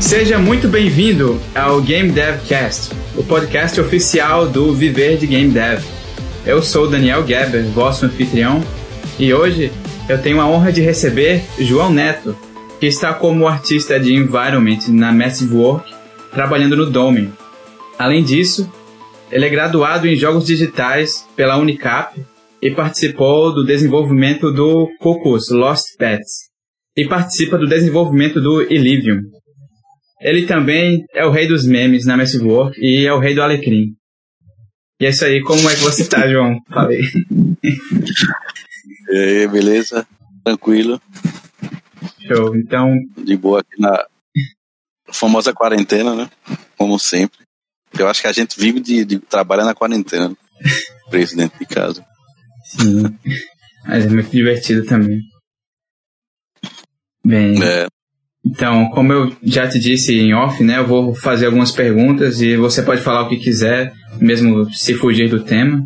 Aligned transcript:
Seja 0.00 0.38
muito 0.38 0.68
bem-vindo 0.68 1.40
ao 1.54 1.82
Game 1.82 2.10
Dev 2.12 2.40
Cast, 2.46 2.94
o 3.16 3.24
podcast 3.24 3.80
oficial 3.80 4.48
do 4.48 4.72
Viver 4.72 5.18
de 5.18 5.26
Game 5.26 5.50
Dev. 5.52 5.82
Eu 6.46 6.62
sou 6.62 6.88
Daniel 6.88 7.26
Geber, 7.26 7.64
vosso 7.66 8.06
anfitrião, 8.06 8.62
e 9.18 9.34
hoje 9.34 9.72
eu 10.08 10.22
tenho 10.22 10.40
a 10.40 10.46
honra 10.46 10.72
de 10.72 10.80
receber 10.80 11.42
João 11.58 11.92
Neto, 11.92 12.34
que 12.78 12.86
está 12.86 13.12
como 13.12 13.46
artista 13.46 13.98
de 13.98 14.14
environment 14.14 14.88
na 14.88 15.12
Massive 15.12 15.54
Work, 15.54 15.92
trabalhando 16.32 16.76
no 16.76 16.86
Domain. 16.86 17.32
Além 17.98 18.22
disso, 18.22 18.72
ele 19.32 19.44
é 19.44 19.48
graduado 19.50 20.06
em 20.06 20.14
jogos 20.14 20.46
digitais 20.46 21.26
pela 21.36 21.58
Unicap 21.58 22.18
e 22.62 22.70
participou 22.70 23.52
do 23.52 23.64
desenvolvimento 23.64 24.52
do 24.52 24.88
Cocos 25.00 25.50
Lost 25.50 25.96
Pets 25.98 26.48
e 26.96 27.06
participa 27.06 27.58
do 27.58 27.66
desenvolvimento 27.66 28.40
do 28.40 28.62
Elysium. 28.62 29.37
Ele 30.20 30.46
também 30.46 31.04
é 31.14 31.24
o 31.24 31.30
rei 31.30 31.46
dos 31.46 31.66
memes 31.66 32.04
na 32.04 32.16
Massive 32.16 32.44
Work 32.44 32.80
e 32.80 33.06
é 33.06 33.12
o 33.12 33.20
rei 33.20 33.34
do 33.34 33.42
Alecrim. 33.42 33.94
E 35.00 35.06
é 35.06 35.10
isso 35.10 35.24
aí, 35.24 35.40
como 35.42 35.68
é 35.70 35.74
que 35.74 35.80
você 35.80 36.08
tá, 36.08 36.26
João? 36.30 36.58
Falei. 36.68 37.02
E 39.10 39.16
aí, 39.16 39.48
beleza? 39.48 40.06
Tranquilo. 40.44 41.00
Show. 42.26 42.56
Então. 42.56 42.96
De 43.16 43.36
boa 43.36 43.60
aqui 43.60 43.80
na 43.80 44.06
famosa 45.12 45.52
quarentena, 45.52 46.14
né? 46.14 46.30
Como 46.76 46.98
sempre. 46.98 47.38
Eu 47.98 48.08
acho 48.08 48.20
que 48.20 48.26
a 48.26 48.32
gente 48.32 48.58
vive 48.58 48.80
de, 48.80 49.04
de 49.04 49.18
trabalhar 49.18 49.64
na 49.64 49.74
quarentena. 49.74 50.36
Preso 51.10 51.36
dentro 51.36 51.58
de 51.58 51.66
casa. 51.66 52.04
Sim. 52.64 53.04
Mas 53.86 54.04
é 54.04 54.08
muito 54.08 54.30
divertido 54.30 54.84
também. 54.84 55.22
Bem. 57.24 57.62
É. 57.62 57.86
Então, 58.46 58.88
como 58.90 59.12
eu 59.12 59.36
já 59.42 59.68
te 59.68 59.78
disse 59.78 60.14
em 60.14 60.32
off, 60.32 60.62
né? 60.62 60.78
Eu 60.78 60.86
vou 60.86 61.14
fazer 61.14 61.46
algumas 61.46 61.72
perguntas 61.72 62.40
e 62.40 62.56
você 62.56 62.82
pode 62.82 63.02
falar 63.02 63.22
o 63.22 63.28
que 63.28 63.36
quiser, 63.36 63.92
mesmo 64.20 64.72
se 64.72 64.94
fugir 64.94 65.28
do 65.28 65.44
tema. 65.44 65.82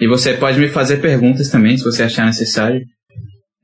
E 0.00 0.06
você 0.06 0.34
pode 0.34 0.58
me 0.58 0.68
fazer 0.68 0.98
perguntas 0.98 1.48
também, 1.48 1.76
se 1.76 1.84
você 1.84 2.04
achar 2.04 2.24
necessário. 2.24 2.80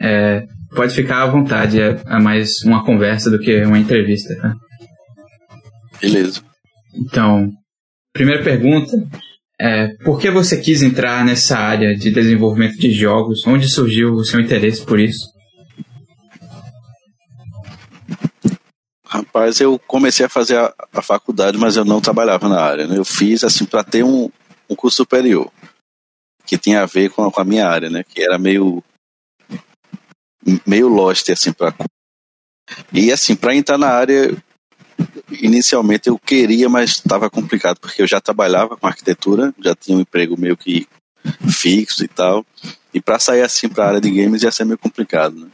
É, 0.01 0.45
pode 0.75 0.95
ficar 0.95 1.23
à 1.23 1.27
vontade, 1.27 1.81
é, 1.81 1.97
é, 2.07 2.19
mais 2.19 2.63
uma 2.65 2.85
conversa 2.85 3.31
do 3.31 3.39
que 3.39 3.63
uma 3.63 3.79
entrevista, 3.79 4.35
tá? 4.37 4.55
Beleza. 6.01 6.43
Então, 6.95 7.49
primeira 8.13 8.43
pergunta 8.43 8.97
é, 9.61 9.89
por 10.05 10.21
que 10.21 10.31
você 10.31 10.61
quis 10.61 10.83
entrar 10.83 11.25
nessa 11.25 11.57
área 11.57 11.95
de 11.95 12.11
desenvolvimento 12.11 12.77
de 12.77 12.91
jogos? 12.93 13.47
Onde 13.47 13.69
surgiu 13.69 14.13
o 14.13 14.25
seu 14.25 14.41
interesse 14.41 14.85
por 14.85 14.99
isso? 14.99 15.25
Rapaz, 19.15 19.61
eu 19.61 19.79
comecei 19.79 20.27
a 20.27 20.29
fazer 20.29 20.59
a, 20.59 20.75
a 20.93 21.01
faculdade, 21.01 21.57
mas 21.57 21.77
eu 21.77 21.85
não 21.85 22.01
trabalhava 22.01 22.49
na 22.49 22.61
área. 22.61 22.89
Né? 22.89 22.99
Eu 22.99 23.05
fiz 23.05 23.45
assim 23.45 23.65
para 23.65 23.85
ter 23.85 24.03
um, 24.03 24.29
um 24.69 24.75
curso 24.75 24.97
superior 24.97 25.53
que 26.45 26.59
tinha 26.59 26.83
a 26.83 26.87
ver 26.87 27.11
com 27.11 27.25
a, 27.25 27.31
com 27.31 27.41
a 27.41 27.45
minha 27.45 27.69
área, 27.69 27.89
né? 27.89 28.03
Que 28.03 28.25
era 28.25 28.37
meio 28.39 28.83
meio 30.67 30.89
lost 30.89 31.31
assim 31.31 31.53
para 31.53 31.73
e 32.93 33.13
assim 33.13 33.37
para 33.37 33.55
entrar 33.55 33.79
na 33.79 33.89
área 33.89 34.37
inicialmente 35.41 36.09
eu 36.09 36.19
queria 36.19 36.69
mas 36.69 36.91
estava 36.91 37.31
complicado 37.31 37.79
porque 37.81 38.03
eu 38.03 38.07
já 38.07 38.21
trabalhava 38.21 38.77
com 38.77 38.87
arquitetura 38.87 39.55
já 39.59 39.75
tinha 39.75 39.97
um 39.97 40.03
emprego 40.03 40.39
meio 40.39 40.55
que 40.55 40.87
fixo 41.51 42.05
e 42.05 42.09
tal 42.09 42.45
e 42.93 43.01
para 43.01 43.19
sair 43.19 43.41
assim 43.41 43.71
para 43.71 43.85
a 43.85 43.89
área 43.89 44.01
de 44.03 44.11
games 44.11 44.43
ia 44.43 44.51
ser 44.51 44.67
meio 44.67 44.77
complicado 44.77 45.35
né? 45.35 45.49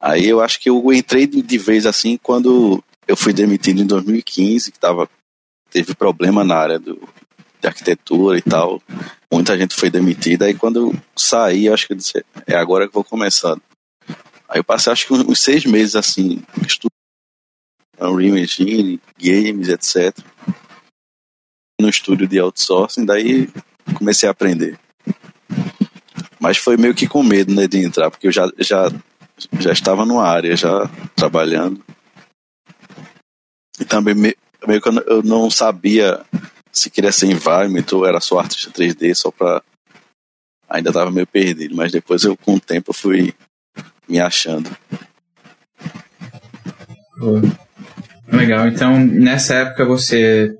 Aí 0.00 0.28
eu 0.28 0.40
acho 0.40 0.60
que 0.60 0.70
eu 0.70 0.92
entrei 0.92 1.26
de, 1.26 1.58
vez 1.58 1.86
assim 1.86 2.16
quando 2.16 2.82
eu 3.06 3.16
fui 3.16 3.32
demitido 3.32 3.80
em 3.80 3.86
2015 3.86 4.72
que 4.72 4.78
tava 4.78 5.08
teve 5.70 5.94
problema 5.94 6.44
na 6.44 6.56
área 6.56 6.78
do, 6.78 6.96
de 7.60 7.66
arquitetura 7.66 8.38
e 8.38 8.42
tal. 8.42 8.82
Muita 9.30 9.56
gente 9.58 9.74
foi 9.74 9.90
demitida. 9.90 10.46
Aí 10.46 10.54
quando 10.54 10.88
eu 10.88 10.94
saí, 11.16 11.66
eu 11.66 11.74
acho 11.74 11.86
que 11.86 11.92
eu 11.92 11.96
disse, 11.96 12.24
é 12.46 12.56
agora 12.56 12.86
que 12.86 12.94
vou 12.94 13.04
começar. 13.04 13.56
Aí 14.48 14.58
eu 14.58 14.64
passei 14.64 14.92
acho 14.92 15.06
que 15.06 15.12
uns 15.12 15.40
seis 15.40 15.64
meses 15.66 15.94
assim, 15.94 16.42
estudando 16.66 16.98
Unreal 18.00 18.38
Engine, 18.38 19.00
games, 19.18 19.68
etc. 19.68 20.16
No 21.80 21.88
estúdio 21.88 22.26
de 22.26 22.38
outsourcing, 22.38 23.04
daí 23.04 23.48
comecei 23.94 24.28
a 24.28 24.32
aprender. 24.32 24.78
Mas 26.40 26.56
foi 26.56 26.76
meio 26.76 26.94
que 26.94 27.08
com 27.08 27.22
medo 27.22 27.52
né, 27.54 27.66
de 27.66 27.78
entrar, 27.78 28.10
porque 28.10 28.28
eu 28.28 28.32
já, 28.32 28.50
já, 28.58 28.90
já 29.60 29.72
estava 29.72 30.04
numa 30.04 30.24
área, 30.24 30.56
já 30.56 30.88
trabalhando. 31.14 31.82
E 33.80 33.84
também 33.84 34.14
meio, 34.14 34.36
meio 34.66 34.80
que 34.80 34.88
eu 34.88 35.22
não 35.22 35.50
sabia 35.50 36.24
se 36.72 36.90
queria 36.90 37.12
ser 37.12 37.26
environment 37.26 37.84
ou 37.92 38.06
era 38.06 38.20
só 38.20 38.38
artista 38.38 38.70
3D, 38.70 39.14
só 39.14 39.30
pra. 39.30 39.62
Ainda 40.68 40.92
tava 40.92 41.10
meio 41.10 41.26
perdido, 41.26 41.74
mas 41.74 41.90
depois 41.90 42.24
eu, 42.24 42.36
com 42.36 42.54
o 42.54 42.60
tempo, 42.60 42.92
fui 42.92 43.32
me 44.08 44.20
achando. 44.20 44.70
Legal, 48.30 48.68
então 48.68 48.98
nessa 48.98 49.54
época 49.54 49.86
você, 49.86 50.54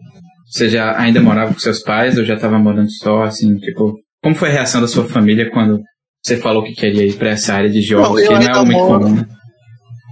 você 0.46 0.70
já 0.70 0.98
ainda 0.98 1.20
morava 1.20 1.52
com 1.52 1.60
seus 1.60 1.80
pais 1.80 2.16
ou 2.16 2.24
já 2.24 2.34
estava 2.34 2.58
morando 2.58 2.90
só, 2.90 3.24
assim, 3.24 3.58
tipo, 3.58 4.00
como 4.22 4.34
foi 4.34 4.48
a 4.48 4.52
reação 4.52 4.80
da 4.80 4.88
sua 4.88 5.06
família 5.06 5.50
quando 5.50 5.82
você 6.22 6.36
falou 6.36 6.64
que 6.64 6.74
queria 6.74 7.06
ir 7.06 7.16
para 7.16 7.30
essa 7.30 7.54
área 7.54 7.70
de 7.70 7.80
jogos, 7.80 8.22
não, 8.22 8.28
que 8.28 8.34
não 8.34 8.60
é 8.60 8.64
muito 8.64 8.78
moro... 8.78 9.04
comum? 9.04 9.26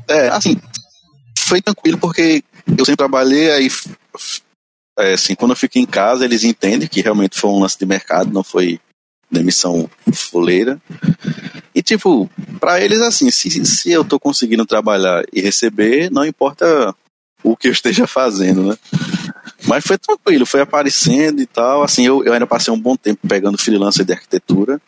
É, 0.09 0.29
assim, 0.29 0.57
foi 1.39 1.61
tranquilo 1.61 1.99
porque 1.99 2.43
eu 2.67 2.85
sempre 2.85 2.97
trabalhei, 2.97 3.51
aí 3.51 3.69
é, 4.99 5.13
assim, 5.13 5.35
quando 5.35 5.51
eu 5.51 5.57
fico 5.57 5.79
em 5.79 5.87
casa, 5.87 6.25
eles 6.25 6.43
entendem 6.43 6.89
que 6.89 7.03
realmente 7.03 7.39
foi 7.39 7.51
um 7.51 7.61
lance 7.61 7.79
de 7.79 7.85
mercado, 7.85 8.33
não 8.33 8.43
foi 8.43 8.81
demissão 9.31 9.91
fuleira. 10.13 10.81
E, 11.75 11.83
tipo, 11.83 12.31
para 12.59 12.81
eles, 12.81 13.01
assim, 13.01 13.31
se, 13.31 13.65
se 13.67 13.93
eu 13.93 14.05
tô 14.05 14.19
conseguindo 14.19 14.65
trabalhar 14.65 15.25
e 15.33 15.41
receber, 15.41 16.11
não 16.11 16.25
importa 16.25 16.95
o 17.43 17.57
que 17.57 17.69
eu 17.69 17.73
esteja 17.73 18.07
fazendo, 18.09 18.63
né? 18.63 18.77
Mas 19.67 19.85
foi 19.85 19.99
tranquilo, 19.99 20.47
foi 20.47 20.61
aparecendo 20.61 21.41
e 21.43 21.47
tal. 21.47 21.83
Assim, 21.83 22.07
eu, 22.07 22.25
eu 22.25 22.33
ainda 22.33 22.47
passei 22.47 22.73
um 22.73 22.81
bom 22.81 22.97
tempo 22.97 23.27
pegando 23.29 23.59
freelancer 23.59 24.05
de 24.05 24.13
arquitetura. 24.13 24.81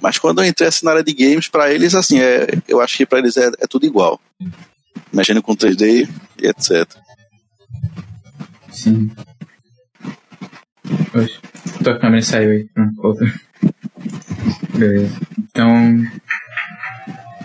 Mas 0.00 0.18
quando 0.18 0.42
eu 0.42 0.46
entrei 0.46 0.68
assim, 0.68 0.84
na 0.84 0.92
área 0.92 1.04
de 1.04 1.12
games, 1.12 1.48
para 1.48 1.72
eles, 1.72 1.94
assim, 1.94 2.20
é, 2.20 2.46
eu 2.68 2.80
acho 2.80 2.96
que 2.96 3.06
para 3.06 3.18
eles 3.18 3.36
é, 3.36 3.46
é 3.60 3.66
tudo 3.66 3.86
igual. 3.86 4.20
Mexendo 5.12 5.42
com 5.42 5.56
3D 5.56 6.08
e 6.38 6.46
etc. 6.46 6.86
Sim. 8.70 9.10
Oxe, 11.14 11.38
tua 11.82 11.98
câmera 11.98 12.22
saiu 12.22 12.50
aí. 12.50 12.68
volta. 12.96 13.24
Beleza. 14.74 15.12
Então. 15.38 16.04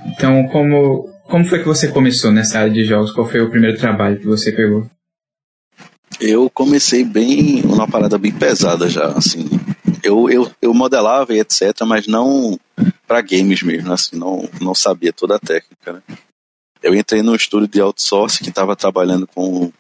Então, 0.06 0.48
como, 0.50 1.10
como 1.24 1.46
foi 1.46 1.60
que 1.60 1.66
você 1.66 1.88
começou 1.88 2.32
nessa 2.32 2.60
área 2.60 2.72
de 2.72 2.84
jogos? 2.84 3.12
Qual 3.12 3.28
foi 3.28 3.42
o 3.42 3.50
primeiro 3.50 3.78
trabalho 3.78 4.20
que 4.20 4.26
você 4.26 4.52
pegou? 4.52 4.90
Eu 6.20 6.50
comecei 6.50 7.04
bem, 7.04 7.64
uma 7.64 7.88
parada 7.88 8.18
bem 8.18 8.32
pesada 8.32 8.88
já, 8.88 9.08
assim. 9.08 9.50
Eu, 10.04 10.30
eu, 10.30 10.52
eu 10.62 10.74
modelava 10.74 11.34
e 11.34 11.40
etc, 11.40 11.82
mas 11.86 12.08
não 12.08 12.60
para 13.08 13.22
games 13.22 13.62
mesmo, 13.62 13.92
assim, 13.92 14.18
não, 14.18 14.50
não 14.60 14.74
sabia 14.74 15.12
toda 15.12 15.36
a 15.36 15.40
técnica, 15.40 15.94
né? 15.94 16.02
Eu 16.82 16.96
entrei 16.96 17.22
num 17.22 17.36
estúdio 17.36 17.68
de 17.68 17.82
outsourcing 17.82 18.44
que 18.44 18.50
estava 18.50 18.76
trabalhando 18.76 19.28
com 19.28 19.72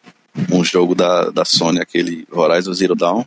um 0.51 0.63
jogo 0.63 0.93
da, 0.93 1.29
da 1.31 1.43
Sony, 1.43 1.79
aquele 1.79 2.27
Horizon 2.31 2.73
Zero 2.73 2.95
Dawn. 2.95 3.25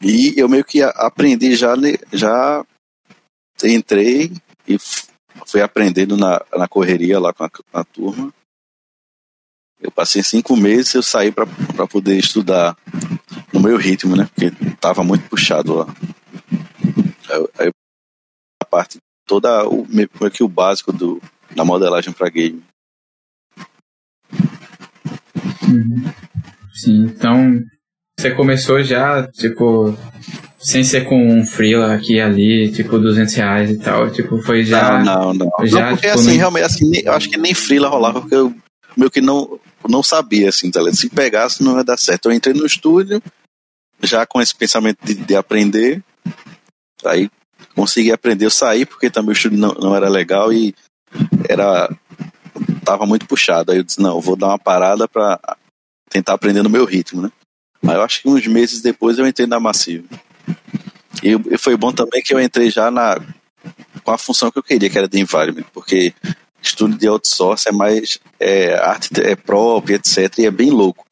E 0.00 0.34
eu 0.36 0.48
meio 0.48 0.64
que 0.64 0.82
aprendi 0.82 1.54
já, 1.56 1.74
já 2.12 2.64
entrei 3.64 4.32
e 4.66 4.78
fui 5.46 5.60
aprendendo 5.60 6.16
na, 6.16 6.40
na 6.56 6.68
correria 6.68 7.18
lá 7.18 7.32
com 7.32 7.44
a, 7.44 7.50
com 7.50 7.62
a 7.72 7.84
turma. 7.84 8.32
Eu 9.80 9.90
passei 9.90 10.22
cinco 10.22 10.56
meses 10.56 10.94
eu 10.94 11.02
saí 11.02 11.32
para 11.32 11.86
poder 11.86 12.16
estudar 12.16 12.76
no 13.60 13.68
meu 13.68 13.76
ritmo, 13.76 14.16
né? 14.16 14.28
Porque 14.34 14.50
tava 14.80 15.04
muito 15.04 15.28
puxado 15.28 15.74
lá. 15.74 15.94
Aí, 17.28 17.48
aí 17.58 17.70
a 18.60 18.64
parte 18.64 18.98
toda 19.26 19.68
o 19.68 19.86
meio 19.88 20.08
que 20.32 20.42
o 20.42 20.48
básico 20.48 20.92
do, 20.92 21.22
da 21.54 21.64
modelagem 21.64 22.12
para 22.12 22.28
game. 22.30 22.62
Uhum. 25.68 26.12
Sim, 26.74 27.04
então 27.04 27.60
você 28.18 28.32
começou 28.32 28.82
já, 28.82 29.26
tipo, 29.28 29.96
sem 30.58 30.82
ser 30.82 31.04
com 31.04 31.32
um 31.32 31.46
freela 31.46 31.94
aqui 31.94 32.14
e 32.14 32.20
ali, 32.20 32.72
tipo, 32.72 32.98
200 32.98 33.34
reais 33.34 33.70
e 33.70 33.78
tal, 33.78 34.10
tipo, 34.10 34.42
foi 34.42 34.64
já... 34.64 34.98
Não, 34.98 35.32
não, 35.32 35.50
não. 35.58 35.66
Já, 35.66 35.82
não 35.82 35.96
porque 35.96 36.08
tipo, 36.08 36.18
assim, 36.18 36.36
realmente, 36.36 36.64
assim, 36.64 36.90
eu 37.04 37.12
acho 37.12 37.30
que 37.30 37.38
nem 37.38 37.54
freela 37.54 37.88
rolava, 37.88 38.20
porque 38.20 38.34
eu 38.34 38.54
meio 38.96 39.10
que 39.10 39.20
não, 39.20 39.60
não 39.88 40.02
sabia, 40.02 40.48
assim, 40.48 40.70
tá 40.70 40.80
se 40.92 41.08
pegasse 41.08 41.62
não 41.62 41.76
ia 41.76 41.84
dar 41.84 41.98
certo. 41.98 42.26
Eu 42.26 42.32
entrei 42.32 42.54
no 42.54 42.66
estúdio, 42.66 43.22
já 44.02 44.26
com 44.26 44.40
esse 44.40 44.54
pensamento 44.54 44.98
de, 45.04 45.14
de 45.14 45.36
aprender, 45.36 46.02
aí 47.04 47.30
consegui 47.74 48.12
aprender, 48.12 48.46
eu 48.46 48.50
saí 48.50 48.84
porque 48.84 49.10
também 49.10 49.30
o 49.30 49.32
estúdio 49.32 49.58
não, 49.58 49.72
não 49.74 49.94
era 49.94 50.08
legal 50.08 50.52
e 50.52 50.74
era 51.48 51.88
tava 52.84 53.06
muito 53.06 53.26
puxado. 53.26 53.72
Aí 53.72 53.78
eu 53.78 53.84
disse, 53.84 54.00
não, 54.00 54.20
vou 54.20 54.36
dar 54.36 54.48
uma 54.48 54.58
parada 54.58 55.06
para 55.06 55.38
tentar 56.08 56.34
aprender 56.34 56.62
no 56.62 56.70
meu 56.70 56.84
ritmo, 56.84 57.22
né? 57.22 57.30
Aí 57.86 57.94
eu 57.94 58.02
acho 58.02 58.22
que 58.22 58.28
uns 58.28 58.46
meses 58.46 58.82
depois 58.82 59.18
eu 59.18 59.26
entrei 59.26 59.46
na 59.46 59.60
Massive. 59.60 60.08
E, 61.22 61.54
e 61.54 61.58
foi 61.58 61.76
bom 61.76 61.92
também 61.92 62.22
que 62.22 62.34
eu 62.34 62.40
entrei 62.40 62.70
já 62.70 62.90
na 62.90 63.16
com 64.02 64.10
a 64.10 64.18
função 64.18 64.50
que 64.50 64.58
eu 64.58 64.62
queria, 64.62 64.88
que 64.88 64.96
era 64.96 65.08
de 65.08 65.20
environment, 65.20 65.64
porque 65.72 66.14
estudo 66.62 66.96
de 66.96 67.06
outsource 67.06 67.68
é 67.68 67.72
mais 67.72 68.18
é, 68.38 68.74
arte 68.74 69.08
é 69.20 69.36
própria, 69.36 69.96
etc. 69.96 70.38
E 70.38 70.46
é 70.46 70.50
bem 70.50 70.70
louco. 70.70 71.06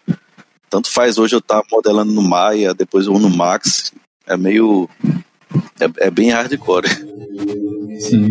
Tanto 0.68 0.90
faz 0.90 1.18
hoje 1.18 1.34
eu 1.34 1.38
estar 1.38 1.62
tá 1.62 1.68
modelando 1.70 2.12
no 2.12 2.22
Maya, 2.22 2.74
depois 2.74 3.06
ou 3.06 3.18
no 3.18 3.30
Max. 3.30 3.92
É 4.26 4.36
meio. 4.36 4.88
É, 5.80 6.06
é 6.06 6.10
bem 6.10 6.30
hardcore. 6.30 6.88
Sim. 8.00 8.30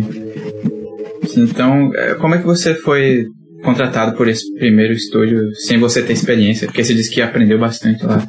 Então, 1.36 1.94
é, 1.94 2.14
como 2.14 2.34
é 2.34 2.38
que 2.38 2.46
você 2.46 2.74
foi 2.74 3.26
contratado 3.62 4.16
por 4.16 4.28
esse 4.28 4.52
primeiro 4.54 4.92
estúdio 4.92 5.54
sem 5.54 5.78
você 5.78 6.02
ter 6.02 6.12
experiência? 6.12 6.66
Porque 6.66 6.84
você 6.84 6.94
disse 6.94 7.10
que 7.10 7.20
aprendeu 7.20 7.58
bastante 7.58 8.04
lá. 8.04 8.26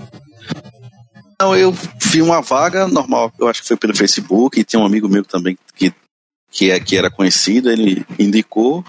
Não, 1.42 1.56
eu 1.56 1.74
vi 2.12 2.22
uma 2.22 2.42
vaga 2.42 2.88
normal, 2.88 3.32
eu 3.40 3.48
acho 3.48 3.62
que 3.62 3.68
foi 3.68 3.78
pelo 3.78 3.96
Facebook, 3.96 4.60
e 4.60 4.64
tinha 4.64 4.80
um 4.82 4.86
amigo 4.86 5.08
meu 5.08 5.24
também 5.24 5.58
que, 5.74 5.94
que, 6.52 6.70
é, 6.70 6.80
que 6.82 6.98
era 6.98 7.10
conhecido, 7.10 7.72
ele 7.72 8.06
indicou, 8.18 8.84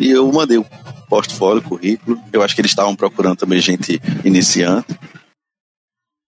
e 0.00 0.10
eu 0.10 0.30
mandei 0.32 0.58
o 0.58 0.66
portfólio, 1.08 1.62
currículo. 1.62 2.18
Eu 2.32 2.42
acho 2.42 2.54
que 2.54 2.60
eles 2.60 2.70
estavam 2.70 2.96
procurando 2.96 3.36
também 3.36 3.60
gente 3.60 4.00
iniciante, 4.24 4.98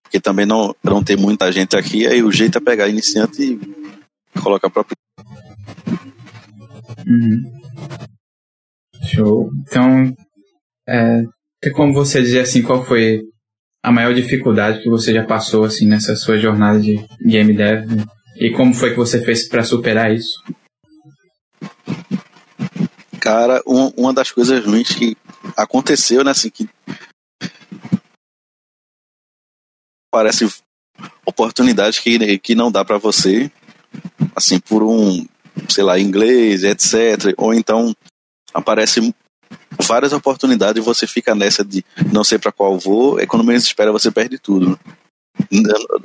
porque 0.02 0.20
também 0.20 0.44
não, 0.44 0.74
não 0.84 1.02
tem 1.02 1.16
muita 1.16 1.50
gente 1.50 1.76
aqui, 1.76 2.06
aí 2.06 2.22
o 2.22 2.30
jeito 2.30 2.58
é 2.58 2.60
pegar 2.60 2.88
iniciante 2.88 3.42
e 3.42 4.40
colocar 4.40 4.68
próprio. 4.68 4.96
Uhum. 7.06 7.62
Show. 9.04 9.50
Então, 9.62 10.14
é, 10.88 11.22
tem 11.60 11.72
como 11.72 11.94
você 11.94 12.20
dizer 12.20 12.40
assim, 12.40 12.62
qual 12.62 12.84
foi 12.84 13.22
a 13.82 13.90
maior 13.90 14.14
dificuldade 14.14 14.82
que 14.82 14.88
você 14.88 15.12
já 15.12 15.24
passou 15.24 15.64
assim 15.64 15.86
nessa 15.86 16.14
sua 16.14 16.38
jornada 16.38 16.78
de 16.78 17.04
game 17.24 17.52
dev 17.52 17.84
e 18.36 18.50
como 18.50 18.72
foi 18.72 18.90
que 18.90 18.96
você 18.96 19.24
fez 19.24 19.48
para 19.48 19.64
superar 19.64 20.14
isso? 20.14 20.42
Cara, 23.22 23.62
um, 23.64 23.86
uma 23.96 24.12
das 24.12 24.32
coisas 24.32 24.66
ruins 24.66 24.88
que 24.88 25.16
aconteceu, 25.56 26.24
né, 26.24 26.32
assim, 26.32 26.50
que 26.50 26.68
parece 30.12 30.52
oportunidades 31.24 32.00
que, 32.00 32.36
que 32.40 32.56
não 32.56 32.72
dá 32.72 32.84
para 32.84 32.98
você, 32.98 33.48
assim, 34.34 34.58
por 34.58 34.82
um, 34.82 35.24
sei 35.68 35.84
lá, 35.84 36.00
inglês, 36.00 36.64
etc. 36.64 37.32
Ou 37.36 37.54
então 37.54 37.94
aparece 38.52 39.14
várias 39.80 40.12
oportunidades 40.12 40.82
e 40.82 40.84
você 40.84 41.06
fica 41.06 41.32
nessa 41.32 41.64
de 41.64 41.84
não 42.12 42.24
sei 42.24 42.40
para 42.40 42.50
qual 42.50 42.76
vou, 42.76 43.20
e 43.20 43.26
quando 43.28 43.44
menos 43.44 43.62
espera 43.62 43.92
você 43.92 44.10
perde 44.10 44.36
tudo. 44.36 44.76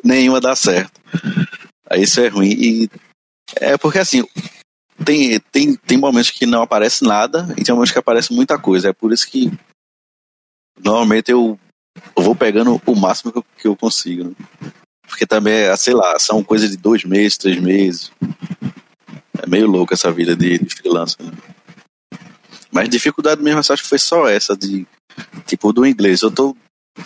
Nenhuma 0.04 0.40
dá 0.40 0.56
certo. 0.56 1.02
Aí 1.90 2.04
isso 2.04 2.22
é 2.22 2.28
ruim. 2.28 2.52
E 2.52 2.90
é 3.56 3.76
porque 3.76 3.98
assim, 3.98 4.24
tem, 5.04 5.40
tem, 5.52 5.76
tem 5.76 5.98
momentos 5.98 6.32
que 6.32 6.46
não 6.46 6.62
aparece 6.62 7.04
nada 7.04 7.54
e 7.58 7.64
tem 7.64 7.74
momentos 7.74 7.92
que 7.92 8.00
aparece 8.00 8.34
muita 8.34 8.58
coisa. 8.58 8.90
É 8.90 8.94
por 8.94 9.14
isso 9.14 9.28
que 9.30 9.52
normalmente 10.84 11.32
eu, 11.32 11.60
eu 12.16 12.24
vou 12.24 12.36
pegando 12.36 12.82
o 12.86 12.96
máximo 12.96 13.32
que 13.32 13.38
eu, 13.38 13.46
que 13.58 13.68
eu 13.68 13.76
consigo. 13.76 14.26
Né? 14.26 14.32
Porque 15.08 15.26
também, 15.26 15.54
é, 15.54 15.76
sei 15.78 15.94
lá, 15.94 16.18
são 16.20 16.44
coisas 16.44 16.70
de 16.70 16.78
dois 16.78 17.04
meses, 17.04 17.38
três 17.38 17.60
meses. 17.60 18.12
É 19.42 19.48
meio 19.48 19.68
louco 19.68 19.94
essa 19.94 20.12
vida 20.12 20.36
de, 20.36 20.58
de 20.60 20.76
freelancer. 20.76 21.26
Né? 21.26 21.32
Mas 22.72 22.90
dificuldade 22.90 23.42
mesmo, 23.42 23.60
acho 23.60 23.76
que 23.78 23.90
foi 23.90 24.00
só 24.00 24.28
essa 24.28 24.56
de 24.56 24.86
tipo 25.46 25.72
do 25.72 25.86
inglês. 25.86 26.22
Eu 26.22 26.32
tô, 26.32 26.56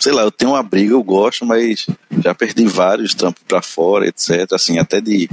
sei 0.00 0.12
lá, 0.12 0.22
eu 0.22 0.30
tenho 0.30 0.52
uma 0.52 0.62
briga, 0.62 0.92
eu 0.92 1.02
gosto, 1.02 1.46
mas 1.46 1.86
já 2.22 2.34
perdi 2.34 2.66
vários 2.66 3.14
trampos 3.14 3.42
para 3.46 3.62
fora, 3.62 4.06
etc. 4.06 4.52
Assim, 4.52 4.78
até 4.78 5.00
de 5.00 5.28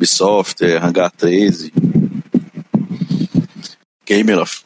Ubisoft, 0.00 0.64
Hangar 0.64 1.10
13, 1.10 1.70
Gameloft. 4.08 4.64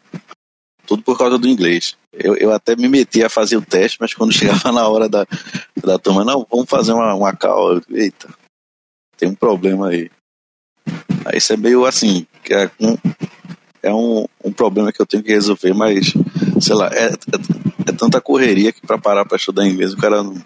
Tudo 0.87 1.03
por 1.03 1.19
causa 1.19 1.37
do 1.37 1.49
inglês. 1.49 1.97
Eu, 2.13 2.37
eu 2.37 2.53
até 2.53 2.77
me 2.77 2.89
meti 2.89 3.25
a 3.25 3.29
fazer 3.29 3.57
o 3.57 3.63
teste, 3.63 3.99
mas 4.01 4.15
quando 4.15 4.31
chegava 4.33 4.71
na 4.71 4.87
hora 4.87 5.09
da, 5.09 5.27
da 5.83 5.99
turma, 5.99 6.25
não, 6.25 6.47
vamos 6.49 6.71
fazer 6.71 6.93
uma, 6.93 7.13
uma 7.15 7.35
call. 7.35 7.81
Eita, 7.91 8.29
tem 9.17 9.29
um 9.29 9.35
problema 9.35 9.89
aí. 9.89 10.09
Aí 11.25 11.39
isso 11.39 11.53
é 11.53 11.57
meio 11.57 11.85
assim, 11.85 12.29
é 12.49 12.71
um, 12.81 12.97
é 13.83 13.93
um, 13.93 14.27
um 14.45 14.53
problema 14.53 14.93
que 14.93 15.03
eu 15.03 15.07
tenho 15.07 15.25
que 15.25 15.33
resolver, 15.33 15.75
mas, 15.75 16.13
sei 16.61 16.77
lá, 16.77 16.89
é, 16.93 17.07
é, 17.07 17.89
é 17.89 17.93
tanta 17.93 18.21
correria 18.21 18.73
que 18.73 18.87
para 18.87 18.99
parar 18.99 19.25
para 19.25 19.37
estudar 19.37 19.67
inglês, 19.67 19.95
o 19.95 19.97
cara 19.97 20.23
não, 20.23 20.41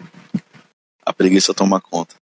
a 1.05 1.13
preguiça 1.13 1.53
toma 1.53 1.79
conta. 1.79 2.15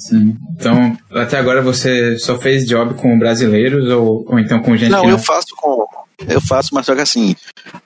Sim. 0.00 0.36
Então, 0.56 0.96
até 1.10 1.38
agora 1.38 1.62
você 1.62 2.18
só 2.18 2.38
fez 2.38 2.66
job 2.66 2.94
com 2.94 3.18
brasileiros 3.18 3.88
ou, 3.90 4.24
ou 4.26 4.38
então 4.38 4.60
com 4.62 4.76
gente 4.76 4.90
não, 4.90 5.02
que 5.02 5.06
não? 5.06 5.12
eu 5.12 5.18
faço 5.18 5.54
com 5.56 5.86
eu 6.28 6.40
faço, 6.40 6.74
mas 6.74 6.84
só 6.86 6.94
que 6.94 7.00
assim, 7.00 7.34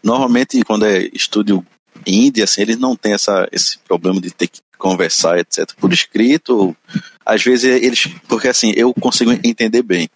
normalmente 0.03 0.63
quando 0.65 0.87
é 0.87 1.09
estúdio 1.13 1.65
indie, 2.07 2.43
assim, 2.43 2.63
eles 2.63 2.79
não 2.79 2.97
têm 2.97 3.13
essa, 3.13 3.49
esse 3.53 3.79
problema 3.79 4.21
de 4.21 4.31
ter 4.31 4.49
que 4.49 4.61
conversar, 4.79 5.39
etc. 5.39 5.73
Por 5.79 5.93
escrito, 5.93 6.77
às 7.25 7.43
vezes 7.43 7.65
eles, 7.83 8.07
porque 8.29 8.49
assim, 8.49 8.73
eu 8.77 8.93
consigo 8.95 9.33
entender 9.33 9.83
bem. 9.83 10.09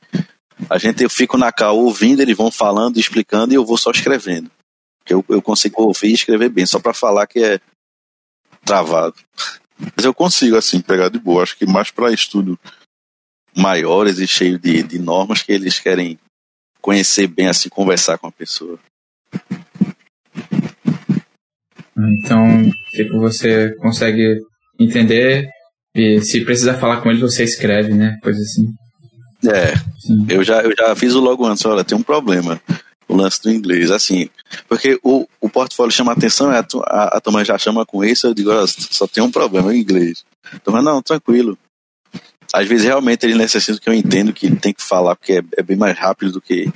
A 0.69 0.77
gente, 0.79 1.03
eu 1.03 1.11
fico 1.11 1.39
na 1.39 1.53
cal 1.53 1.79
ouvindo, 1.79 2.21
eles 2.21 2.37
vão 2.37 2.51
falando, 2.51 2.99
explicando 2.99 3.53
e 3.53 3.57
eu 3.57 3.65
vou 3.65 3.79
só 3.79 3.91
escrevendo. 3.91 4.51
Eu, 5.09 5.25
eu 5.29 5.41
consigo 5.41 5.83
ouvir 5.83 6.09
e 6.09 6.15
escrever 6.15 6.51
bem, 6.51 6.67
só 6.67 6.79
para 6.79 6.93
falar 6.93 7.27
que 7.27 7.39
é 7.39 7.61
travado. 8.65 9.15
Mas 9.97 10.05
eu 10.05 10.13
consigo, 10.13 10.57
assim, 10.57 10.81
pegar 10.81 11.09
de 11.09 11.19
boa. 11.19 11.43
Acho 11.43 11.57
que 11.57 11.67
mais 11.67 11.91
para 11.91 12.13
estudo 12.13 12.59
maiores 13.57 14.19
e 14.19 14.27
cheio 14.27 14.59
de, 14.59 14.83
de 14.83 14.99
normas 14.99 15.43
que 15.43 15.53
eles 15.53 15.79
querem 15.79 16.19
conhecer 16.81 17.27
bem, 17.27 17.49
assim, 17.49 17.69
conversar 17.69 18.19
com 18.19 18.27
a 18.27 18.33
pessoa. 18.33 18.79
Então, 21.97 22.71
tipo, 22.91 23.19
você 23.19 23.75
consegue 23.77 24.41
entender 24.79 25.49
e 25.95 26.21
se 26.21 26.45
precisar 26.45 26.75
falar 26.75 27.01
com 27.01 27.11
eles, 27.11 27.21
você 27.21 27.43
escreve, 27.43 27.93
né? 27.93 28.17
Coisa 28.23 28.41
assim. 28.41 28.73
É, 29.45 29.75
eu 30.33 30.45
já, 30.45 30.63
eu 30.63 30.73
já 30.77 30.95
fiz 30.95 31.15
o 31.15 31.21
logo 31.21 31.45
antes, 31.45 31.65
olha, 31.65 31.85
tem 31.85 31.97
um 31.99 32.03
problema, 32.03 32.61
o 33.09 33.17
lance 33.17 33.43
do 33.43 33.51
inglês, 33.51 33.91
assim, 33.91 34.29
porque 34.69 34.99
o, 35.03 35.27
o 35.41 35.49
portfólio 35.49 35.93
chama 35.93 36.13
atenção, 36.13 36.51
a, 36.51 36.61
a, 36.61 37.17
a 37.17 37.21
turma 37.21 37.45
já 37.45 37.59
chama 37.59 37.85
com 37.85 38.05
isso, 38.05 38.27
eu 38.27 38.35
digo, 38.35 38.51
olha, 38.51 38.67
só 38.67 39.07
tem 39.07 39.23
um 39.23 39.31
problema, 39.31 39.69
o 39.69 39.75
inglês. 39.75 40.25
Então, 40.55 40.81
não, 40.83 41.03
tranquilo. 41.03 41.59
Às 42.53 42.67
vezes, 42.67 42.87
realmente, 42.87 43.27
ele 43.27 43.35
necessita 43.35 43.79
que 43.79 43.89
eu 43.89 43.95
entendo 43.95 44.33
que 44.33 44.55
tem 44.57 44.73
que 44.73 44.83
falar, 44.83 45.15
porque 45.17 45.35
é, 45.35 45.43
é 45.59 45.63
bem 45.63 45.77
mais 45.77 45.97
rápido 45.99 46.33
do 46.33 46.41
que 46.41 46.73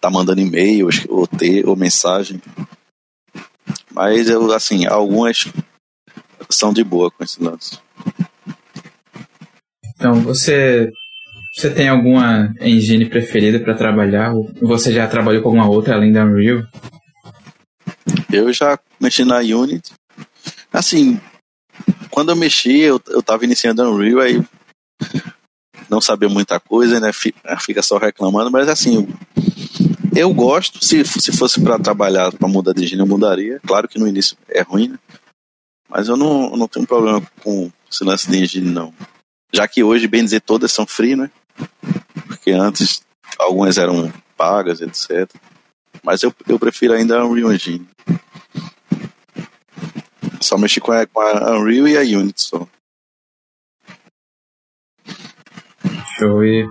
tá 0.00 0.10
mandando 0.10 0.40
e-mail, 0.40 0.88
ou 1.08 1.26
ter, 1.26 1.66
ou 1.66 1.74
mensagem. 1.74 2.40
Mas, 3.90 4.28
eu, 4.28 4.52
assim, 4.52 4.86
algumas 4.86 5.46
são 6.50 6.72
de 6.72 6.84
boa 6.84 7.10
com 7.10 7.24
esse 7.24 7.42
lance. 7.42 7.78
Então, 9.94 10.20
você 10.20 10.90
você 11.56 11.70
tem 11.70 11.88
alguma 11.88 12.54
engine 12.60 13.06
preferida 13.06 13.58
para 13.58 13.72
trabalhar? 13.72 14.34
Ou 14.34 14.46
você 14.60 14.92
já 14.92 15.08
trabalhou 15.08 15.40
com 15.40 15.48
alguma 15.48 15.66
outra 15.66 15.94
além 15.94 16.12
da 16.12 16.22
Unreal? 16.22 16.62
Eu 18.36 18.52
já 18.52 18.78
mexi 19.00 19.24
na 19.24 19.38
Unity. 19.38 19.92
Assim, 20.72 21.20
quando 22.10 22.30
eu 22.30 22.36
mexi, 22.36 22.80
eu, 22.80 23.00
eu 23.08 23.22
tava 23.22 23.44
iniciando 23.44 23.82
a 23.82 23.90
Unreal, 23.90 24.20
aí 24.20 24.42
não 25.88 26.00
sabia 26.00 26.28
muita 26.28 26.58
coisa, 26.58 27.00
né? 27.00 27.10
Fica 27.12 27.82
só 27.82 27.98
reclamando, 27.98 28.50
mas 28.50 28.68
assim, 28.68 29.06
eu 30.14 30.32
gosto. 30.32 30.84
Se, 30.84 31.04
se 31.04 31.36
fosse 31.36 31.60
para 31.60 31.78
trabalhar, 31.78 32.32
para 32.32 32.48
mudar 32.48 32.72
de 32.72 32.84
engine, 32.84 33.00
eu 33.00 33.06
mudaria. 33.06 33.60
Claro 33.66 33.88
que 33.88 33.98
no 33.98 34.08
início 34.08 34.36
é 34.48 34.62
ruim, 34.62 34.88
né? 34.88 34.98
Mas 35.88 36.08
eu 36.08 36.16
não, 36.16 36.56
não 36.56 36.66
tenho 36.66 36.86
problema 36.86 37.22
com 37.42 37.70
esse 37.90 38.02
lance 38.02 38.30
de 38.30 38.38
engine, 38.38 38.70
não. 38.70 38.92
Já 39.52 39.68
que 39.68 39.84
hoje, 39.84 40.08
bem 40.08 40.24
dizer, 40.24 40.40
todas 40.40 40.72
são 40.72 40.86
free, 40.86 41.14
né? 41.14 41.30
Porque 42.26 42.50
antes 42.50 43.02
algumas 43.38 43.78
eram 43.78 44.12
pagas, 44.36 44.80
etc. 44.80 45.30
Mas 46.02 46.22
eu, 46.22 46.34
eu 46.48 46.58
prefiro 46.58 46.94
ainda 46.94 47.18
a 47.18 47.26
Unreal 47.26 47.52
Engine. 47.52 47.86
Só 50.46 50.56
mexi 50.56 50.80
com 50.80 50.92
a, 50.92 51.06
com 51.06 51.20
a 51.20 51.58
Unreal 51.58 51.88
e 51.88 51.96
a 51.96 52.00
Unity 52.00 52.42
só. 52.42 52.68
Show. 56.16 56.44
E 56.44 56.66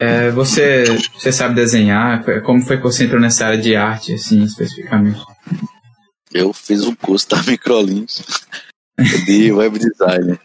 é, 0.00 0.30
você, 0.30 0.84
você 1.14 1.30
sabe 1.30 1.54
desenhar? 1.54 2.24
Como 2.42 2.60
foi 2.60 2.76
que 2.76 2.82
você 2.82 3.04
entrou 3.04 3.20
nessa 3.20 3.46
área 3.46 3.58
de 3.60 3.76
arte, 3.76 4.12
assim, 4.14 4.42
especificamente? 4.42 5.20
Eu 6.34 6.52
fiz 6.52 6.82
um 6.82 6.94
curso 6.94 7.28
da 7.28 7.40
Microlins 7.44 8.20
de 9.26 9.52
web 9.52 9.78
design. 9.78 10.40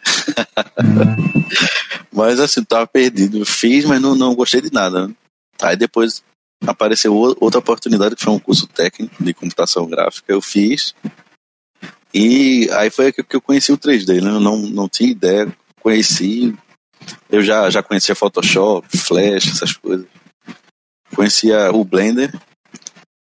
Mas 2.13 2.39
assim, 2.39 2.63
tava 2.63 2.85
perdido. 2.85 3.43
Fiz, 3.45 3.83
mas 3.85 3.99
não, 3.99 4.13
não 4.15 4.35
gostei 4.35 4.61
de 4.61 4.71
nada. 4.71 5.07
Né? 5.07 5.15
Aí 5.61 5.75
depois 5.75 6.23
apareceu 6.67 7.15
outra 7.15 7.59
oportunidade, 7.59 8.15
que 8.15 8.23
foi 8.23 8.33
um 8.33 8.39
curso 8.39 8.67
técnico 8.67 9.23
de 9.23 9.33
computação 9.33 9.87
gráfica. 9.87 10.31
Eu 10.31 10.41
fiz. 10.41 10.93
E 12.19 12.67
aí 12.71 12.89
foi 12.89 13.13
que 13.13 13.23
eu 13.35 13.39
conheci 13.39 13.71
o 13.71 13.77
3D, 13.77 14.23
né? 14.23 14.31
Eu 14.31 14.39
não, 14.39 14.57
não 14.57 14.89
tinha 14.89 15.11
ideia. 15.11 15.55
Conheci. 15.79 16.57
Eu 17.29 17.43
já, 17.43 17.69
já 17.69 17.83
conhecia 17.83 18.15
Photoshop, 18.15 18.97
Flash, 18.97 19.51
essas 19.51 19.73
coisas. 19.73 20.07
Conhecia 21.15 21.71
o 21.71 21.85
Blender. 21.85 22.33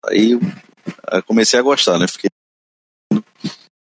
Aí 0.07 0.31
comecei 1.27 1.59
a 1.59 1.61
gostar, 1.61 1.99
né? 1.99 2.07
Fiquei. 2.07 2.31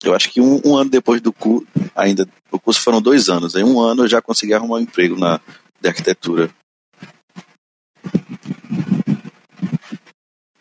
Eu 0.01 0.15
acho 0.15 0.31
que 0.31 0.39
um, 0.39 0.61
um 0.63 0.77
ano 0.77 0.89
depois 0.89 1.19
do 1.19 1.33
curso, 1.33 1.67
ainda. 1.93 2.25
O 2.49 2.57
curso 2.57 2.79
foram 2.79 3.01
dois 3.01 3.27
anos. 3.27 3.53
Aí 3.53 3.65
um 3.65 3.81
ano 3.81 4.03
eu 4.03 4.07
já 4.07 4.21
consegui 4.21 4.53
arrumar 4.53 4.77
um 4.77 4.81
emprego 4.81 5.19
na 5.19 5.41
de 5.81 5.89
arquitetura. 5.89 6.49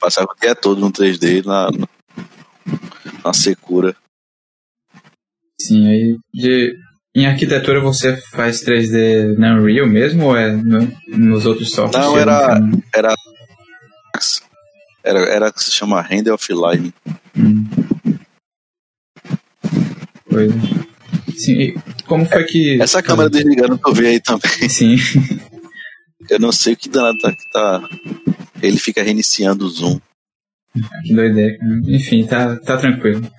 Passava 0.00 0.26
o 0.32 0.40
dia 0.40 0.56
todo 0.56 0.80
no 0.80 0.90
3D 0.90 1.44
na, 1.44 1.68
na 3.24 3.32
Secura. 3.32 3.96
Sim, 5.60 5.88
aí 5.88 6.16
de, 6.32 6.76
em 7.14 7.26
arquitetura 7.26 7.80
você 7.80 8.16
faz 8.32 8.64
3D 8.64 9.36
na 9.38 9.54
Unreal 9.54 9.86
mesmo 9.86 10.26
ou 10.26 10.36
é 10.36 10.52
no, 10.52 10.90
nos 11.08 11.46
outros 11.46 11.70
softwares? 11.70 12.08
Não, 12.08 12.18
era, 12.18 12.60
era 12.94 13.14
era 15.04 15.20
era 15.28 15.52
que 15.52 15.62
se 15.62 15.70
chama 15.70 16.00
Render 16.00 16.32
Offline. 16.32 16.92
Hum. 17.36 17.66
Pois. 20.28 20.52
Sim, 21.36 21.74
como 22.06 22.24
foi 22.26 22.44
que. 22.44 22.80
Essa 22.80 23.02
câmera 23.02 23.28
desligando 23.28 23.78
que 23.78 23.88
eu 23.88 23.94
vi 23.94 24.06
aí 24.06 24.20
também. 24.20 24.50
Sim. 24.68 24.96
Eu 26.30 26.38
não 26.38 26.50
sei 26.50 26.72
o 26.72 26.76
que 26.76 26.88
danado 26.88 27.18
tá, 27.18 27.36
tá. 27.52 27.88
Ele 28.62 28.78
fica 28.78 29.02
reiniciando 29.02 29.66
o 29.66 29.68
zoom. 29.68 30.00
Que 31.04 31.14
doideira. 31.14 31.58
Enfim, 31.86 32.26
tá, 32.26 32.56
tá 32.56 32.78
tranquilo. 32.78 33.30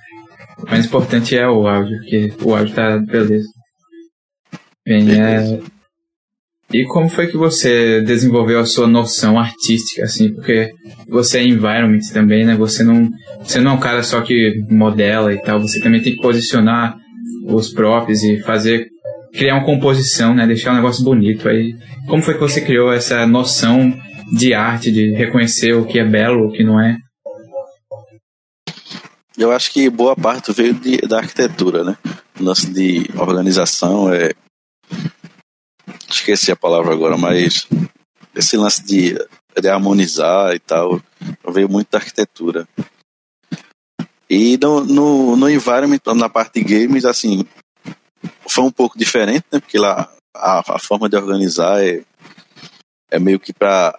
O 0.59 0.69
mais 0.69 0.85
importante 0.85 1.37
é 1.37 1.47
o 1.47 1.67
áudio, 1.67 1.97
porque 1.97 2.33
o 2.43 2.55
áudio 2.55 2.75
tá 2.75 2.97
beleza. 2.97 3.47
Bem, 4.85 5.19
é... 5.19 5.59
E 6.73 6.83
como 6.85 7.07
foi 7.07 7.27
que 7.27 7.37
você 7.37 8.01
desenvolveu 8.01 8.59
a 8.59 8.65
sua 8.65 8.87
noção 8.87 9.39
artística, 9.39 10.03
assim? 10.03 10.33
Porque 10.33 10.71
você 11.07 11.39
é 11.39 11.43
environment 11.43 12.01
também, 12.11 12.43
né? 12.43 12.55
Você 12.55 12.83
não, 12.83 13.09
você 13.39 13.59
não 13.61 13.71
é 13.71 13.73
um 13.75 13.79
cara 13.79 14.01
só 14.01 14.21
que 14.21 14.63
modela 14.69 15.31
e 15.33 15.37
tal. 15.41 15.59
Você 15.59 15.79
também 15.79 16.01
tem 16.01 16.15
que 16.15 16.21
posicionar 16.21 16.97
os 17.47 17.71
props 17.71 18.23
e 18.23 18.39
fazer 18.41 18.87
criar 19.33 19.55
uma 19.55 19.65
composição, 19.65 20.33
né? 20.33 20.47
Deixar 20.47 20.71
um 20.71 20.75
negócio 20.75 21.03
bonito. 21.03 21.47
Aí, 21.47 21.75
como 22.07 22.23
foi 22.23 22.33
que 22.33 22.39
você 22.39 22.61
criou 22.61 22.91
essa 22.91 23.27
noção 23.27 23.93
de 24.35 24.53
arte, 24.53 24.91
de 24.91 25.11
reconhecer 25.11 25.73
o 25.73 25.85
que 25.85 25.99
é 25.99 26.05
belo, 26.05 26.47
o 26.47 26.51
que 26.51 26.63
não 26.63 26.79
é? 26.79 26.97
Eu 29.37 29.51
acho 29.51 29.71
que 29.71 29.89
boa 29.89 30.15
parte 30.15 30.53
veio 30.53 30.73
de, 30.73 30.97
da 30.99 31.17
arquitetura, 31.17 31.83
né? 31.83 31.97
O 32.39 32.43
lance 32.43 32.67
de 32.67 33.09
organização 33.17 34.13
é. 34.13 34.33
Esqueci 36.09 36.51
a 36.51 36.55
palavra 36.55 36.93
agora, 36.93 37.17
mas 37.17 37.67
esse 38.33 38.55
lance 38.55 38.83
de, 38.83 39.15
de 39.59 39.69
harmonizar 39.69 40.53
e 40.53 40.59
tal 40.59 41.01
veio 41.49 41.69
muito 41.69 41.89
da 41.91 41.97
arquitetura. 41.97 42.67
E 44.29 44.57
no, 44.57 44.85
no, 44.85 45.35
no 45.35 45.49
environment, 45.49 45.99
na 46.15 46.29
parte 46.29 46.63
de 46.63 46.63
games, 46.63 47.05
assim, 47.05 47.45
foi 48.47 48.63
um 48.63 48.71
pouco 48.71 48.97
diferente, 48.97 49.45
né? 49.51 49.59
Porque 49.59 49.77
lá 49.77 50.09
a, 50.33 50.75
a 50.75 50.79
forma 50.79 51.09
de 51.09 51.15
organizar 51.15 51.83
é, 51.83 52.03
é 53.11 53.19
meio 53.19 53.39
que 53.39 53.53
para 53.53 53.97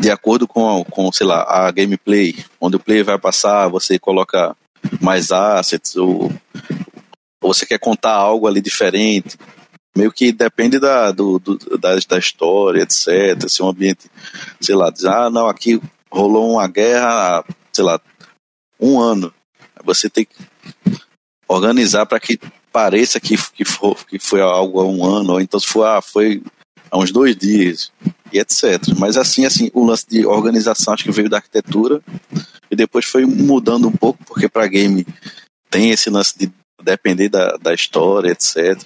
de 0.00 0.10
acordo 0.10 0.46
com, 0.46 0.84
com, 0.84 1.10
sei 1.12 1.26
lá, 1.26 1.42
a 1.42 1.70
gameplay, 1.70 2.34
onde 2.60 2.76
o 2.76 2.80
player 2.80 3.04
vai 3.04 3.18
passar, 3.18 3.68
você 3.68 3.98
coloca 3.98 4.56
mais 5.00 5.30
assets, 5.30 5.96
ou, 5.96 6.32
ou 7.42 7.54
você 7.54 7.66
quer 7.66 7.78
contar 7.78 8.12
algo 8.12 8.46
ali 8.46 8.60
diferente. 8.60 9.36
Meio 9.96 10.12
que 10.12 10.30
depende 10.30 10.78
da, 10.78 11.10
do, 11.10 11.38
do, 11.38 11.78
da, 11.78 11.96
da 12.08 12.18
história, 12.18 12.82
etc. 12.82 13.48
Se 13.48 13.62
um 13.62 13.68
ambiente, 13.68 14.08
sei 14.60 14.74
lá, 14.74 14.90
diz, 14.90 15.04
ah, 15.04 15.28
não, 15.28 15.48
aqui 15.48 15.80
rolou 16.10 16.52
uma 16.52 16.68
guerra, 16.68 17.44
sei 17.72 17.84
lá, 17.84 18.00
um 18.80 19.00
ano. 19.00 19.32
Você 19.84 20.08
tem 20.08 20.24
que 20.24 20.36
organizar 21.48 22.06
para 22.06 22.20
que 22.20 22.38
pareça 22.72 23.18
que, 23.18 23.36
que, 23.52 23.64
for, 23.64 23.96
que 24.06 24.18
foi 24.18 24.40
algo 24.40 24.80
há 24.80 24.84
um 24.84 25.04
ano, 25.04 25.32
ou 25.32 25.40
então 25.40 25.58
se 25.58 25.66
for, 25.66 25.84
ah, 25.84 26.00
foi 26.00 26.42
há 26.90 26.98
uns 26.98 27.10
dois 27.12 27.36
dias, 27.36 27.92
e 28.32 28.38
etc. 28.38 28.94
Mas 28.98 29.16
assim, 29.16 29.44
assim, 29.44 29.70
o 29.72 29.84
lance 29.84 30.06
de 30.08 30.26
organização 30.26 30.94
acho 30.94 31.04
que 31.04 31.12
veio 31.12 31.28
da 31.28 31.38
arquitetura 31.38 32.02
e 32.70 32.76
depois 32.76 33.04
foi 33.04 33.24
mudando 33.24 33.88
um 33.88 33.92
pouco, 33.92 34.22
porque 34.24 34.48
para 34.48 34.66
game 34.66 35.06
tem 35.70 35.90
esse 35.90 36.10
lance 36.10 36.38
de 36.38 36.50
depender 36.82 37.28
da, 37.28 37.56
da 37.56 37.74
história, 37.74 38.30
etc. 38.30 38.80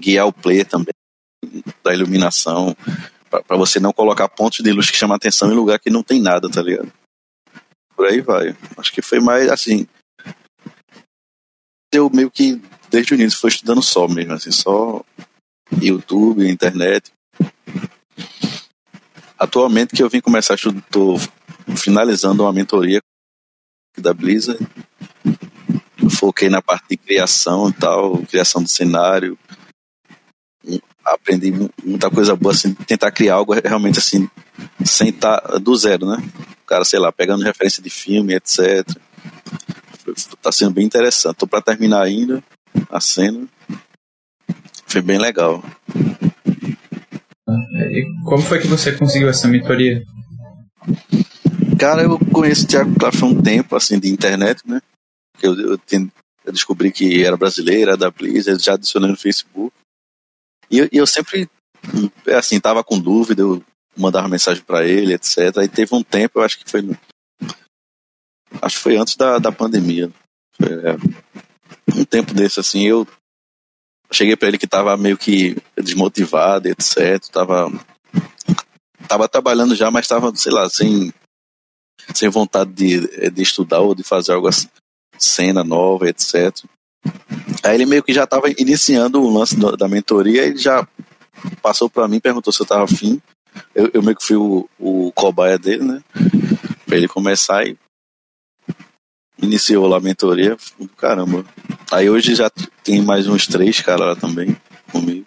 Guiar 0.00 0.26
o 0.26 0.32
player 0.32 0.66
também, 0.66 0.94
da 1.82 1.94
iluminação, 1.94 2.76
para 3.28 3.56
você 3.56 3.80
não 3.80 3.92
colocar 3.92 4.28
pontos 4.28 4.60
de 4.60 4.72
luz 4.72 4.90
que 4.90 4.96
chamam 4.96 5.16
atenção 5.16 5.50
em 5.50 5.56
lugar 5.56 5.78
que 5.78 5.90
não 5.90 6.02
tem 6.02 6.20
nada, 6.20 6.50
tá 6.50 6.62
ligado? 6.62 6.92
Por 7.96 8.06
aí 8.06 8.20
vai. 8.20 8.56
Acho 8.76 8.92
que 8.92 9.02
foi 9.02 9.20
mais 9.20 9.50
assim. 9.50 9.86
Eu 11.92 12.10
meio 12.10 12.30
que 12.30 12.60
desde 12.90 13.12
o 13.12 13.16
início 13.16 13.38
foi 13.38 13.50
estudando 13.50 13.82
só 13.82 14.08
mesmo, 14.08 14.32
assim, 14.32 14.50
só 14.50 15.04
YouTube, 15.80 16.48
internet. 16.48 17.10
Atualmente 19.38 19.96
que 19.96 20.02
eu 20.02 20.08
vim 20.08 20.20
começar 20.20 20.56
tô 20.90 21.16
finalizando 21.76 22.44
uma 22.44 22.52
mentoria 22.52 23.00
da 23.98 24.14
Blizzard. 24.14 24.64
Foquei 26.10 26.48
na 26.48 26.62
parte 26.62 26.90
de 26.90 26.96
criação 26.96 27.68
e 27.68 27.72
tal, 27.72 28.18
criação 28.18 28.62
do 28.62 28.68
cenário. 28.68 29.38
Aprendi 31.04 31.52
muita 31.84 32.08
coisa 32.08 32.36
boa, 32.36 32.54
assim, 32.54 32.72
tentar 32.72 33.10
criar 33.10 33.34
algo 33.34 33.52
realmente 33.52 33.98
assim, 33.98 34.30
sem 34.84 35.08
estar 35.08 35.40
tá 35.40 35.58
do 35.58 35.74
zero, 35.74 36.06
né? 36.06 36.22
O 36.62 36.66
cara, 36.66 36.84
sei 36.84 37.00
lá, 37.00 37.10
pegando 37.10 37.42
referência 37.42 37.82
de 37.82 37.90
filme, 37.90 38.34
etc. 38.34 38.86
Tá 40.40 40.52
sendo 40.52 40.72
bem 40.72 40.84
interessante. 40.84 41.36
Tô 41.36 41.46
para 41.46 41.60
terminar 41.60 42.02
ainda 42.02 42.42
a 42.88 43.00
cena. 43.00 43.46
Foi 44.86 45.00
bem 45.00 45.18
legal. 45.18 45.64
E 47.54 48.04
como 48.24 48.42
foi 48.42 48.60
que 48.60 48.66
você 48.66 48.92
conseguiu 48.92 49.28
essa 49.28 49.48
mentoria? 49.48 50.02
Cara, 51.78 52.02
eu 52.02 52.18
conheço 52.32 52.64
o 52.64 52.68
Thiago 52.68 52.94
Claff 52.98 53.22
há 53.22 53.26
um 53.26 53.40
tempo, 53.40 53.76
assim, 53.76 53.98
de 53.98 54.08
internet, 54.08 54.62
né? 54.66 54.80
Eu, 55.42 55.54
eu, 55.58 55.80
eu 56.44 56.52
descobri 56.52 56.92
que 56.92 57.24
era 57.24 57.36
brasileiro, 57.36 57.90
era 57.90 57.96
da 57.96 58.10
Blizzard, 58.10 58.62
já 58.62 58.74
adicionei 58.74 59.10
no 59.10 59.16
Facebook. 59.16 59.74
E 60.70 60.78
eu, 60.78 60.88
eu 60.92 61.06
sempre, 61.06 61.48
assim, 62.36 62.60
tava 62.60 62.82
com 62.84 62.98
dúvida, 62.98 63.42
eu 63.42 63.62
mandava 63.96 64.28
mensagem 64.28 64.62
para 64.62 64.86
ele, 64.86 65.14
etc. 65.14 65.58
Aí 65.58 65.68
teve 65.68 65.94
um 65.94 66.02
tempo, 66.02 66.38
eu 66.38 66.42
acho 66.44 66.58
que 66.58 66.70
foi. 66.70 66.88
Acho 68.60 68.76
que 68.76 68.82
foi 68.82 68.96
antes 68.96 69.16
da, 69.16 69.38
da 69.38 69.52
pandemia. 69.52 70.10
Foi, 70.56 70.68
é, 70.68 70.96
um 71.94 72.04
tempo 72.04 72.34
desse, 72.34 72.60
assim, 72.60 72.86
eu 72.86 73.06
cheguei 74.12 74.36
para 74.36 74.48
ele 74.48 74.58
que 74.58 74.66
tava 74.66 74.96
meio 74.96 75.16
que 75.16 75.56
desmotivado, 75.76 76.68
etc. 76.68 77.24
Tava, 77.30 77.72
tava 79.08 79.28
trabalhando 79.28 79.74
já, 79.74 79.90
mas 79.90 80.06
tava, 80.06 80.34
sei 80.34 80.52
lá, 80.52 80.68
sem, 80.68 81.12
sem 82.14 82.28
vontade 82.28 82.72
de, 82.72 83.30
de 83.30 83.42
estudar 83.42 83.80
ou 83.80 83.94
de 83.94 84.02
fazer 84.02 84.32
algo 84.32 84.48
assim, 84.48 84.68
cena 85.18 85.64
nova, 85.64 86.08
etc. 86.08 86.52
Aí 87.62 87.74
ele 87.74 87.86
meio 87.86 88.02
que 88.02 88.12
já 88.12 88.24
estava 88.24 88.48
iniciando 88.50 89.22
o 89.22 89.32
lance 89.32 89.56
da 89.76 89.88
mentoria, 89.88 90.44
ele 90.44 90.58
já 90.58 90.86
passou 91.60 91.88
para 91.88 92.08
mim, 92.08 92.20
perguntou 92.20 92.52
se 92.52 92.60
eu 92.60 92.64
estava 92.64 92.84
afim. 92.84 93.20
Eu, 93.74 93.90
eu 93.92 94.02
meio 94.02 94.16
que 94.16 94.24
fui 94.24 94.36
o, 94.36 94.68
o 94.78 95.12
cobaia 95.12 95.58
dele, 95.58 95.84
né? 95.84 96.02
Pra 96.86 96.96
ele 96.96 97.08
começar 97.08 97.66
e 97.66 97.76
iniciou 99.42 99.86
lá 99.86 99.98
a 99.98 100.00
mentoria, 100.00 100.56
caramba. 100.96 101.44
Aí 101.90 102.08
hoje 102.08 102.34
já 102.34 102.50
tem 102.82 103.02
mais 103.02 103.26
uns 103.26 103.46
três 103.46 103.80
caras 103.80 104.06
lá 104.06 104.16
também 104.16 104.56
comigo. 104.90 105.26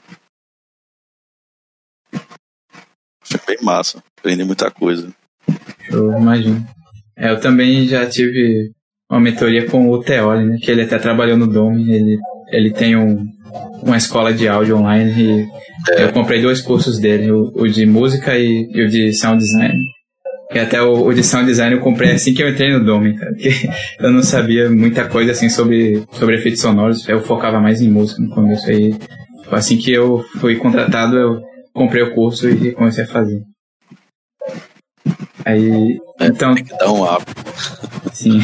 Foi 3.24 3.40
bem 3.48 3.58
massa, 3.62 4.02
aprendi 4.18 4.44
muita 4.44 4.72
coisa. 4.72 5.14
Eu 5.90 6.12
imagino. 6.14 6.66
É, 7.18 7.32
eu 7.32 7.40
também 7.40 7.88
já 7.88 8.08
tive 8.08 8.72
uma 9.10 9.20
mentoria 9.20 9.70
com 9.70 9.90
o 9.90 10.02
Teoli, 10.02 10.46
né? 10.46 10.58
Que 10.62 10.72
ele 10.72 10.84
até 10.84 10.98
trabalhou 10.98 11.38
no 11.38 11.48
Dome, 11.48 11.92
ele, 11.92 12.18
ele 12.50 12.72
tem 12.72 12.96
um, 12.96 13.26
uma 13.82 13.98
escola 13.98 14.34
de 14.34 14.48
áudio 14.48 14.78
online 14.78 15.12
e 15.22 15.48
é. 15.92 16.04
eu 16.06 16.14
comprei 16.14 16.42
dois 16.42 16.62
cursos 16.62 17.00
dele, 17.00 17.32
o, 17.32 17.52
o 17.56 17.68
de 17.68 17.86
música 17.86 18.38
e, 18.38 18.68
e, 18.72 18.82
o 18.84 18.88
de 18.90 19.14
sound 19.14 19.40
design. 19.40 19.78
E 20.54 20.60
até 20.60 20.82
o, 20.82 21.06
o 21.08 21.14
de 21.14 21.24
sound 21.24 21.46
design 21.48 21.76
eu 21.76 21.82
comprei 21.82 22.12
assim 22.12 22.34
que 22.34 22.42
eu 22.44 22.50
entrei 22.50 22.72
no 22.72 22.84
Dome, 22.84 23.18
cara, 23.18 23.32
porque 23.32 23.50
eu 24.00 24.12
não 24.12 24.22
sabia 24.24 24.70
muita 24.70 25.08
coisa 25.08 25.32
assim 25.32 25.50
sobre, 25.50 26.04
sobre 26.14 26.36
efeitos 26.36 26.62
sonoros, 26.62 27.08
eu 27.10 27.22
focava 27.22 27.60
mais 27.60 27.82
em 27.82 27.90
música 27.90 28.22
no 28.22 28.30
começo 28.30 28.70
aí. 28.70 28.96
Assim 29.52 29.78
que 29.78 29.92
eu 29.92 30.24
fui 30.40 30.56
contratado, 30.56 31.18
eu 31.18 31.42
comprei 31.74 32.04
o 32.04 32.14
curso 32.14 32.50
e 32.50 32.72
comecei 32.74 33.04
a 33.04 33.08
fazer. 33.08 33.42
Aí, 35.44 35.98
É, 36.20 36.28
então, 36.28 36.56
Tem 36.56 36.64
que 36.64 36.78
dar 36.78 36.92
um 36.92 37.04
up. 37.04 37.24
sim. 38.14 38.40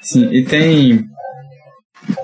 Sim, 0.00 0.28
e 0.32 0.44
tem 0.44 1.06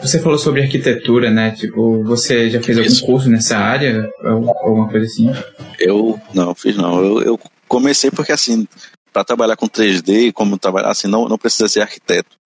você 0.03 0.21
falou 0.21 0.37
sobre 0.39 0.61
arquitetura, 0.63 1.31
né? 1.31 1.53
Tipo, 1.53 2.05
você 2.05 2.51
já 2.51 2.63
fez 2.63 2.77
algum 2.77 2.91
Isso. 2.91 3.05
curso 3.07 3.31
nessa 3.31 3.57
área? 3.57 4.11
Alguma 4.23 4.87
coisa 4.89 5.07
assim? 5.07 5.31
Eu 5.79 6.21
não 6.35 6.55
fiz 6.55 6.77
não. 6.77 7.03
Eu, 7.03 7.23
eu 7.23 7.41
comecei 7.71 8.11
porque 8.11 8.33
assim, 8.33 8.67
para 9.13 9.25
trabalhar 9.25 9.57
com 9.57 9.69
3D, 9.69 10.33
como 10.33 10.59
trabalhar 10.59 10.91
assim, 10.91 11.07
não, 11.07 11.29
não 11.29 11.39
precisa 11.39 11.69
ser 11.69 11.81
arquiteto. 11.81 12.37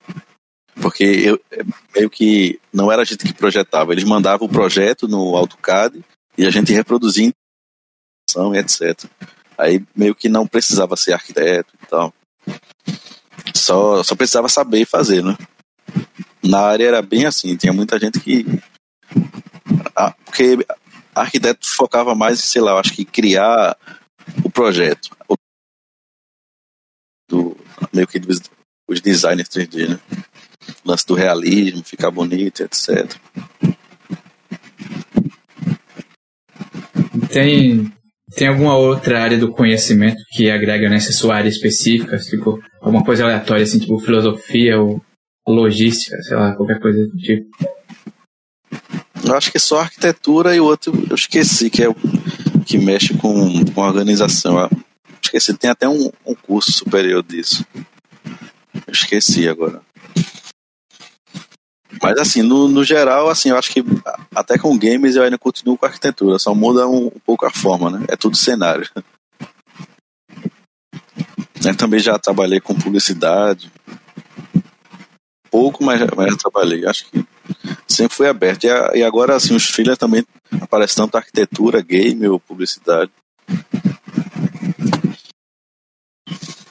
Porque 0.82 1.02
eu 1.04 1.40
meio 1.94 2.10
que 2.10 2.60
não 2.70 2.92
era 2.92 3.02
a 3.02 3.04
gente 3.04 3.24
que 3.24 3.32
projetava, 3.32 3.92
eles 3.92 4.04
mandavam 4.04 4.46
o 4.46 4.50
projeto 4.50 5.08
no 5.08 5.34
AutoCAD 5.34 6.04
e 6.36 6.44
a 6.44 6.50
gente 6.50 6.72
reproduzia 6.74 7.26
em 7.26 8.56
etc. 8.58 9.04
Aí 9.56 9.82
meio 9.96 10.14
que 10.14 10.28
não 10.28 10.46
precisava 10.46 10.96
ser 10.96 11.14
arquiteto 11.14 11.72
e 11.82 11.86
tal. 11.86 12.12
Só, 13.54 14.02
só 14.02 14.14
precisava 14.14 14.48
saber 14.48 14.84
fazer, 14.84 15.22
né? 15.24 15.38
Na 16.42 16.60
área 16.60 16.86
era 16.86 17.00
bem 17.00 17.24
assim, 17.24 17.56
tinha 17.56 17.72
muita 17.72 17.98
gente 17.98 18.20
que. 18.20 18.44
Ah, 19.96 20.12
porque 20.24 20.58
arquiteto 21.14 21.66
focava 21.66 22.14
mais 22.14 22.40
sei 22.40 22.60
lá, 22.60 22.78
acho 22.78 22.92
que 22.92 23.04
criar 23.04 23.76
o 24.44 24.50
projeto. 24.50 25.10
O- 25.28 25.34
Do, 27.28 27.56
meio 27.92 28.06
que 28.06 28.18
dos, 28.18 28.40
os 28.88 29.00
designers 29.00 29.48
3D, 29.48 29.88
né? 29.88 30.00
O 30.84 30.90
lance 30.90 31.06
do 31.06 31.14
realismo, 31.14 31.82
ficar 31.82 32.10
bonito, 32.10 32.62
etc. 32.62 33.16
Tem, 37.32 37.92
tem 38.36 38.48
alguma 38.48 38.76
outra 38.76 39.22
área 39.22 39.38
do 39.38 39.50
conhecimento 39.50 40.22
que 40.32 40.50
agrega 40.50 40.88
nessa 40.88 41.12
sua 41.12 41.36
área 41.36 41.48
específica? 41.48 42.16
Tipo, 42.18 42.62
alguma 42.80 43.04
coisa 43.04 43.24
aleatória, 43.24 43.62
assim, 43.64 43.78
tipo 43.78 43.98
filosofia 43.98 44.78
ou 44.80 45.02
logística, 45.46 46.16
sei 46.22 46.36
lá, 46.36 46.54
qualquer 46.54 46.80
coisa 46.80 47.06
do 47.06 47.16
tipo. 47.16 47.50
Eu 49.26 49.34
acho 49.34 49.50
que 49.50 49.58
só 49.58 49.80
arquitetura 49.80 50.54
e 50.54 50.60
o 50.60 50.64
outro 50.64 50.92
eu 51.08 51.14
esqueci, 51.14 51.70
que 51.70 51.82
é 51.82 51.86
que 52.64 52.78
mexe 52.78 53.14
com, 53.14 53.64
com 53.64 53.80
organização. 53.80 54.68
Esqueci, 55.22 55.54
tem 55.54 55.70
até 55.70 55.88
um, 55.88 56.10
um 56.26 56.34
curso 56.34 56.72
superior 56.72 57.22
disso. 57.22 57.64
Eu 58.86 58.92
esqueci 58.92 59.48
agora. 59.48 59.80
Mas 62.02 62.18
assim, 62.18 62.42
no, 62.42 62.68
no 62.68 62.84
geral, 62.84 63.28
assim, 63.28 63.50
eu 63.50 63.56
acho 63.56 63.70
que 63.70 63.84
até 64.34 64.58
com 64.58 64.76
games 64.76 65.16
eu 65.16 65.22
ainda 65.22 65.38
continuo 65.38 65.78
com 65.78 65.86
arquitetura, 65.86 66.38
só 66.38 66.54
muda 66.54 66.86
um, 66.86 67.06
um 67.06 67.20
pouco 67.24 67.46
a 67.46 67.50
forma, 67.50 67.90
né? 67.90 68.04
É 68.08 68.16
tudo 68.16 68.36
cenário. 68.36 68.88
Eu 71.64 71.74
também 71.76 72.00
já 72.00 72.18
trabalhei 72.18 72.60
com 72.60 72.74
publicidade. 72.74 73.72
Pouco, 75.50 75.82
mas, 75.82 76.00
mas 76.14 76.32
já 76.32 76.36
trabalhei. 76.36 76.86
Acho 76.86 77.06
que 77.06 77.24
sempre 77.88 78.16
foi 78.16 78.28
aberto. 78.28 78.64
E, 78.64 78.70
a- 78.70 78.92
e 78.94 79.02
agora, 79.02 79.36
assim, 79.36 79.54
os 79.54 79.66
filhos 79.66 79.98
também 79.98 80.24
aparecem 80.60 80.96
tanto 80.96 81.16
arquitetura, 81.16 81.80
game 81.82 82.26
ou 82.28 82.38
publicidade. 82.40 83.10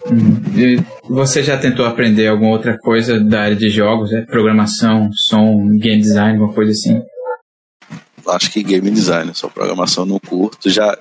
Uhum. 0.05 0.41
E 0.55 0.83
você 1.09 1.41
já 1.41 1.57
tentou 1.57 1.85
aprender 1.85 2.27
alguma 2.27 2.51
outra 2.51 2.77
coisa 2.77 3.19
da 3.19 3.43
área 3.43 3.55
de 3.55 3.69
jogos, 3.69 4.11
né? 4.11 4.21
programação, 4.21 5.09
som, 5.13 5.77
game 5.77 6.01
design, 6.01 6.33
alguma 6.33 6.53
coisa 6.53 6.71
assim? 6.71 7.01
Acho 8.27 8.51
que 8.51 8.63
game 8.63 8.89
design, 8.91 9.31
só 9.33 9.47
programação 9.49 10.05
não 10.05 10.19
curto. 10.19 10.69
Já 10.69 10.97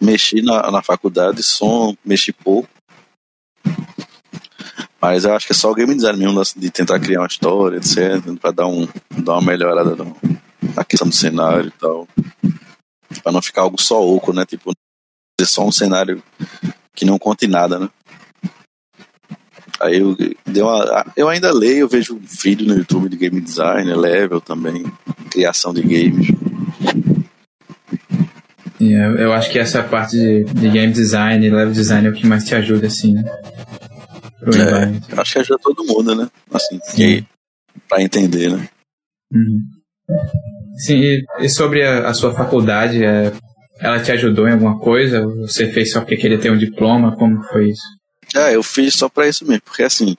mexi 0.00 0.42
na, 0.42 0.70
na 0.70 0.82
faculdade, 0.82 1.42
som, 1.42 1.94
mexi 2.04 2.32
pouco. 2.32 2.68
Mas 5.10 5.24
eu 5.24 5.34
acho 5.34 5.46
que 5.46 5.54
é 5.54 5.56
só 5.56 5.70
o 5.70 5.74
game 5.74 5.94
design 5.94 6.18
mesmo, 6.18 6.34
lance 6.36 6.58
de 6.60 6.68
tentar 6.70 7.00
criar 7.00 7.20
uma 7.20 7.26
história, 7.26 7.78
etc. 7.78 8.22
Pra 8.38 8.50
dar, 8.50 8.66
um, 8.66 8.86
dar 9.22 9.38
uma 9.38 9.42
melhorada 9.52 9.96
no- 9.96 10.14
na 10.76 10.84
questão 10.84 11.08
do 11.08 11.14
cenário 11.14 11.68
e 11.68 11.80
tal. 11.80 12.06
Pra 13.22 13.32
não 13.32 13.40
ficar 13.40 13.62
algo 13.62 13.80
só 13.80 14.06
oco, 14.06 14.34
né? 14.34 14.44
Tipo, 14.44 14.70
ser 15.40 15.46
só 15.46 15.66
um 15.66 15.72
cenário 15.72 16.22
que 16.94 17.06
não 17.06 17.18
conte 17.18 17.46
nada, 17.46 17.78
né? 17.78 17.88
Aí 19.80 19.98
eu, 19.98 20.14
dei 20.44 20.62
uma, 20.62 21.06
eu 21.16 21.26
ainda 21.26 21.50
leio, 21.54 21.78
eu 21.80 21.88
vejo 21.88 22.20
vídeo 22.42 22.66
no 22.66 22.76
YouTube 22.76 23.08
de 23.08 23.16
game 23.16 23.40
design, 23.40 23.90
level 23.94 24.42
também, 24.42 24.84
criação 25.30 25.72
de 25.72 25.80
games. 25.80 26.28
E 28.78 28.92
eu, 28.92 29.32
acho 29.32 29.50
que 29.50 29.58
essa 29.58 29.82
parte 29.82 30.18
de, 30.18 30.44
de 30.44 30.68
game 30.68 30.92
design 30.92 31.48
level 31.48 31.72
design 31.72 32.06
é 32.06 32.10
o 32.10 32.12
que 32.12 32.26
mais 32.26 32.44
te 32.44 32.54
ajuda, 32.54 32.88
assim, 32.88 33.14
né? 33.14 33.24
É, 34.42 35.20
acho 35.20 35.32
que 35.32 35.38
ajuda 35.40 35.58
todo 35.62 35.84
mundo, 35.84 36.14
né? 36.14 36.28
Assim, 36.52 36.78
que, 36.94 37.24
pra 37.88 38.02
entender, 38.02 38.50
né? 38.50 38.68
Uhum. 39.32 39.62
Sim, 40.78 40.94
e, 41.00 41.24
e 41.40 41.48
sobre 41.48 41.84
a, 41.84 42.08
a 42.08 42.14
sua 42.14 42.32
faculdade, 42.32 43.04
é, 43.04 43.32
ela 43.80 44.00
te 44.02 44.12
ajudou 44.12 44.48
em 44.48 44.52
alguma 44.52 44.78
coisa? 44.78 45.26
Você 45.26 45.70
fez 45.72 45.90
só 45.92 46.00
porque 46.00 46.16
queria 46.16 46.38
ter 46.38 46.50
um 46.52 46.58
diploma? 46.58 47.16
Como 47.16 47.42
foi 47.44 47.70
isso? 47.70 47.82
É, 48.34 48.54
eu 48.54 48.62
fiz 48.62 48.94
só 48.94 49.08
pra 49.08 49.26
isso 49.28 49.44
mesmo, 49.46 49.62
porque 49.62 49.82
assim, 49.82 50.16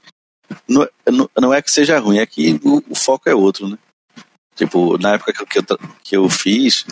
não, 0.67 0.88
não, 1.12 1.29
não 1.39 1.53
é 1.53 1.62
que 1.62 1.71
seja 1.71 1.99
ruim, 1.99 2.17
é 2.17 2.25
que 2.25 2.60
o, 2.63 2.84
o 2.89 2.95
foco 2.95 3.29
é 3.29 3.36
outro, 3.36 3.67
né? 3.69 3.77
Tipo, 4.55 4.97
na 4.97 5.13
época 5.13 5.32
que, 5.34 5.41
eu- 5.41 5.47
que, 5.47 5.60
eu, 5.60 5.79
que 6.03 6.17
eu 6.17 6.29
fiz, 6.29 6.86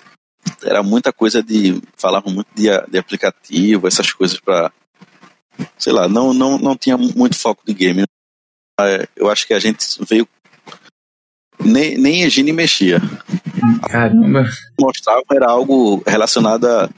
era 0.63 0.81
muita 0.81 1.11
coisa 1.11 1.43
de. 1.43 1.81
Falavam 1.97 2.31
muito 2.33 2.47
de, 2.55 2.67
de 2.89 2.97
aplicativo, 2.97 3.87
essas 3.87 4.13
coisas 4.13 4.39
pra. 4.39 4.71
Sei 5.77 5.91
lá, 5.93 6.07
não, 6.07 6.33
não, 6.33 6.57
não 6.57 6.75
tinha 6.77 6.97
muito 6.97 7.37
foco 7.37 7.63
de 7.65 7.73
game. 7.73 8.03
É, 8.79 9.07
Eu 9.15 9.29
acho 9.29 9.45
que 9.47 9.53
a 9.53 9.59
gente 9.59 9.85
veio. 10.07 10.27
Nem, 11.59 11.97
nem 11.97 12.23
a 12.23 12.29
Gine 12.29 12.53
mexia. 12.53 12.99
Caramba! 13.89 14.45
mostravam 14.79 15.23
era 15.31 15.49
algo 15.49 16.03
relacionado 16.05 16.65
a, 16.65 16.89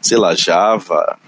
sei 0.00 0.18
lá, 0.18 0.34
Java, 0.34 1.18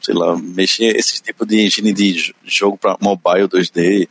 sei 0.00 0.14
lá, 0.14 0.36
mexer 0.36 0.94
esse 0.96 1.22
tipo 1.22 1.46
de 1.46 1.64
engine 1.64 1.92
de 1.92 2.34
jogo 2.44 2.76
para 2.76 2.98
mobile 3.00 3.48
2D. 3.48 4.08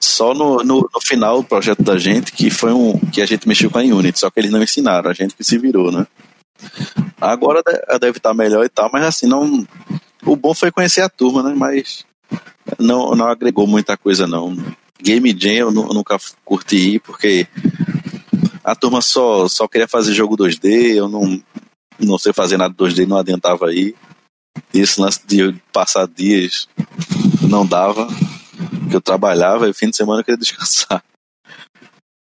Só 0.00 0.32
no, 0.32 0.58
no, 0.58 0.88
no 0.94 1.00
final 1.04 1.42
do 1.42 1.48
projeto 1.48 1.82
da 1.82 1.98
gente, 1.98 2.30
que 2.30 2.48
foi 2.50 2.72
um 2.72 2.96
que 3.10 3.20
a 3.20 3.26
gente 3.26 3.48
mexeu 3.48 3.68
com 3.68 3.78
a 3.78 3.82
Unity, 3.82 4.20
só 4.20 4.30
que 4.30 4.38
eles 4.38 4.52
não 4.52 4.62
ensinaram, 4.62 5.10
a 5.10 5.14
gente 5.14 5.34
que 5.34 5.42
se 5.42 5.58
virou, 5.58 5.90
né? 5.90 6.06
Agora 7.20 7.60
de- 7.66 7.98
deve 7.98 8.18
estar 8.18 8.32
melhor 8.32 8.64
e 8.64 8.68
tal, 8.68 8.88
mas 8.92 9.02
assim, 9.04 9.26
não. 9.26 9.66
O 10.28 10.36
bom 10.36 10.54
foi 10.54 10.70
conhecer 10.70 11.00
a 11.00 11.08
turma, 11.08 11.42
né? 11.42 11.54
Mas 11.56 12.04
não, 12.78 13.12
não 13.14 13.26
agregou 13.26 13.66
muita 13.66 13.96
coisa, 13.96 14.26
não. 14.26 14.54
Game 15.00 15.34
Jam 15.38 15.52
eu 15.52 15.70
nu- 15.70 15.88
nunca 15.88 16.18
curti 16.44 16.76
ir, 16.94 17.00
porque 17.00 17.46
a 18.62 18.74
turma 18.74 19.00
só, 19.00 19.48
só 19.48 19.66
queria 19.66 19.88
fazer 19.88 20.12
jogo 20.12 20.36
2D, 20.36 20.96
eu 20.96 21.08
não, 21.08 21.42
não 21.98 22.18
sei 22.18 22.32
fazer 22.32 22.58
nada 22.58 22.74
2D, 22.74 23.06
não 23.06 23.16
adiantava 23.16 23.68
aí. 23.68 23.94
Esse 24.74 25.00
lance 25.00 25.20
de 25.26 25.52
passar 25.72 26.06
dias 26.06 26.68
não 27.48 27.64
dava, 27.64 28.06
porque 28.80 28.96
eu 28.96 29.00
trabalhava 29.00 29.68
e 29.68 29.72
fim 29.72 29.88
de 29.88 29.96
semana 29.96 30.20
eu 30.20 30.24
queria 30.24 30.36
descansar. 30.38 31.02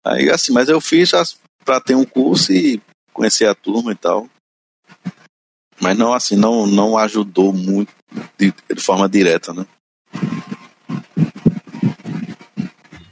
Aí 0.06 0.30
assim, 0.30 0.54
mas 0.54 0.70
eu 0.70 0.80
fiz 0.80 1.12
pra 1.64 1.82
ter 1.82 1.96
um 1.96 2.06
curso 2.06 2.54
e 2.54 2.80
conhecer 3.12 3.48
a 3.48 3.56
turma 3.56 3.92
e 3.92 3.96
tal. 3.96 4.30
Mas 5.82 5.98
não 5.98 6.14
assim, 6.14 6.36
não, 6.36 6.66
não 6.66 6.98
ajudou 6.98 7.52
muito 7.54 7.92
de, 8.38 8.54
de 8.74 8.82
forma 8.82 9.10
direta, 9.10 9.54
né? 9.54 9.66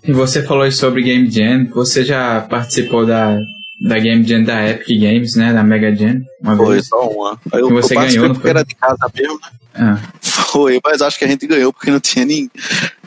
E 0.04 0.12
você 0.12 0.43
falou 0.43 0.69
sobre 0.71 1.02
Game 1.02 1.30
Jam. 1.30 1.65
Você 1.73 2.04
já 2.04 2.41
participou 2.41 3.06
da, 3.06 3.39
da 3.88 3.99
Game 3.99 4.23
Jam 4.23 4.43
da 4.43 4.69
Epic 4.69 4.99
Games, 4.99 5.36
né? 5.36 5.54
Da 5.54 5.63
Mega 5.63 5.95
Jam? 5.95 6.21
Uma 6.41 6.58
Foi 6.58 6.76
vez? 6.76 6.88
só 6.88 7.08
uma. 7.10 7.39
Aí 7.54 7.62
eu, 7.62 7.69
você 7.69 7.95
eu 7.95 8.02
ganhou, 8.02 8.28
não 8.28 8.36
foi? 8.36 8.49
era 8.49 8.63
de 8.63 8.76
casa 8.76 9.10
mesmo, 9.15 9.39
né? 9.41 9.49
Ah, 9.76 9.97
Foi, 10.21 10.80
mas 10.84 11.02
acho 11.02 11.17
que 11.17 11.26
a 11.26 11.28
gente 11.28 11.47
ganhou 11.47 11.73
porque 11.73 11.89
não 11.89 11.99
tinha 11.99 12.26
nem, 12.26 12.49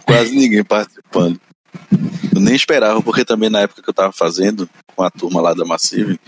quase 0.05 0.35
ninguém 0.35 0.65
participando. 0.65 1.41
Eu 2.35 2.41
nem 2.41 2.55
esperava, 2.55 3.01
porque 3.03 3.25
também 3.25 3.49
na 3.49 3.61
época 3.61 3.83
que 3.83 3.89
eu 3.89 3.95
tava 3.95 4.13
fazendo, 4.13 4.69
com 4.95 5.03
a 5.03 5.11
turma 5.11 5.41
lá 5.41 5.55
da 5.55 5.65
Massive, 5.65 6.19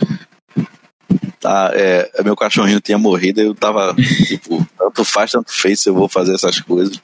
tá, 1.40 1.70
é, 1.74 2.22
meu 2.22 2.36
cachorrinho 2.36 2.80
tinha 2.80 2.98
morrido, 2.98 3.40
eu 3.40 3.54
tava, 3.54 3.94
tipo, 4.26 4.66
tanto 4.76 5.04
faz, 5.04 5.30
tanto 5.32 5.52
fez 5.52 5.80
se 5.80 5.88
eu 5.88 5.94
vou 5.94 6.08
fazer 6.08 6.34
essas 6.34 6.60
coisas. 6.60 7.00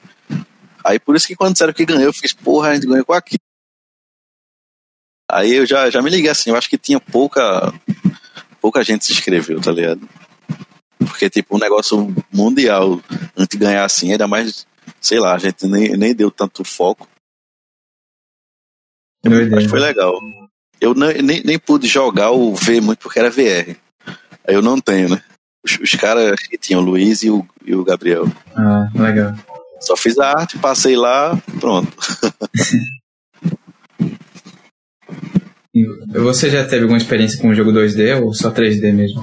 Aí 0.83 0.99
por 0.99 1.15
isso 1.15 1.27
que 1.27 1.35
quando 1.35 1.53
disseram 1.53 1.73
que 1.73 1.85
ganhou, 1.85 2.03
eu 2.03 2.13
fiz, 2.13 2.33
porra, 2.33 2.69
a 2.69 2.75
gente 2.75 2.85
ganhou 2.87 3.05
com 3.05 3.13
aquilo. 3.13 3.39
Aí 5.31 5.53
eu 5.53 5.65
já, 5.65 5.89
já 5.89 6.01
me 6.01 6.09
liguei 6.09 6.29
assim, 6.29 6.51
eu 6.51 6.55
acho 6.55 6.69
que 6.69 6.77
tinha 6.77 6.99
pouca, 6.99 7.73
pouca 8.61 8.83
gente 8.83 9.03
se 9.05 9.11
inscreveu, 9.11 9.59
tá 9.59 9.71
ligado? 9.71 10.07
Porque, 10.99 11.29
tipo, 11.29 11.55
um 11.55 11.59
negócio 11.59 12.13
mundial, 12.31 13.01
a 13.35 13.41
gente 13.41 13.57
ganhar 13.57 13.83
assim, 13.83 14.11
ainda 14.11 14.27
mais, 14.27 14.67
sei 15.01 15.19
lá, 15.19 15.33
a 15.33 15.37
gente 15.39 15.65
nem, 15.67 15.97
nem 15.97 16.13
deu 16.13 16.29
tanto 16.29 16.63
foco. 16.63 17.07
doideira. 19.23 19.55
Mas 19.55 19.65
foi 19.65 19.79
legal. 19.79 20.13
Eu 20.79 20.93
não- 20.93 21.07
nem, 21.07 21.41
nem 21.43 21.57
pude 21.57 21.87
jogar 21.87 22.29
ou 22.29 22.55
ver 22.55 22.81
muito 22.81 22.99
porque 22.99 23.19
era 23.19 23.31
VR. 23.31 23.75
Aí 24.47 24.55
eu 24.55 24.61
não 24.61 24.79
tenho, 24.79 25.09
né? 25.09 25.21
Os, 25.63 25.79
os 25.79 25.91
caras 25.91 26.39
que 26.41 26.57
tinham 26.57 26.81
o 26.81 26.85
Luiz 26.85 27.23
e 27.23 27.29
o, 27.29 27.45
e 27.65 27.75
o 27.75 27.83
Gabriel. 27.83 28.25
Ah, 28.55 28.89
legal. 28.93 29.33
Só 29.79 29.95
fiz 29.95 30.17
a 30.17 30.29
arte, 30.29 30.57
passei 30.57 30.95
lá, 30.95 31.37
pronto. 31.59 31.91
Você 36.13 36.49
já 36.49 36.65
teve 36.65 36.83
alguma 36.83 36.97
experiência 36.97 37.39
com 37.39 37.49
o 37.49 37.55
jogo 37.55 37.71
2D 37.71 38.21
ou 38.23 38.33
só 38.33 38.49
3D 38.49 38.93
mesmo? 38.93 39.21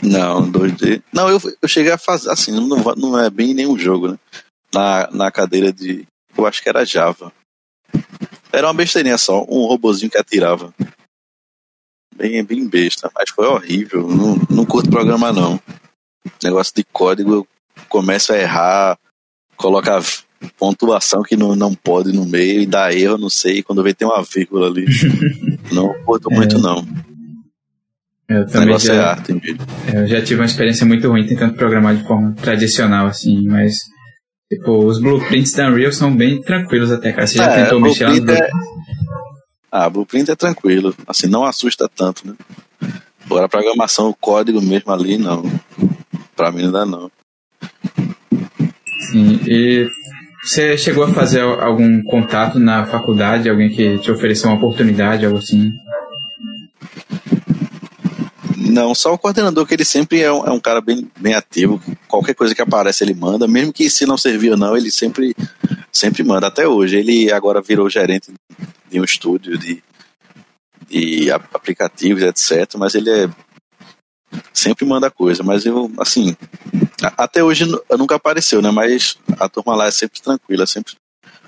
Não, 0.00 0.50
2D. 0.50 1.02
Não, 1.12 1.28
eu, 1.28 1.40
eu 1.60 1.68
cheguei 1.68 1.90
a 1.90 1.98
fazer, 1.98 2.30
assim, 2.30 2.52
não, 2.52 2.66
não 2.94 3.18
é 3.18 3.28
bem 3.28 3.52
nenhum 3.52 3.76
jogo, 3.76 4.08
né? 4.08 4.18
Na, 4.72 5.08
na 5.10 5.30
cadeira 5.32 5.72
de. 5.72 6.06
Eu 6.36 6.46
acho 6.46 6.62
que 6.62 6.68
era 6.68 6.84
Java. 6.84 7.32
Era 8.52 8.68
uma 8.68 8.74
besteirinha 8.74 9.18
só, 9.18 9.42
um 9.48 9.66
robozinho 9.66 10.10
que 10.10 10.18
atirava. 10.18 10.72
Bem, 12.16 12.42
bem 12.44 12.66
besta, 12.66 13.10
mas 13.14 13.30
foi 13.30 13.46
horrível. 13.46 14.08
Não, 14.08 14.40
não 14.48 14.64
curto 14.64 14.90
programa, 14.90 15.32
não. 15.32 15.60
Negócio 16.42 16.72
de 16.74 16.84
código, 16.84 17.32
eu 17.34 17.48
começo 17.88 18.32
a 18.32 18.38
errar, 18.38 18.98
coloca 19.56 20.00
pontuação 20.58 21.22
que 21.22 21.36
não, 21.36 21.54
não 21.54 21.74
pode 21.74 22.12
no 22.12 22.24
meio 22.26 22.60
e 22.60 22.66
dá 22.66 22.92
erro, 22.92 23.18
não 23.18 23.30
sei, 23.30 23.62
quando 23.62 23.82
vê 23.82 23.94
tem 23.94 24.06
uma 24.06 24.22
vírgula 24.22 24.68
ali. 24.68 24.86
não 25.72 25.92
curto 26.04 26.32
é. 26.32 26.36
muito, 26.36 26.58
não. 26.58 26.86
Eu 28.28 28.44
também 28.46 28.78
já, 28.78 28.94
é 28.94 28.98
arte. 28.98 29.40
Eu 29.94 30.06
já 30.06 30.20
tive 30.20 30.40
uma 30.40 30.46
experiência 30.46 30.84
muito 30.84 31.08
ruim 31.08 31.26
tentando 31.26 31.54
programar 31.54 31.96
de 31.96 32.06
forma 32.06 32.32
tradicional, 32.34 33.06
assim, 33.06 33.46
mas 33.46 33.74
tipo, 34.52 34.84
os 34.84 35.00
blueprints 35.00 35.52
da 35.52 35.68
Unreal 35.68 35.92
são 35.92 36.14
bem 36.14 36.42
tranquilos 36.42 36.90
até, 36.90 37.12
cara. 37.12 37.26
Você 37.26 37.38
já 37.38 37.50
é, 37.50 37.64
tentou 37.64 37.80
mexer 37.80 38.06
lá 38.06 38.14
no 38.14 38.30
é... 38.32 38.50
Ah, 39.78 39.90
blueprint 39.90 40.30
é 40.30 40.34
tranquilo, 40.34 40.94
assim, 41.06 41.26
não 41.26 41.44
assusta 41.44 41.86
tanto, 41.86 42.26
né? 42.26 42.34
Agora 43.26 43.44
a 43.44 43.48
programação, 43.48 44.08
o 44.08 44.14
código 44.14 44.58
mesmo 44.62 44.90
ali, 44.90 45.18
não. 45.18 45.42
Pra 46.34 46.50
mim 46.50 46.70
dá 46.70 46.86
não. 46.86 47.10
Sim, 49.10 49.38
e 49.46 49.86
você 50.42 50.78
chegou 50.78 51.04
a 51.04 51.12
fazer 51.12 51.42
algum 51.42 52.02
contato 52.04 52.58
na 52.58 52.86
faculdade, 52.86 53.50
alguém 53.50 53.68
que 53.68 53.98
te 53.98 54.10
ofereceu 54.10 54.48
uma 54.48 54.56
oportunidade, 54.56 55.26
algo 55.26 55.36
assim? 55.36 55.70
Não, 58.56 58.94
só 58.94 59.12
o 59.12 59.18
coordenador, 59.18 59.66
que 59.66 59.74
ele 59.74 59.84
sempre 59.84 60.22
é 60.22 60.32
um, 60.32 60.46
é 60.46 60.50
um, 60.50 60.58
cara 60.58 60.80
bem, 60.80 61.06
bem 61.20 61.34
ativo. 61.34 61.82
Qualquer 62.08 62.34
coisa 62.34 62.54
que 62.54 62.62
aparece, 62.62 63.04
ele 63.04 63.12
manda. 63.12 63.46
Mesmo 63.46 63.74
que 63.74 63.90
se 63.90 64.06
não 64.06 64.16
servir 64.16 64.52
ou 64.52 64.56
não, 64.56 64.74
ele 64.74 64.90
sempre, 64.90 65.36
sempre 65.96 66.22
manda. 66.22 66.46
Até 66.46 66.66
hoje. 66.66 66.96
Ele 66.96 67.32
agora 67.32 67.60
virou 67.60 67.88
gerente 67.90 68.32
de 68.90 69.00
um 69.00 69.04
estúdio 69.04 69.58
de, 69.58 69.82
de 70.88 71.30
aplicativos, 71.30 72.22
etc. 72.22 72.74
Mas 72.76 72.94
ele 72.94 73.10
é. 73.10 73.28
Sempre 74.52 74.84
manda 74.84 75.10
coisa. 75.10 75.42
Mas 75.42 75.64
eu, 75.64 75.90
assim. 75.98 76.36
Até 77.16 77.42
hoje 77.42 77.64
nunca 77.98 78.16
apareceu, 78.16 78.60
né? 78.62 78.70
Mas 78.70 79.16
a 79.38 79.48
turma 79.48 79.74
lá 79.74 79.86
é 79.86 79.90
sempre 79.90 80.20
tranquila. 80.20 80.66
Sempre, 80.66 80.94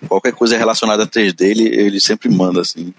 qualquer 0.08 0.32
coisa 0.32 0.56
relacionada 0.56 1.04
a 1.04 1.06
3D, 1.06 1.40
ele, 1.42 1.66
ele 1.68 2.00
sempre 2.00 2.28
manda, 2.28 2.60
assim. 2.60 2.94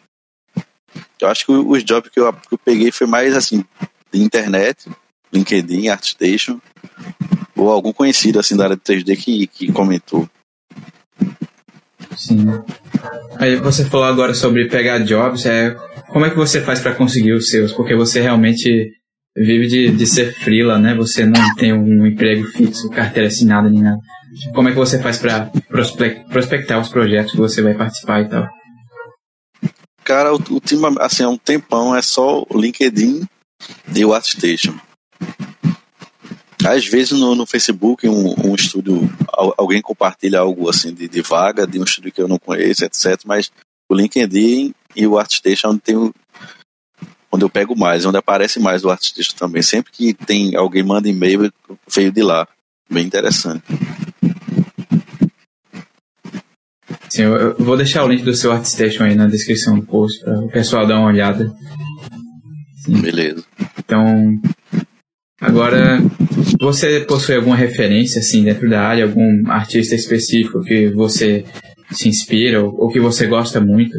Eu 1.19 1.27
acho 1.27 1.45
que 1.45 1.51
os 1.51 1.83
jobs 1.83 2.09
que 2.09 2.19
eu, 2.19 2.31
que 2.33 2.53
eu 2.53 2.57
peguei 2.57 2.91
foi 2.91 3.05
mais 3.05 3.35
assim, 3.35 3.63
de 4.11 4.21
internet, 4.21 4.89
LinkedIn, 5.31 5.89
ArtStation, 5.89 6.59
ou 7.55 7.69
algum 7.69 7.91
conhecido 7.91 8.39
assim 8.39 8.55
da 8.55 8.65
área 8.65 8.75
de 8.75 8.81
3D 8.81 9.17
que, 9.17 9.47
que 9.47 9.71
comentou. 9.71 10.29
Sim. 12.19 12.45
Aí 13.37 13.55
você 13.55 13.85
falou 13.85 14.05
agora 14.05 14.33
sobre 14.33 14.67
pegar 14.67 14.99
jobs, 14.99 15.45
é, 15.45 15.73
como 16.09 16.25
é 16.25 16.29
que 16.29 16.35
você 16.35 16.59
faz 16.59 16.81
para 16.81 16.93
conseguir 16.93 17.31
os 17.31 17.49
seus? 17.49 17.71
Porque 17.71 17.95
você 17.95 18.19
realmente 18.19 18.91
vive 19.37 19.67
de, 19.67 19.91
de 19.91 20.05
ser 20.05 20.33
freela, 20.33 20.77
né? 20.77 20.93
Você 20.95 21.25
não 21.25 21.55
tem 21.55 21.71
um 21.71 22.05
emprego 22.05 22.45
fixo, 22.47 22.89
carteira 22.89 23.29
assinada 23.29 23.69
nem 23.69 23.81
nada. 23.81 23.99
Como 24.53 24.67
é 24.67 24.71
que 24.71 24.77
você 24.77 25.01
faz 25.01 25.17
para 25.17 25.49
prospectar 26.29 26.79
os 26.79 26.89
projetos 26.89 27.31
que 27.31 27.37
você 27.37 27.61
vai 27.61 27.73
participar 27.73 28.21
e 28.21 28.29
tal? 28.29 28.49
Cara, 30.03 30.33
o, 30.33 30.35
o 30.35 30.59
time, 30.59 30.83
assim, 30.99 31.23
há 31.23 31.29
um 31.29 31.37
tempão 31.37 31.95
é 31.95 32.01
só 32.01 32.45
o 32.49 32.59
LinkedIn 32.59 33.23
e 33.95 34.05
o 34.05 34.13
ArtStation. 34.13 34.75
Às 36.65 36.85
vezes 36.85 37.11
no, 37.11 37.35
no 37.35 37.45
Facebook 37.45 38.07
um, 38.07 38.35
um 38.45 38.55
estúdio, 38.55 39.09
alguém 39.57 39.81
compartilha 39.81 40.39
algo 40.39 40.69
assim 40.69 40.93
de, 40.93 41.07
de, 41.07 41.21
vaga 41.21 41.65
de 41.65 41.79
um 41.79 41.83
estúdio 41.83 42.11
que 42.11 42.21
eu 42.21 42.27
não 42.27 42.37
conheço, 42.37 42.83
etc. 42.83 43.21
Mas 43.25 43.51
o 43.89 43.95
LinkedIn 43.95 44.73
e 44.95 45.07
o 45.07 45.17
ArtStation 45.17 45.67
é 45.67 45.69
onde 45.71 45.81
tem 45.81 46.11
onde 47.31 47.45
eu 47.45 47.49
pego 47.49 47.77
mais, 47.77 48.05
onde 48.05 48.17
aparece 48.17 48.59
mais 48.59 48.83
o 48.83 48.89
ArtStation 48.89 49.35
também. 49.37 49.61
Sempre 49.61 49.91
que 49.91 50.13
tem 50.13 50.55
alguém 50.55 50.83
manda 50.83 51.07
e-mail, 51.07 51.51
veio 51.87 52.11
de 52.11 52.23
lá. 52.23 52.47
Bem 52.91 53.05
interessante. 53.05 53.63
Sim, 57.09 57.23
eu 57.23 57.55
vou 57.57 57.77
deixar 57.77 58.03
o 58.03 58.07
link 58.07 58.23
do 58.23 58.33
seu 58.33 58.51
ArtStation 58.51 59.03
aí 59.03 59.15
na 59.15 59.27
descrição 59.27 59.79
do 59.79 59.85
post 59.85 60.19
para 60.23 60.39
o 60.39 60.49
pessoal 60.49 60.87
dar 60.87 60.99
uma 60.99 61.07
olhada. 61.07 61.51
Sim. 62.83 63.01
Beleza. 63.01 63.43
Então, 63.77 64.39
agora, 65.39 65.99
você 66.59 67.01
possui 67.01 67.35
alguma 67.35 67.55
referência 67.55 68.19
assim 68.19 68.43
dentro 68.43 68.69
da 68.69 68.81
área, 68.81 69.05
algum 69.05 69.49
artista 69.49 69.95
específico 69.95 70.63
que 70.63 70.89
você 70.89 71.45
se 71.91 72.07
inspira 72.07 72.63
ou, 72.63 72.83
ou 72.83 72.89
que 72.89 72.99
você 72.99 73.27
gosta 73.27 73.59
muito? 73.59 73.97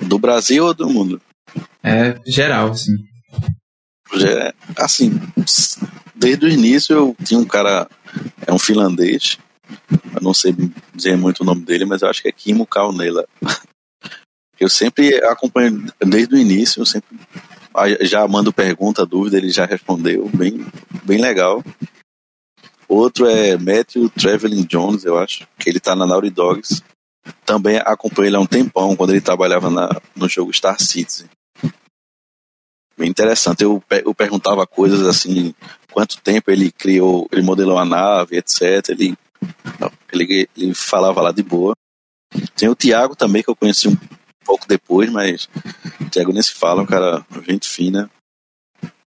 Do 0.00 0.18
Brasil 0.18 0.64
ou 0.64 0.74
do 0.74 0.88
mundo? 0.88 1.20
É 1.82 2.16
geral, 2.26 2.70
assim. 2.70 2.96
É, 4.26 4.52
assim, 4.76 5.12
desde 6.16 6.44
o 6.44 6.48
início 6.48 6.94
eu 6.94 7.16
tinha 7.24 7.38
um 7.38 7.44
cara, 7.44 7.88
é 8.46 8.52
um 8.52 8.58
finlandês, 8.58 9.38
eu 10.14 10.20
não 10.20 10.34
sei 10.34 10.54
dizer 10.94 11.16
muito 11.16 11.40
o 11.42 11.44
nome 11.44 11.62
dele, 11.62 11.84
mas 11.84 12.02
eu 12.02 12.08
acho 12.08 12.20
que 12.22 12.28
é 12.28 12.32
Kimo 12.32 12.66
Kaunela. 12.66 13.26
Eu 14.58 14.68
sempre 14.68 15.14
acompanho 15.24 15.86
desde 16.04 16.34
o 16.34 16.38
início, 16.38 16.82
eu 16.82 16.86
sempre 16.86 17.18
já 18.02 18.26
mando 18.26 18.52
pergunta, 18.52 19.06
dúvida, 19.06 19.36
ele 19.36 19.50
já 19.50 19.64
respondeu, 19.64 20.28
bem, 20.34 20.66
bem 21.04 21.20
legal. 21.20 21.62
Outro 22.88 23.26
é 23.26 23.56
Matthew 23.56 24.10
Traveling 24.10 24.64
Jones, 24.64 25.04
eu 25.04 25.16
acho, 25.16 25.46
que 25.58 25.68
ele 25.68 25.78
está 25.78 25.94
na 25.94 26.06
Naughty 26.06 26.30
Dogs. 26.30 26.82
Também 27.44 27.76
acompanho 27.76 28.28
ele 28.28 28.36
há 28.36 28.40
um 28.40 28.46
tempão, 28.46 28.96
quando 28.96 29.10
ele 29.10 29.20
trabalhava 29.20 29.70
na, 29.70 29.88
no 30.16 30.28
jogo 30.28 30.52
Star 30.52 30.80
Citizen. 30.80 31.28
Bem 32.98 33.08
interessante. 33.08 33.62
Eu, 33.62 33.82
eu 34.04 34.14
perguntava 34.14 34.66
coisas 34.66 35.06
assim, 35.06 35.54
quanto 35.92 36.20
tempo 36.20 36.50
ele 36.50 36.72
criou, 36.72 37.28
ele 37.30 37.42
modelou 37.42 37.78
a 37.78 37.84
nave, 37.84 38.36
etc. 38.36 38.88
Ele, 38.88 39.16
ele, 40.12 40.48
ele 40.56 40.74
falava 40.74 41.22
lá 41.22 41.30
de 41.32 41.42
boa. 41.42 41.74
Tem 42.56 42.68
o 42.68 42.76
Thiago 42.76 43.14
também, 43.14 43.42
que 43.42 43.50
eu 43.50 43.56
conheci 43.56 43.88
um 43.88 43.96
pouco 44.50 44.66
depois, 44.66 45.08
mas 45.08 45.48
o 46.00 46.10
Thiago 46.10 46.32
nem 46.32 46.42
se 46.42 46.52
fala, 46.52 46.82
um 46.82 46.86
cara, 46.86 47.24
gente 47.48 47.68
fina. 47.68 48.10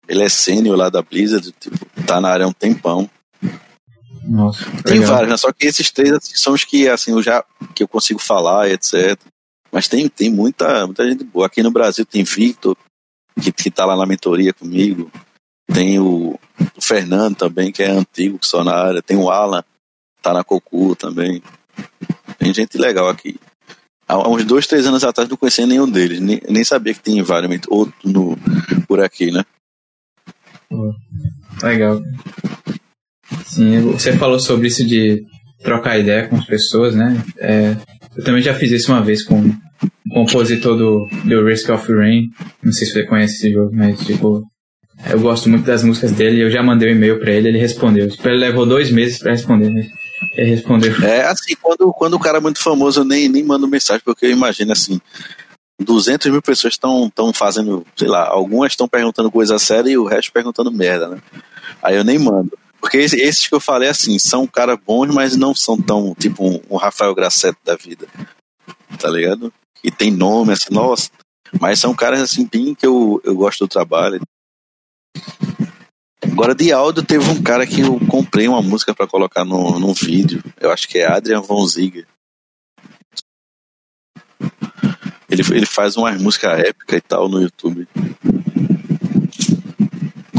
Ele 0.06 0.22
é 0.22 0.28
sênior 0.28 0.76
lá 0.76 0.88
da 0.88 1.02
Blizzard, 1.02 1.50
tipo, 1.58 1.84
tá 2.06 2.20
na 2.20 2.28
área 2.28 2.46
há 2.46 2.48
um 2.48 2.52
tempão. 2.52 3.10
Nossa, 4.22 4.64
tem 4.84 5.00
legal. 5.00 5.12
vários, 5.12 5.30
né? 5.30 5.36
Só 5.36 5.52
que 5.52 5.66
esses 5.66 5.90
três 5.90 6.12
assim, 6.12 6.36
são 6.36 6.52
os 6.52 6.64
que 6.64 6.88
assim, 6.88 7.10
eu 7.10 7.20
já 7.20 7.44
que 7.74 7.82
eu 7.82 7.88
consigo 7.88 8.20
falar, 8.20 8.70
etc. 8.70 9.18
Mas 9.72 9.88
tem, 9.88 10.08
tem 10.08 10.30
muita, 10.30 10.86
muita 10.86 11.04
gente 11.08 11.24
boa. 11.24 11.46
Aqui 11.46 11.64
no 11.64 11.72
Brasil 11.72 12.06
tem 12.06 12.22
Victor, 12.22 12.76
que, 13.42 13.50
que 13.50 13.70
tá 13.72 13.84
lá 13.84 13.96
na 13.96 14.06
mentoria 14.06 14.52
comigo. 14.52 15.10
Tem 15.66 15.98
o, 15.98 16.38
o 16.76 16.80
Fernando 16.80 17.34
também, 17.34 17.72
que 17.72 17.82
é 17.82 17.90
antigo, 17.90 18.38
que 18.38 18.46
só 18.46 18.62
na 18.62 18.74
área. 18.74 19.02
Tem 19.02 19.16
o 19.16 19.28
Alan, 19.28 19.64
tá 20.22 20.32
na 20.32 20.44
Cocu 20.44 20.94
também. 20.94 21.42
Tem 22.38 22.54
gente 22.54 22.78
legal 22.78 23.08
aqui. 23.08 23.36
Há 24.06 24.28
uns 24.28 24.44
dois, 24.44 24.66
três 24.66 24.86
anos 24.86 25.02
atrás 25.02 25.28
não 25.28 25.36
conhecia 25.36 25.66
nenhum 25.66 25.90
deles, 25.90 26.20
nem, 26.20 26.40
nem 26.48 26.64
sabia 26.64 26.92
que 26.92 27.02
tinha 27.02 27.20
environment 27.20 27.60
outro 27.68 27.94
no, 28.04 28.36
por 28.86 29.00
aqui, 29.00 29.30
né? 29.30 29.44
Legal. 31.62 32.02
Sim, 33.46 33.80
você 33.92 34.12
falou 34.16 34.38
sobre 34.38 34.68
isso 34.68 34.84
de 34.84 35.24
trocar 35.62 35.98
ideia 35.98 36.28
com 36.28 36.36
as 36.36 36.44
pessoas, 36.44 36.94
né? 36.94 37.22
É, 37.38 37.76
eu 38.16 38.24
também 38.24 38.42
já 38.42 38.54
fiz 38.54 38.70
isso 38.70 38.92
uma 38.92 39.02
vez 39.02 39.24
com 39.24 39.36
um 39.36 40.10
compositor 40.10 40.76
do, 40.76 41.08
do 41.24 41.44
Risk 41.44 41.70
of 41.70 41.90
Rain. 41.92 42.30
Não 42.62 42.72
sei 42.72 42.86
se 42.86 42.92
você 42.92 43.04
conhece 43.04 43.36
esse 43.36 43.52
jogo, 43.52 43.74
mas 43.74 43.98
tipo, 44.04 44.44
eu 45.10 45.20
gosto 45.20 45.48
muito 45.48 45.64
das 45.64 45.82
músicas 45.82 46.12
dele. 46.12 46.42
Eu 46.42 46.50
já 46.50 46.62
mandei 46.62 46.92
um 46.92 46.96
e-mail 46.96 47.18
para 47.18 47.32
ele, 47.32 47.48
ele 47.48 47.58
respondeu. 47.58 48.08
Tipo, 48.08 48.28
ele 48.28 48.38
levou 48.38 48.66
dois 48.66 48.90
meses 48.90 49.18
para 49.18 49.32
responder, 49.32 49.70
né? 49.70 49.88
Ele 50.32 50.50
respondeu. 50.50 50.92
É 51.04 51.26
assim, 51.26 51.54
quando, 51.60 51.92
quando 51.92 52.14
o 52.14 52.18
cara 52.18 52.38
é 52.38 52.40
muito 52.40 52.60
famoso, 52.60 53.00
eu 53.00 53.04
nem, 53.04 53.28
nem 53.28 53.42
mando 53.42 53.68
mensagem, 53.68 54.02
porque 54.04 54.26
eu 54.26 54.30
imagino 54.30 54.72
assim. 54.72 55.00
200 55.80 56.30
mil 56.30 56.40
pessoas 56.40 56.74
estão 56.74 57.10
fazendo, 57.34 57.84
sei 57.96 58.06
lá, 58.06 58.28
algumas 58.28 58.72
estão 58.72 58.86
perguntando 58.86 59.30
coisa 59.30 59.58
séria 59.58 59.90
e 59.90 59.98
o 59.98 60.04
resto 60.04 60.32
perguntando 60.32 60.70
merda, 60.70 61.08
né? 61.08 61.22
Aí 61.82 61.96
eu 61.96 62.04
nem 62.04 62.18
mando. 62.18 62.56
Porque 62.80 62.98
esses 62.98 63.48
que 63.48 63.54
eu 63.54 63.60
falei, 63.60 63.88
assim, 63.88 64.18
são 64.18 64.46
caras 64.46 64.78
bons, 64.78 65.12
mas 65.12 65.36
não 65.36 65.54
são 65.54 65.80
tão, 65.80 66.14
tipo, 66.14 66.62
um, 66.70 66.76
Rafael 66.76 67.14
Grasseto 67.14 67.58
da 67.64 67.76
vida. 67.76 68.06
Tá 68.98 69.08
ligado? 69.08 69.52
E 69.82 69.90
tem 69.90 70.10
nome, 70.10 70.52
assim, 70.52 70.72
nossa. 70.72 71.10
Mas 71.58 71.80
são 71.80 71.94
caras, 71.94 72.20
assim, 72.20 72.46
bem 72.46 72.74
que 72.74 72.86
eu, 72.86 73.20
eu 73.24 73.34
gosto 73.34 73.64
do 73.64 73.68
trabalho. 73.68 74.20
Agora 76.34 76.52
de 76.52 76.72
áudio 76.72 77.00
teve 77.04 77.30
um 77.30 77.40
cara 77.40 77.64
que 77.64 77.82
eu 77.82 77.96
comprei 78.08 78.48
uma 78.48 78.60
música 78.60 78.92
para 78.92 79.06
colocar 79.06 79.44
no, 79.44 79.78
no 79.78 79.94
vídeo. 79.94 80.42
Eu 80.60 80.72
acho 80.72 80.88
que 80.88 80.98
é 80.98 81.06
Adrian 81.06 81.40
Von 81.40 81.64
Ziegler. 81.64 82.08
Ele, 85.30 85.42
ele 85.52 85.64
faz 85.64 85.96
umas 85.96 86.20
músicas 86.20 86.58
épicas 86.58 86.98
e 86.98 87.00
tal 87.00 87.28
no 87.28 87.40
YouTube. 87.40 87.86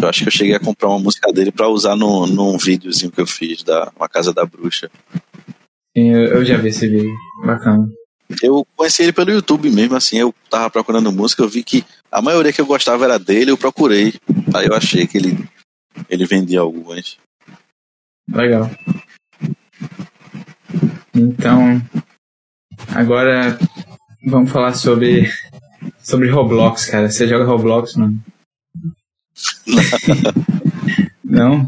Eu 0.01 0.09
acho 0.09 0.23
que 0.23 0.27
eu 0.27 0.31
cheguei 0.33 0.53
a 0.53 0.59
comprar 0.59 0.89
uma 0.89 0.99
música 0.99 1.31
dele 1.31 1.49
para 1.49 1.69
usar 1.69 1.95
no, 1.95 2.27
num 2.27 2.57
videozinho 2.57 3.09
que 3.09 3.21
eu 3.21 3.25
fiz 3.25 3.63
da 3.63 3.89
uma 3.95 4.09
Casa 4.09 4.33
da 4.33 4.45
Bruxa. 4.45 4.91
Sim, 5.97 6.09
eu, 6.09 6.25
eu 6.25 6.45
já 6.45 6.57
vi 6.57 6.67
esse 6.67 6.89
vídeo. 6.89 7.15
Bacana. 7.45 7.89
Eu 8.43 8.67
conheci 8.75 9.01
ele 9.01 9.13
pelo 9.13 9.31
YouTube 9.31 9.69
mesmo, 9.69 9.95
assim, 9.95 10.17
eu 10.17 10.35
tava 10.49 10.69
procurando 10.69 11.09
música, 11.09 11.41
eu 11.41 11.47
vi 11.47 11.63
que 11.63 11.85
a 12.11 12.21
maioria 12.21 12.51
que 12.51 12.59
eu 12.59 12.65
gostava 12.65 13.05
era 13.05 13.17
dele, 13.17 13.51
eu 13.51 13.57
procurei. 13.57 14.13
Aí 14.53 14.65
eu 14.65 14.73
achei 14.73 15.07
que 15.07 15.17
ele, 15.17 15.37
ele 16.09 16.25
vendia 16.25 16.59
algumas. 16.59 17.17
Legal. 18.31 18.69
Então, 21.13 21.81
agora 22.93 23.57
vamos 24.25 24.51
falar 24.51 24.73
sobre 24.73 25.31
sobre 26.03 26.29
Roblox, 26.29 26.85
cara. 26.87 27.09
Você 27.09 27.27
joga 27.27 27.45
Roblox, 27.45 27.95
mano? 27.95 28.19
Não? 31.23 31.67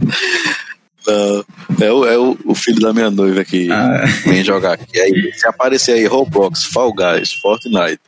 Não. 1.08 1.46
É, 1.80 1.92
o, 1.92 2.06
é 2.06 2.18
o, 2.18 2.38
o 2.46 2.56
filho 2.56 2.82
da 2.82 2.94
minha 2.94 3.10
noiva 3.10 3.44
que 3.46 3.72
ah. 3.72 4.06
vem 4.26 4.44
jogar 4.44 4.74
aqui. 4.74 5.00
Aí, 5.00 5.32
se 5.34 5.48
aparecer 5.48 5.94
aí 5.94 6.06
Roblox, 6.06 6.66
Fall 6.66 6.94
Guys, 6.94 7.34
Fortnite. 7.34 8.02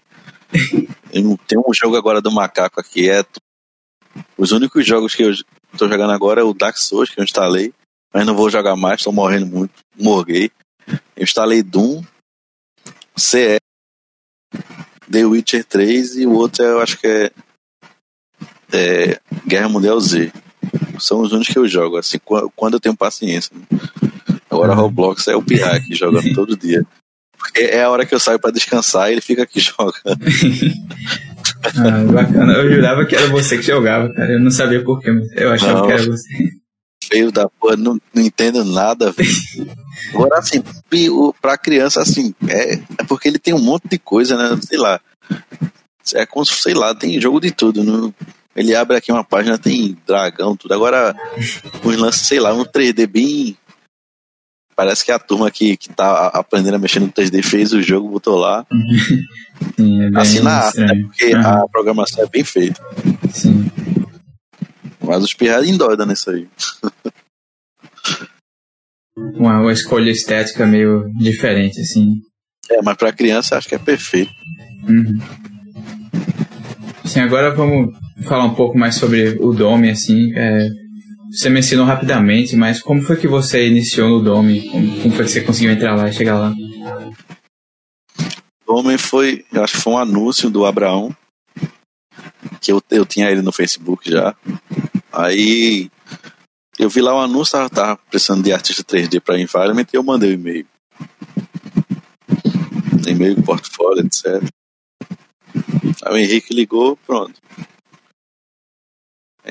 Tem 1.48 1.58
um 1.58 1.74
jogo 1.74 1.96
agora 1.96 2.22
do 2.22 2.32
macaco 2.32 2.80
aqui. 2.80 3.10
É 3.10 3.24
os 4.38 4.52
únicos 4.52 4.86
jogos 4.86 5.16
que 5.16 5.24
eu 5.24 5.32
tô 5.78 5.88
jogando 5.88 6.12
agora 6.12 6.42
é 6.42 6.44
o 6.44 6.54
Dark 6.54 6.78
Souls 6.78 7.10
que 7.10 7.20
eu 7.20 7.24
instalei, 7.24 7.74
mas 8.14 8.26
não 8.26 8.36
vou 8.36 8.50
jogar 8.50 8.76
mais, 8.76 9.04
tô 9.04 9.12
morrendo 9.12 9.46
muito, 9.46 9.74
morguei. 9.98 10.52
Eu 11.16 11.24
instalei 11.24 11.62
Doom, 11.62 12.04
CE, 13.16 13.60
The 15.10 15.26
Witcher 15.26 15.64
3 15.64 16.18
e 16.18 16.28
o 16.28 16.34
outro 16.34 16.64
eu 16.64 16.82
acho 16.82 16.98
que 16.98 17.08
é, 17.08 17.32
é 18.72 19.20
Guerra 19.46 19.70
Mundial 19.70 20.00
Z. 20.00 20.32
São 21.00 21.22
os 21.22 21.32
únicos 21.32 21.54
que 21.54 21.60
eu 21.60 21.68
jogo, 21.68 21.98
assim, 21.98 22.20
quando 22.56 22.74
eu 22.74 22.80
tenho 22.80 22.96
paciência. 22.96 23.56
Né? 23.56 23.80
Agora 24.50 24.74
uhum. 24.74 24.82
Roblox 24.82 25.28
é 25.28 25.36
o 25.36 25.44
pirraque 25.44 25.96
jogando 25.96 26.32
todo 26.36 26.58
dia. 26.58 26.86
Porque 27.38 27.62
é 27.62 27.84
a 27.84 27.90
hora 27.90 28.06
que 28.06 28.14
eu 28.14 28.20
saio 28.20 28.40
para 28.40 28.52
descansar 28.52 29.10
e 29.10 29.14
ele 29.14 29.22
fica 29.22 29.44
aqui 29.44 29.60
jogando. 29.62 29.94
ah, 31.64 32.12
bacana. 32.12 32.54
Eu 32.54 32.74
jurava 32.74 33.06
que 33.06 33.16
era 33.16 33.28
você 33.28 33.58
que 33.58 33.64
jogava, 33.64 34.12
cara. 34.14 34.34
Eu 34.34 34.40
não 34.40 34.52
sabia 34.52 34.84
porquê, 34.84 35.12
mas 35.12 35.32
eu 35.34 35.52
achava 35.52 35.80
não, 35.80 35.88
que 35.88 35.92
era 35.92 36.04
você. 36.04 36.30
Feio 37.04 37.32
da 37.32 37.50
porra, 37.50 37.76
não, 37.76 38.00
não 38.14 38.24
entendo 38.24 38.64
nada, 38.64 39.12
velho. 39.12 39.30
Agora, 40.14 40.40
assim, 40.40 40.64
pra 41.42 41.58
criança, 41.58 42.02
assim, 42.02 42.34
é, 42.48 42.74
é 42.74 43.04
porque 43.08 43.28
ele 43.28 43.40
tem 43.40 43.54
um 43.54 43.62
monte 43.62 43.88
de 43.88 43.98
coisa, 43.98 44.38
né? 44.38 44.60
Sei 44.62 44.78
lá. 44.78 45.00
É 46.16 46.26
como, 46.26 46.46
sei 46.46 46.74
lá, 46.74 46.94
tem 46.96 47.20
jogo 47.20 47.40
de 47.40 47.52
tudo. 47.52 47.84
Não, 47.84 48.14
ele 48.56 48.76
abre 48.76 48.98
aqui 48.98 49.12
uma 49.12 49.24
página, 49.24 49.58
tem 49.58 49.98
dragão, 50.06 50.56
tudo. 50.56 50.74
Agora, 50.74 51.16
os 51.84 51.98
lances, 51.98 52.28
sei 52.28 52.40
lá, 52.40 52.54
um 52.54 52.66
3D 52.66 53.08
bem. 53.08 53.58
Parece 54.80 55.04
que 55.04 55.12
a 55.12 55.20
turma 55.20 55.52
que, 55.52 55.76
que 55.76 55.90
tá 55.90 56.28
aprendendo 56.28 56.76
a 56.76 56.80
mexer 56.80 57.02
no 57.02 57.12
3D 57.12 57.44
fez 57.44 57.74
o 57.74 57.82
jogo, 57.82 58.08
botou 58.08 58.38
lá. 58.38 58.66
Sim, 59.76 60.04
é 60.04 60.18
assim 60.18 60.40
na 60.40 60.54
arte, 60.54 60.80
né? 60.80 60.96
Porque 61.04 61.36
uhum. 61.36 61.42
a 61.42 61.68
programação 61.68 62.24
é 62.24 62.30
bem 62.30 62.46
feita. 62.46 62.82
Sim. 63.30 63.70
Mas 65.06 65.22
os 65.22 65.34
pirrados 65.34 65.68
endoidam 65.68 66.06
nisso 66.06 66.30
aí. 66.30 66.48
uma, 69.36 69.60
uma 69.60 69.74
escolha 69.74 70.12
estética 70.12 70.66
meio 70.66 71.12
diferente, 71.18 71.82
assim. 71.82 72.22
É, 72.72 72.82
mas 72.82 72.96
pra 72.96 73.12
criança 73.12 73.58
acho 73.58 73.68
que 73.68 73.76
é 73.76 73.80
perfeito. 73.80 74.32
Uhum. 74.88 75.20
Sim, 77.04 77.20
agora 77.20 77.54
vamos 77.54 77.94
falar 78.24 78.46
um 78.46 78.56
pouco 78.56 78.78
mais 78.78 78.96
sobre 78.96 79.38
o 79.42 79.52
Dome, 79.52 79.90
assim. 79.90 80.32
É, 80.38 80.70
você 81.30 81.50
mencionou 81.50 81.86
rapidamente, 81.86 82.56
mas 82.56 82.82
como 82.82 83.04
foi 83.04 83.16
que 83.16 83.28
você 83.28 83.68
iniciou 83.68 84.10
no 84.10 84.24
Dome? 84.24 84.68
Como, 85.02 85.14
foi 85.14 85.26
que 85.26 85.32
você 85.32 85.42
conseguiu 85.42 85.72
entrar 85.72 85.96
lá 85.96 86.10
e 86.10 86.14
chegar 86.14 86.40
lá? 86.40 86.54
O 88.66 88.76
Dome 88.76 88.98
foi, 88.98 89.46
eu 89.54 89.64
acho 89.64 89.76
que 89.76 89.82
foi 89.82 89.94
um 89.94 89.98
anúncio 89.98 90.50
do 90.50 90.66
Abraão, 90.66 91.16
que 92.60 92.72
eu, 92.72 92.82
eu 92.90 93.06
tinha 93.06 93.30
ele 93.30 93.44
no 93.44 93.52
Facebook 93.52 94.10
já. 94.10 94.36
Aí 95.12 95.92
eu 96.80 96.90
vi 96.90 97.02
lá 97.02 97.14
o 97.14 97.20
anúncio, 97.20 97.52
tava, 97.52 97.70
tava 97.70 97.98
precisando 98.10 98.44
de 98.44 98.52
artista 98.52 98.84
3D 98.84 99.22
para 99.22 99.40
Environment 99.40 99.86
e 99.94 99.98
eu 99.98 100.04
mandei 100.04 100.30
o 100.30 100.32
um 100.32 100.40
e-mail. 100.40 100.68
E-mail, 103.08 103.42
portfólio, 103.44 104.06
etc. 104.06 104.44
Aí 106.06 106.14
o 106.14 106.18
Henrique 106.18 106.54
ligou, 106.54 106.98
pronto. 107.06 107.40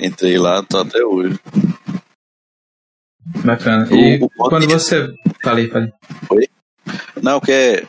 Entrei 0.00 0.38
lá, 0.38 0.62
tô 0.62 0.78
até 0.78 1.04
hoje. 1.04 1.38
Bacana. 3.44 3.88
E 3.94 4.18
o, 4.22 4.26
o 4.26 4.30
quando 4.48 4.66
de... 4.66 4.72
você. 4.72 5.08
Falei, 5.42 5.68
falei. 5.68 5.92
Oi? 6.30 6.48
Não, 7.22 7.40
que 7.40 7.52
é, 7.52 7.86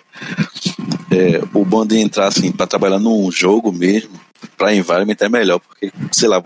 é, 1.12 1.40
o 1.54 1.64
bom 1.64 1.86
de 1.86 1.98
entrar 1.98 2.28
assim 2.28 2.52
para 2.52 2.68
trabalhar 2.68 3.00
num 3.00 3.32
jogo 3.32 3.72
mesmo, 3.72 4.20
para 4.58 4.74
environment 4.74 5.16
é 5.20 5.30
melhor, 5.30 5.60
porque, 5.60 5.92
sei 6.12 6.28
lá, 6.28 6.44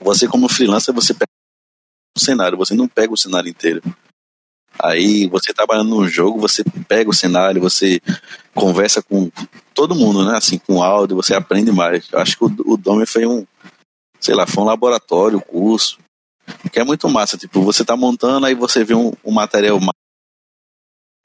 você 0.00 0.26
como 0.26 0.48
freelancer, 0.48 0.92
você 0.92 1.14
pega 1.14 1.30
o 2.16 2.20
cenário, 2.20 2.58
você 2.58 2.74
não 2.74 2.88
pega 2.88 3.12
o 3.12 3.16
cenário 3.16 3.48
inteiro. 3.48 3.82
Aí 4.78 5.28
você 5.28 5.52
trabalhando 5.52 5.90
num 5.90 6.08
jogo, 6.08 6.40
você 6.40 6.64
pega 6.88 7.08
o 7.08 7.14
cenário, 7.14 7.60
você 7.60 8.00
conversa 8.52 9.00
com 9.00 9.30
todo 9.72 9.94
mundo, 9.94 10.24
né? 10.24 10.36
Assim, 10.36 10.58
com 10.58 10.82
áudio, 10.82 11.16
você 11.16 11.34
aprende 11.34 11.70
mais. 11.70 12.08
Eu 12.10 12.18
acho 12.18 12.36
que 12.36 12.44
o, 12.44 12.54
o 12.66 12.76
Dome 12.76 13.06
foi 13.06 13.24
um, 13.24 13.46
sei 14.24 14.34
lá, 14.34 14.46
foi 14.46 14.64
um 14.64 14.66
laboratório, 14.66 15.38
curso, 15.38 15.98
que 16.72 16.80
é 16.80 16.84
muito 16.84 17.06
massa. 17.10 17.36
Tipo, 17.36 17.60
você 17.60 17.84
tá 17.84 17.94
montando, 17.94 18.46
aí 18.46 18.54
você 18.54 18.82
vê 18.82 18.94
um, 18.94 19.12
um 19.22 19.30
material 19.30 19.78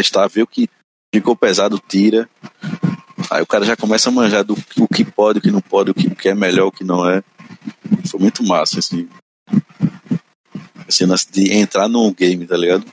está 0.01 0.27
vê 0.27 0.41
o 0.41 0.47
que 0.47 0.69
ficou 1.13 1.33
pesado, 1.33 1.79
tira. 1.79 2.29
Aí 3.31 3.41
o 3.41 3.47
cara 3.47 3.63
já 3.63 3.77
começa 3.77 4.09
a 4.09 4.11
manjar 4.11 4.43
do 4.43 4.53
o 4.77 4.87
que 4.87 5.05
pode, 5.05 5.39
o 5.39 5.41
que 5.41 5.49
não 5.49 5.61
pode, 5.61 5.91
o 5.91 5.93
que, 5.93 6.27
é 6.27 6.33
melhor, 6.33 6.67
o 6.67 6.71
que 6.71 6.83
não 6.83 7.09
é. 7.09 7.23
Foi 8.09 8.19
muito 8.19 8.43
massa, 8.43 8.79
assim. 8.79 9.07
Assim, 10.85 11.05
de 11.31 11.53
entrar 11.53 11.87
num 11.87 12.13
game, 12.13 12.45
tá 12.45 12.57
ligado? 12.57 12.85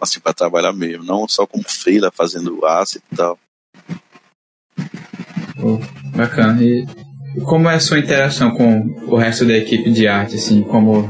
Assim, 0.00 0.20
pra 0.20 0.32
trabalhar 0.32 0.72
mesmo. 0.72 1.02
Não 1.02 1.26
só 1.26 1.44
como 1.44 1.64
freela, 1.68 2.12
fazendo 2.12 2.64
asset 2.64 3.02
e 3.10 3.16
tal. 3.16 3.38
Oh, 5.58 5.78
bacana. 6.16 6.62
E 6.62 6.86
como 7.44 7.68
é 7.68 7.74
a 7.74 7.80
sua 7.80 7.98
interação 7.98 8.50
com 8.52 8.80
o 9.06 9.16
resto 9.16 9.44
da 9.44 9.56
equipe 9.56 9.90
de 9.90 10.06
arte, 10.06 10.36
assim, 10.36 10.62
como, 10.62 11.08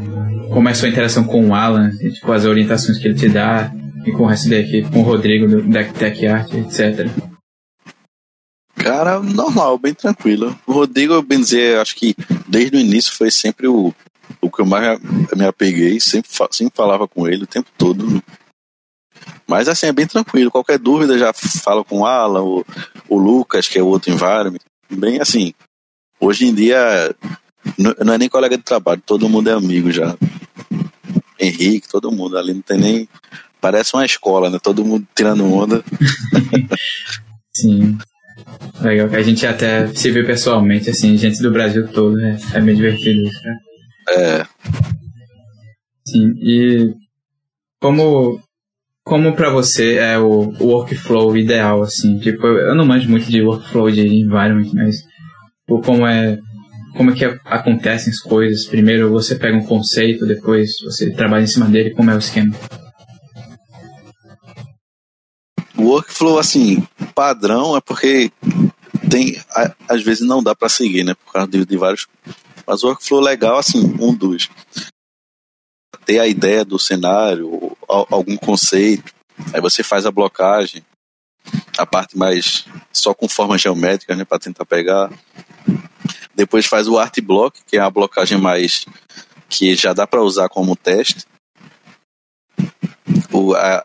como 0.53 0.69
é 0.69 0.73
a 0.73 0.75
sua 0.75 0.89
interação 0.89 1.25
com 1.25 1.49
o 1.49 1.55
Alan, 1.55 1.91
tipo, 1.91 2.31
as 2.33 2.45
orientações 2.45 2.99
que 2.99 3.09
ele 3.09 3.19
te 3.19 3.29
dá, 3.29 3.73
e 4.05 4.13
com 4.13 4.25
o 4.25 4.27
resto 4.27 4.49
da 4.49 4.57
equipe, 4.57 4.91
com 4.91 5.01
o 5.01 5.03
Rodrigo 5.03 5.47
do 5.47 5.63
Deck 5.63 5.93
Tech 5.95 6.27
Art, 6.27 6.53
etc. 6.55 7.09
Cara, 8.77 9.21
normal, 9.21 9.79
bem 9.79 9.93
tranquilo. 9.93 10.59
O 10.67 10.73
Rodrigo, 10.73 11.21
bem 11.23 11.41
dizer, 11.41 11.79
acho 11.79 11.95
que 11.95 12.15
desde 12.49 12.77
o 12.77 12.81
início 12.81 13.15
foi 13.15 13.31
sempre 13.31 13.69
o, 13.69 13.95
o 14.41 14.51
que 14.51 14.63
eu 14.63 14.67
mais 14.67 14.99
me 15.37 15.45
apeguei, 15.45 16.01
sempre, 16.01 16.31
sempre 16.51 16.75
falava 16.75 17.07
com 17.07 17.29
ele 17.29 17.45
o 17.45 17.47
tempo 17.47 17.69
todo. 17.77 18.23
Mas 19.47 19.69
assim, 19.69 19.87
é 19.87 19.93
bem 19.93 20.07
tranquilo. 20.07 20.51
Qualquer 20.51 20.79
dúvida 20.79 21.19
já 21.19 21.33
falo 21.33 21.85
com 21.85 22.01
o 22.01 22.07
Alan, 22.07 22.43
o, 22.43 22.65
o 23.09 23.19
Lucas, 23.19 23.69
que 23.69 23.79
é 23.79 23.83
o 23.83 23.87
outro 23.87 24.11
environment. 24.11 24.61
Bem 24.89 25.21
assim, 25.21 25.53
hoje 26.21 26.47
em 26.47 26.55
dia 26.55 27.15
não 27.77 28.15
é 28.15 28.19
nem 28.19 28.29
colega 28.29 28.57
de 28.57 28.63
trabalho, 28.63 29.03
todo 29.05 29.29
mundo 29.29 29.51
é 29.51 29.53
amigo 29.53 29.91
já. 29.91 30.17
Henrique, 31.39 31.89
todo 31.89 32.13
mundo 32.13 32.37
ali, 32.37 32.53
não 32.53 32.63
tem 32.63 32.79
nem 32.79 33.09
Parece 33.61 33.95
uma 33.95 34.07
escola, 34.07 34.49
né? 34.49 34.59
Todo 34.61 34.85
mundo 34.85 35.07
tirando 35.15 35.45
onda. 35.45 35.85
Sim. 37.53 37.99
Legal, 38.81 39.09
que 39.09 39.17
a 39.17 39.23
gente 39.23 39.47
até 39.47 39.87
se 39.89 40.11
vê 40.11 40.25
pessoalmente, 40.25 40.89
assim, 40.89 41.17
gente 41.17 41.43
do 41.43 41.51
Brasil 41.51 41.87
todo, 41.89 42.17
né? 42.17 42.39
É 42.55 42.61
meio 42.61 42.77
divertido 42.77 43.21
isso, 43.21 43.41
né? 43.45 43.57
É. 44.09 44.47
Sim, 46.07 46.33
e 46.39 46.95
como 47.81 48.41
como 49.05 49.35
para 49.35 49.51
você 49.51 49.97
é 49.97 50.19
o, 50.19 50.55
o, 50.59 50.67
workflow 50.67 51.37
ideal, 51.37 51.83
assim? 51.83 52.19
Tipo, 52.19 52.47
eu 52.47 52.75
não 52.75 52.87
manjo 52.87 53.11
muito 53.11 53.31
de 53.31 53.43
workflow 53.43 53.91
de 53.91 54.07
environment, 54.07 54.71
mas 54.73 55.05
como 55.79 56.07
é 56.07 56.39
como 56.97 57.13
é 57.13 57.15
que 57.15 57.25
acontecem 57.45 58.13
as 58.13 58.21
coisas? 58.21 58.67
Primeiro 58.67 59.11
você 59.11 59.37
pega 59.37 59.57
um 59.57 59.65
conceito, 59.65 60.27
depois 60.27 60.73
você 60.83 61.11
trabalha 61.13 61.45
em 61.45 61.47
cima 61.47 61.67
dele, 61.67 61.95
como 61.95 62.11
é 62.11 62.15
o 62.15 62.19
esquema? 62.19 62.55
O 65.77 65.83
workflow, 65.85 66.39
assim, 66.39 66.87
padrão 67.15 67.77
é 67.77 67.81
porque 67.81 68.31
tem, 69.09 69.41
às 69.89 70.03
vezes 70.03 70.27
não 70.27 70.43
dá 70.43 70.55
para 70.55 70.69
seguir, 70.69 71.05
né? 71.05 71.15
Por 71.15 71.33
causa 71.33 71.49
de, 71.49 71.65
de, 71.65 71.77
vários. 71.77 72.07
Mas 72.67 72.83
o 72.83 72.89
workflow 72.89 73.21
legal, 73.21 73.59
assim, 73.59 73.97
um 74.01 74.15
dos. 74.15 74.51
ter 76.05 76.19
a 76.19 76.27
ideia 76.27 76.65
do 76.65 76.79
cenário, 76.79 77.77
algum 77.89 78.37
conceito. 78.37 79.13
Aí 79.55 79.61
você 79.61 79.83
faz 79.83 80.05
a 80.05 80.11
blocagem, 80.11 80.85
a 81.77 81.87
parte 81.87 82.17
mais 82.17 82.67
só 82.93 83.15
com 83.15 83.29
formas 83.29 83.61
geométricas, 83.61 84.17
né, 84.17 84.25
para 84.25 84.39
tentar 84.39 84.65
pegar. 84.65 85.11
Depois 86.35 86.67
faz 86.67 86.89
o 86.89 86.99
art 86.99 87.21
block, 87.21 87.61
que 87.67 87.77
é 87.77 87.81
a 87.81 87.91
blocagem 87.91 88.39
mais 88.39 88.87
que 89.49 89.75
já 89.75 89.93
dá 89.93 90.07
para 90.07 90.23
usar 90.23 90.49
como 90.49 90.77
teste. 90.77 91.25
O, 93.33 93.55
a, 93.55 93.85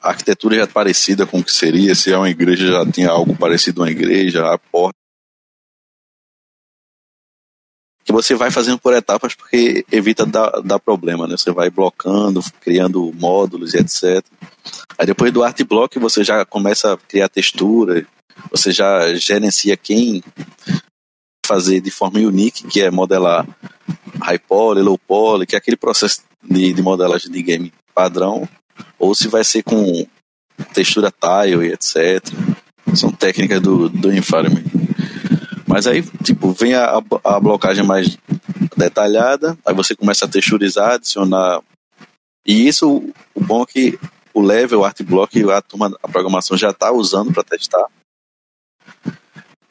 a 0.00 0.08
arquitetura 0.08 0.56
já 0.56 0.62
é 0.62 0.66
parecida 0.66 1.26
com 1.26 1.40
o 1.40 1.44
que 1.44 1.52
seria, 1.52 1.94
se 1.94 2.12
é 2.12 2.16
uma 2.16 2.30
igreja 2.30 2.66
já 2.66 2.86
tinha 2.90 3.10
algo 3.10 3.36
parecido 3.36 3.82
a 3.82 3.84
uma 3.84 3.90
igreja, 3.90 4.52
a 4.52 4.58
porta 4.58 5.01
que 8.04 8.12
você 8.12 8.34
vai 8.34 8.50
fazendo 8.50 8.78
por 8.78 8.94
etapas 8.94 9.34
porque 9.34 9.84
evita 9.90 10.26
dar, 10.26 10.50
dar 10.62 10.78
problema, 10.78 11.26
né? 11.26 11.36
Você 11.36 11.50
vai 11.52 11.70
blocando, 11.70 12.42
criando 12.60 13.12
módulos 13.18 13.74
e 13.74 13.78
etc. 13.78 14.24
Aí 14.98 15.06
depois 15.06 15.32
do 15.32 15.42
art 15.42 15.60
block 15.62 15.98
você 15.98 16.24
já 16.24 16.44
começa 16.44 16.92
a 16.92 16.96
criar 16.96 17.28
textura, 17.28 18.06
você 18.50 18.72
já 18.72 19.14
gerencia 19.14 19.76
quem 19.76 20.22
fazer 21.46 21.80
de 21.80 21.90
forma 21.90 22.18
unique, 22.20 22.66
que 22.66 22.80
é 22.80 22.90
modelar 22.90 23.46
high 24.20 24.38
poly, 24.38 24.82
low 24.82 24.98
poly, 24.98 25.46
que 25.46 25.54
é 25.54 25.58
aquele 25.58 25.76
processo 25.76 26.22
de, 26.42 26.72
de 26.72 26.82
modelagem 26.82 27.30
de 27.30 27.42
game 27.42 27.72
padrão, 27.94 28.48
ou 28.98 29.14
se 29.14 29.28
vai 29.28 29.44
ser 29.44 29.62
com 29.62 30.06
textura 30.72 31.12
tile 31.12 31.66
e 31.66 31.72
etc. 31.72 32.22
São 32.94 33.10
técnicas 33.10 33.60
do, 33.60 33.88
do 33.88 34.12
environment. 34.12 34.81
Mas 35.72 35.86
aí, 35.86 36.02
tipo, 36.22 36.52
vem 36.52 36.74
a, 36.74 37.02
a 37.24 37.40
blocagem 37.40 37.82
mais 37.82 38.18
detalhada, 38.76 39.56
aí 39.66 39.74
você 39.74 39.96
começa 39.96 40.26
a 40.26 40.28
texturizar, 40.28 40.96
adicionar. 40.96 41.62
E 42.46 42.68
isso, 42.68 43.10
o 43.34 43.40
bom 43.40 43.62
é 43.62 43.66
que 43.66 43.98
o 44.34 44.42
level, 44.42 44.80
o 44.80 44.84
art 44.84 45.00
block, 45.02 45.50
a 45.50 45.62
turma, 45.62 45.96
a 46.02 46.08
programação 46.08 46.58
já 46.58 46.72
está 46.72 46.92
usando 46.92 47.32
para 47.32 47.42
testar. 47.42 47.86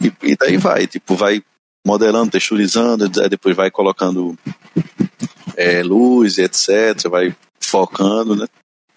E, 0.01 0.11
e, 0.23 0.35
daí 0.35 0.57
vai, 0.57 0.87
tipo, 0.87 1.15
vai 1.15 1.43
modelando, 1.85 2.31
texturizando, 2.31 3.07
depois 3.07 3.55
vai 3.55 3.69
colocando 3.69 4.35
é, 5.55 5.83
luz, 5.83 6.39
etc, 6.39 7.11
vai 7.11 7.35
focando, 7.59 8.35
né? 8.35 8.47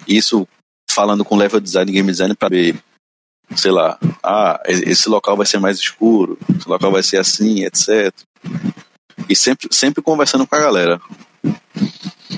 Isso 0.08 0.48
falando 0.90 1.22
com 1.22 1.36
level 1.36 1.60
design 1.60 1.92
game 1.92 2.10
design 2.10 2.34
para 2.34 2.48
ver 2.48 2.82
sei 3.56 3.70
lá, 3.70 3.98
ah, 4.22 4.60
esse 4.66 5.08
local 5.08 5.36
vai 5.36 5.46
ser 5.46 5.58
mais 5.58 5.78
escuro, 5.78 6.38
esse 6.56 6.68
local 6.68 6.90
vai 6.90 7.02
ser 7.02 7.18
assim, 7.18 7.64
etc. 7.64 8.12
E 9.28 9.36
sempre, 9.36 9.68
sempre 9.70 10.02
conversando 10.02 10.46
com 10.46 10.54
a 10.54 10.60
galera. 10.60 11.00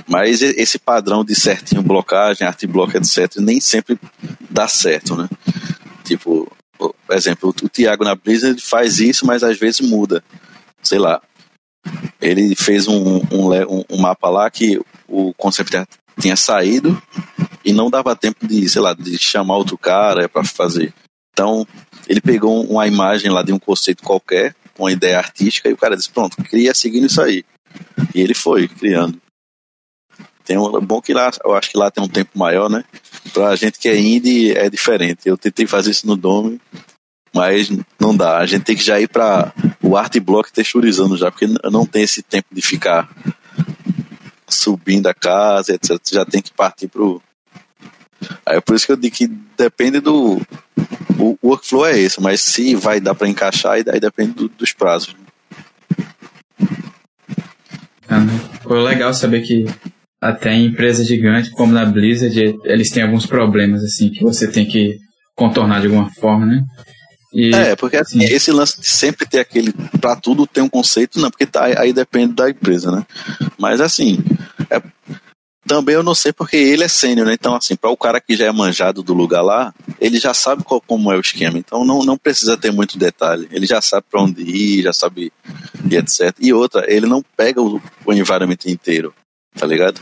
Mas 0.08 0.42
esse 0.42 0.78
padrão 0.78 1.24
de 1.24 1.34
certinho 1.34 1.82
blocagem, 1.82 2.46
arte 2.46 2.66
bloco, 2.66 2.96
etc., 2.96 3.36
nem 3.38 3.60
sempre 3.60 3.98
dá 4.48 4.68
certo, 4.68 5.16
né? 5.16 5.28
Tipo, 6.04 6.50
por 6.78 6.94
exemplo, 7.10 7.54
o 7.62 7.68
Thiago 7.68 8.04
na 8.04 8.14
Blizzard 8.14 8.60
faz 8.60 9.00
isso, 9.00 9.26
mas 9.26 9.42
às 9.42 9.58
vezes 9.58 9.80
muda. 9.80 10.22
Sei 10.82 10.98
lá. 10.98 11.20
Ele 12.20 12.54
fez 12.56 12.88
um, 12.88 13.18
um, 13.18 13.84
um 13.90 13.98
mapa 13.98 14.28
lá 14.28 14.50
que 14.50 14.80
o 15.08 15.32
concept 15.34 15.86
tinha 16.18 16.36
saído 16.36 17.00
e 17.66 17.72
não 17.72 17.90
dava 17.90 18.14
tempo 18.14 18.46
de, 18.46 18.68
sei 18.68 18.80
lá, 18.80 18.94
de 18.94 19.18
chamar 19.18 19.56
outro 19.56 19.76
cara 19.76 20.28
para 20.28 20.44
fazer. 20.44 20.94
Então, 21.32 21.66
ele 22.08 22.20
pegou 22.20 22.64
uma 22.64 22.86
imagem 22.86 23.28
lá 23.28 23.42
de 23.42 23.52
um 23.52 23.58
conceito 23.58 24.04
qualquer, 24.04 24.54
uma 24.78 24.92
ideia 24.92 25.18
artística, 25.18 25.68
e 25.68 25.72
o 25.72 25.76
cara 25.76 25.96
disse: 25.96 26.08
Pronto, 26.08 26.36
cria 26.44 26.72
seguindo 26.72 27.08
isso 27.08 27.20
aí. 27.20 27.44
E 28.14 28.20
ele 28.20 28.34
foi 28.34 28.68
criando. 28.68 29.20
Tem 30.44 30.56
um 30.56 30.80
bom 30.80 31.02
que 31.02 31.12
lá, 31.12 31.28
eu 31.44 31.56
acho 31.56 31.70
que 31.70 31.76
lá 31.76 31.90
tem 31.90 32.02
um 32.02 32.08
tempo 32.08 32.38
maior, 32.38 32.70
né? 32.70 32.84
Pra 33.32 33.56
gente 33.56 33.80
que 33.80 33.88
é 33.88 33.98
indie 33.98 34.56
é 34.56 34.70
diferente. 34.70 35.22
Eu 35.28 35.36
tentei 35.36 35.66
fazer 35.66 35.90
isso 35.90 36.06
no 36.06 36.16
Dome, 36.16 36.60
mas 37.34 37.68
não 37.98 38.16
dá. 38.16 38.38
A 38.38 38.46
gente 38.46 38.62
tem 38.62 38.76
que 38.76 38.84
já 38.84 39.00
ir 39.00 39.08
para 39.08 39.52
o 39.82 39.96
art 39.96 40.16
block 40.20 40.52
texturizando 40.52 41.16
já, 41.16 41.32
porque 41.32 41.48
não 41.64 41.84
tem 41.84 42.04
esse 42.04 42.22
tempo 42.22 42.46
de 42.52 42.62
ficar 42.62 43.10
subindo 44.48 45.08
a 45.08 45.14
casa, 45.14 45.74
etc. 45.74 46.00
Já 46.12 46.24
tem 46.24 46.40
que 46.40 46.52
partir 46.52 46.86
pro 46.86 47.20
Aí 48.44 48.56
é 48.56 48.60
por 48.60 48.74
isso 48.76 48.86
que 48.86 48.92
eu 48.92 48.96
digo 48.96 49.14
que 49.14 49.30
depende 49.56 50.00
do. 50.00 50.40
O 51.18 51.38
workflow 51.42 51.86
é 51.86 51.98
esse, 51.98 52.20
mas 52.20 52.40
se 52.40 52.74
vai 52.74 53.00
dar 53.00 53.14
para 53.14 53.28
encaixar, 53.28 53.72
aí 53.72 54.00
depende 54.00 54.32
do, 54.32 54.48
dos 54.48 54.72
prazos. 54.72 55.16
Foi 58.62 58.82
legal 58.82 59.12
saber 59.14 59.42
que 59.42 59.64
até 60.20 60.52
em 60.52 60.66
empresas 60.66 61.06
gigantes 61.06 61.50
como 61.50 61.72
na 61.72 61.84
Blizzard, 61.84 62.58
eles 62.64 62.90
têm 62.90 63.02
alguns 63.02 63.26
problemas 63.26 63.82
assim 63.82 64.10
que 64.10 64.22
você 64.22 64.50
tem 64.50 64.66
que 64.66 64.98
contornar 65.34 65.80
de 65.80 65.86
alguma 65.86 66.10
forma, 66.10 66.46
né? 66.46 66.64
E, 67.32 67.54
é, 67.54 67.76
porque 67.76 67.96
assim, 67.96 68.24
esse 68.24 68.50
lance 68.50 68.80
de 68.80 68.88
sempre 68.88 69.26
ter 69.26 69.40
aquele. 69.40 69.72
para 70.00 70.16
tudo 70.16 70.46
ter 70.46 70.62
um 70.62 70.68
conceito, 70.68 71.20
não, 71.20 71.30
porque 71.30 71.44
tá, 71.44 71.64
aí 71.78 71.92
depende 71.92 72.32
da 72.32 72.48
empresa, 72.48 72.90
né? 72.90 73.04
Mas 73.58 73.80
assim, 73.80 74.18
é, 74.70 74.80
também 75.66 75.94
eu 75.94 76.02
não 76.02 76.14
sei 76.14 76.32
porque 76.32 76.56
ele 76.56 76.84
é 76.84 76.88
sênior, 76.88 77.26
né? 77.26 77.34
Então, 77.34 77.54
assim, 77.54 77.76
para 77.76 77.90
o 77.90 77.96
cara 77.96 78.20
que 78.20 78.36
já 78.36 78.46
é 78.46 78.52
manjado 78.52 79.02
do 79.02 79.12
lugar 79.12 79.42
lá, 79.42 79.74
ele 80.00 80.18
já 80.18 80.32
sabe 80.32 80.62
qual, 80.62 80.80
como 80.80 81.12
é 81.12 81.16
o 81.16 81.20
esquema. 81.20 81.58
Então, 81.58 81.84
não, 81.84 82.04
não 82.04 82.16
precisa 82.16 82.56
ter 82.56 82.70
muito 82.70 82.98
detalhe. 82.98 83.48
Ele 83.50 83.66
já 83.66 83.80
sabe 83.80 84.06
para 84.10 84.22
onde 84.22 84.42
ir, 84.42 84.82
já 84.82 84.92
sabe 84.92 85.32
e 85.90 85.96
etc. 85.96 86.34
E 86.40 86.52
outra, 86.52 86.84
ele 86.90 87.06
não 87.06 87.22
pega 87.36 87.60
o, 87.60 87.80
o 88.04 88.12
environment 88.12 88.58
inteiro, 88.66 89.14
tá 89.56 89.66
ligado? 89.66 90.00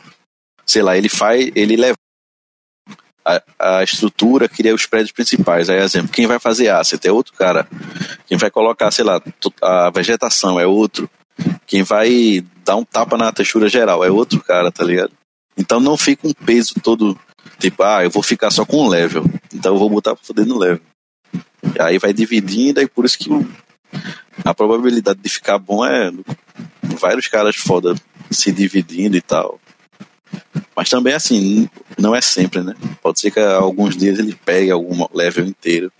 Sei 0.66 0.82
lá, 0.82 0.96
ele 0.96 1.08
faz, 1.08 1.50
ele 1.54 1.76
leva 1.76 1.96
a, 3.24 3.42
a, 3.58 3.84
estrutura, 3.84 4.48
cria 4.48 4.74
os 4.74 4.86
prédios 4.86 5.12
principais. 5.12 5.70
Aí, 5.70 5.78
exemplo, 5.78 6.12
quem 6.12 6.26
vai 6.26 6.38
fazer 6.38 6.68
asset 6.68 7.06
é 7.06 7.12
outro 7.12 7.32
cara. 7.32 7.66
Quem 8.26 8.36
vai 8.36 8.50
colocar, 8.50 8.90
sei 8.90 9.04
lá, 9.04 9.20
a 9.62 9.90
vegetação 9.90 10.60
é 10.60 10.66
outro. 10.66 11.08
Quem 11.66 11.82
vai 11.82 12.44
dar 12.64 12.76
um 12.76 12.84
tapa 12.84 13.16
na 13.16 13.32
textura 13.32 13.68
geral 13.68 14.04
é 14.04 14.10
outro 14.10 14.40
cara, 14.42 14.70
tá 14.70 14.84
ligado? 14.84 15.12
Então 15.56 15.80
não 15.80 15.96
fica 15.96 16.26
um 16.26 16.32
peso 16.32 16.74
todo, 16.82 17.18
tipo, 17.58 17.82
ah, 17.82 18.04
eu 18.04 18.10
vou 18.10 18.22
ficar 18.22 18.50
só 18.50 18.64
com 18.64 18.84
um 18.84 18.88
level. 18.88 19.24
Então 19.52 19.74
eu 19.74 19.78
vou 19.78 19.88
botar 19.88 20.14
pra 20.14 20.26
poder 20.26 20.46
no 20.46 20.58
level. 20.58 20.82
E 21.74 21.80
aí 21.80 21.98
vai 21.98 22.12
dividindo, 22.12 22.80
e 22.80 22.88
por 22.88 23.04
isso 23.04 23.18
que 23.18 23.30
a 24.44 24.54
probabilidade 24.54 25.20
de 25.22 25.28
ficar 25.28 25.58
bom 25.58 25.84
é 25.84 26.12
vários 26.98 27.28
caras 27.28 27.56
foda 27.56 27.94
se 28.30 28.52
dividindo 28.52 29.16
e 29.16 29.20
tal. 29.20 29.60
Mas 30.76 30.90
também 30.90 31.14
assim, 31.14 31.68
não 31.98 32.14
é 32.14 32.20
sempre, 32.20 32.60
né? 32.60 32.74
Pode 33.00 33.20
ser 33.20 33.30
que 33.30 33.40
alguns 33.40 33.96
dias 33.96 34.18
ele 34.18 34.34
pegue 34.44 34.70
algum 34.70 35.06
level 35.12 35.44
inteiro. 35.44 35.92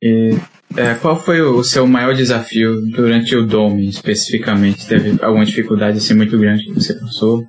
E 0.00 0.38
é, 0.74 0.94
qual 0.94 1.18
foi 1.18 1.40
o 1.40 1.62
seu 1.62 1.86
maior 1.86 2.14
desafio 2.14 2.80
durante 2.90 3.36
o 3.36 3.46
Dome, 3.46 3.88
especificamente? 3.88 4.86
Teve 4.86 5.22
alguma 5.22 5.44
dificuldade 5.44 5.98
assim 5.98 6.14
muito 6.14 6.38
grande 6.38 6.64
que 6.64 6.72
você 6.72 6.94
passou? 6.94 7.46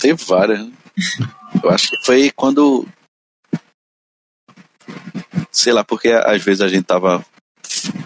Teve 0.00 0.22
várias. 0.26 0.60
Né? 0.60 0.72
Eu 1.62 1.70
acho 1.70 1.90
que 1.90 2.04
foi 2.04 2.30
quando. 2.34 2.86
Sei 5.50 5.72
lá, 5.72 5.84
porque 5.84 6.08
às 6.08 6.42
vezes 6.42 6.60
a 6.60 6.68
gente 6.68 6.84
tava, 6.84 7.24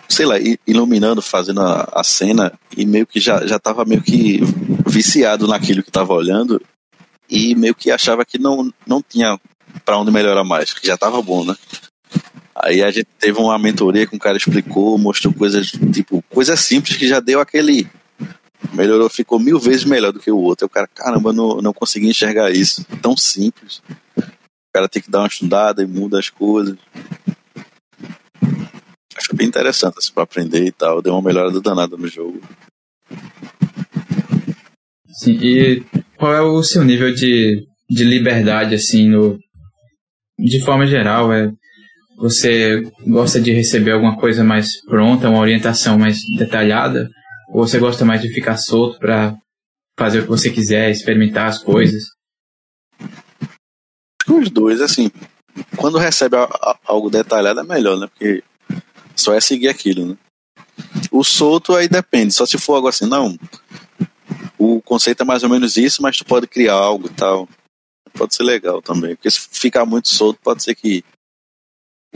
sei 0.08 0.26
lá, 0.26 0.36
iluminando, 0.66 1.22
fazendo 1.22 1.62
a, 1.62 1.88
a 1.92 2.04
cena 2.04 2.52
e 2.76 2.84
meio 2.84 3.06
que 3.06 3.18
já, 3.18 3.46
já 3.46 3.58
tava 3.58 3.84
meio 3.84 4.02
que 4.02 4.40
viciado 4.86 5.48
naquilo 5.48 5.82
que 5.82 5.90
tava 5.90 6.12
olhando 6.12 6.60
e 7.28 7.54
meio 7.54 7.74
que 7.74 7.90
achava 7.90 8.24
que 8.24 8.38
não, 8.38 8.72
não 8.86 9.02
tinha 9.02 9.38
para 9.84 9.98
onde 9.98 10.10
melhorar 10.10 10.44
mais, 10.44 10.72
que 10.72 10.86
já 10.86 10.96
tava 10.96 11.20
bom, 11.22 11.44
né? 11.44 11.56
Aí 12.60 12.82
a 12.82 12.90
gente 12.90 13.06
teve 13.18 13.38
uma 13.38 13.58
mentoria 13.58 14.06
que 14.06 14.16
um 14.16 14.18
cara 14.18 14.36
explicou, 14.36 14.98
mostrou 14.98 15.32
coisas, 15.32 15.70
tipo, 15.92 16.22
coisas 16.28 16.58
simples 16.60 16.96
que 16.96 17.06
já 17.06 17.20
deu 17.20 17.40
aquele. 17.40 17.88
Melhorou, 18.72 19.08
ficou 19.08 19.38
mil 19.38 19.60
vezes 19.60 19.84
melhor 19.84 20.12
do 20.12 20.18
que 20.18 20.30
o 20.30 20.38
outro. 20.38 20.64
Aí 20.64 20.66
o 20.66 20.70
cara, 20.70 20.88
caramba, 20.88 21.32
não, 21.32 21.62
não 21.62 21.72
consegui 21.72 22.08
enxergar 22.08 22.50
isso. 22.50 22.84
Tão 23.00 23.16
simples. 23.16 23.80
O 24.16 24.72
cara 24.74 24.88
tem 24.88 25.00
que 25.00 25.10
dar 25.10 25.20
uma 25.20 25.28
estudada 25.28 25.82
e 25.82 25.86
muda 25.86 26.18
as 26.18 26.28
coisas. 26.28 26.76
Acho 29.16 29.34
bem 29.34 29.46
interessante 29.46 29.98
assim, 29.98 30.12
pra 30.12 30.24
aprender 30.24 30.64
e 30.64 30.72
tal. 30.72 31.00
Deu 31.00 31.12
uma 31.12 31.22
melhorada 31.22 31.60
danada 31.60 31.96
no 31.96 32.08
jogo. 32.08 32.40
Sim, 35.12 35.38
e 35.42 35.82
qual 36.16 36.34
é 36.34 36.40
o 36.40 36.62
seu 36.62 36.84
nível 36.84 37.14
de, 37.14 37.64
de 37.88 38.04
liberdade, 38.04 38.74
assim, 38.74 39.08
no, 39.08 39.38
de 40.38 40.60
forma 40.64 40.86
geral? 40.86 41.32
É, 41.32 41.52
você 42.18 42.82
gosta 43.06 43.40
de 43.40 43.52
receber 43.52 43.92
alguma 43.92 44.16
coisa 44.16 44.42
mais 44.42 44.80
pronta, 44.84 45.28
uma 45.28 45.38
orientação 45.38 45.96
mais 45.96 46.18
detalhada? 46.36 47.08
Ou 47.50 47.66
você 47.66 47.78
gosta 47.78 48.04
mais 48.04 48.20
de 48.20 48.28
ficar 48.28 48.56
solto 48.56 48.98
para 48.98 49.36
fazer 49.96 50.18
o 50.18 50.22
que 50.22 50.28
você 50.28 50.50
quiser, 50.50 50.90
experimentar 50.90 51.46
as 51.46 51.58
coisas? 51.58 52.02
Os 54.28 54.50
dois, 54.50 54.80
assim, 54.80 55.10
quando 55.76 55.96
recebe 55.96 56.36
algo 56.84 57.08
detalhado 57.08 57.60
é 57.60 57.62
melhor, 57.62 57.96
né? 57.96 58.08
Porque 58.08 58.42
só 59.14 59.32
é 59.32 59.40
seguir 59.40 59.68
aquilo, 59.68 60.04
né? 60.04 60.16
O 61.12 61.22
solto 61.22 61.74
aí 61.74 61.88
depende, 61.88 62.34
só 62.34 62.44
se 62.44 62.58
for 62.58 62.74
algo 62.74 62.88
assim, 62.88 63.06
não. 63.06 63.38
O 64.58 64.82
conceito 64.82 65.22
é 65.22 65.26
mais 65.26 65.44
ou 65.44 65.48
menos 65.48 65.76
isso, 65.76 66.02
mas 66.02 66.16
tu 66.16 66.24
pode 66.24 66.48
criar 66.48 66.74
algo 66.74 67.06
e 67.06 67.12
tal. 67.12 67.48
Pode 68.12 68.34
ser 68.34 68.42
legal 68.42 68.82
também. 68.82 69.14
Porque 69.14 69.30
se 69.30 69.40
ficar 69.52 69.86
muito 69.86 70.08
solto, 70.08 70.40
pode 70.42 70.64
ser 70.64 70.74
que 70.74 71.04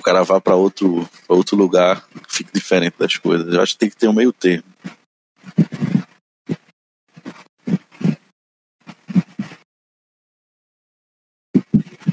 o 0.03 0.05
cara 0.05 0.25
vá 0.25 0.41
para 0.41 0.57
outro, 0.57 1.09
pra 1.29 1.37
outro 1.37 1.57
lugar, 1.57 2.05
fique 2.29 2.53
diferente 2.53 2.95
das 2.99 3.17
coisas. 3.17 3.55
Eu 3.55 3.63
acho 3.63 3.75
que 3.75 3.79
tem 3.79 3.89
que 3.89 3.97
ter 3.97 4.09
um 4.09 4.13
meio 4.13 4.33
termo. 4.33 4.65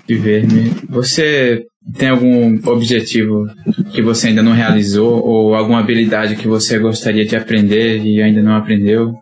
Viver-me. 0.08 0.70
Você 0.88 1.66
tem 1.98 2.10
algum 2.10 2.60
objetivo 2.70 3.48
que 3.92 4.04
você 4.04 4.28
ainda 4.28 4.44
não 4.44 4.54
realizou 4.54 5.26
ou 5.26 5.56
alguma 5.56 5.80
habilidade 5.80 6.36
que 6.36 6.48
você 6.48 6.78
gostaria 6.78 7.26
de 7.26 7.36
aprender 7.36 8.06
e 8.06 8.22
ainda 8.22 8.44
não 8.44 8.56
aprendeu? 8.56 9.18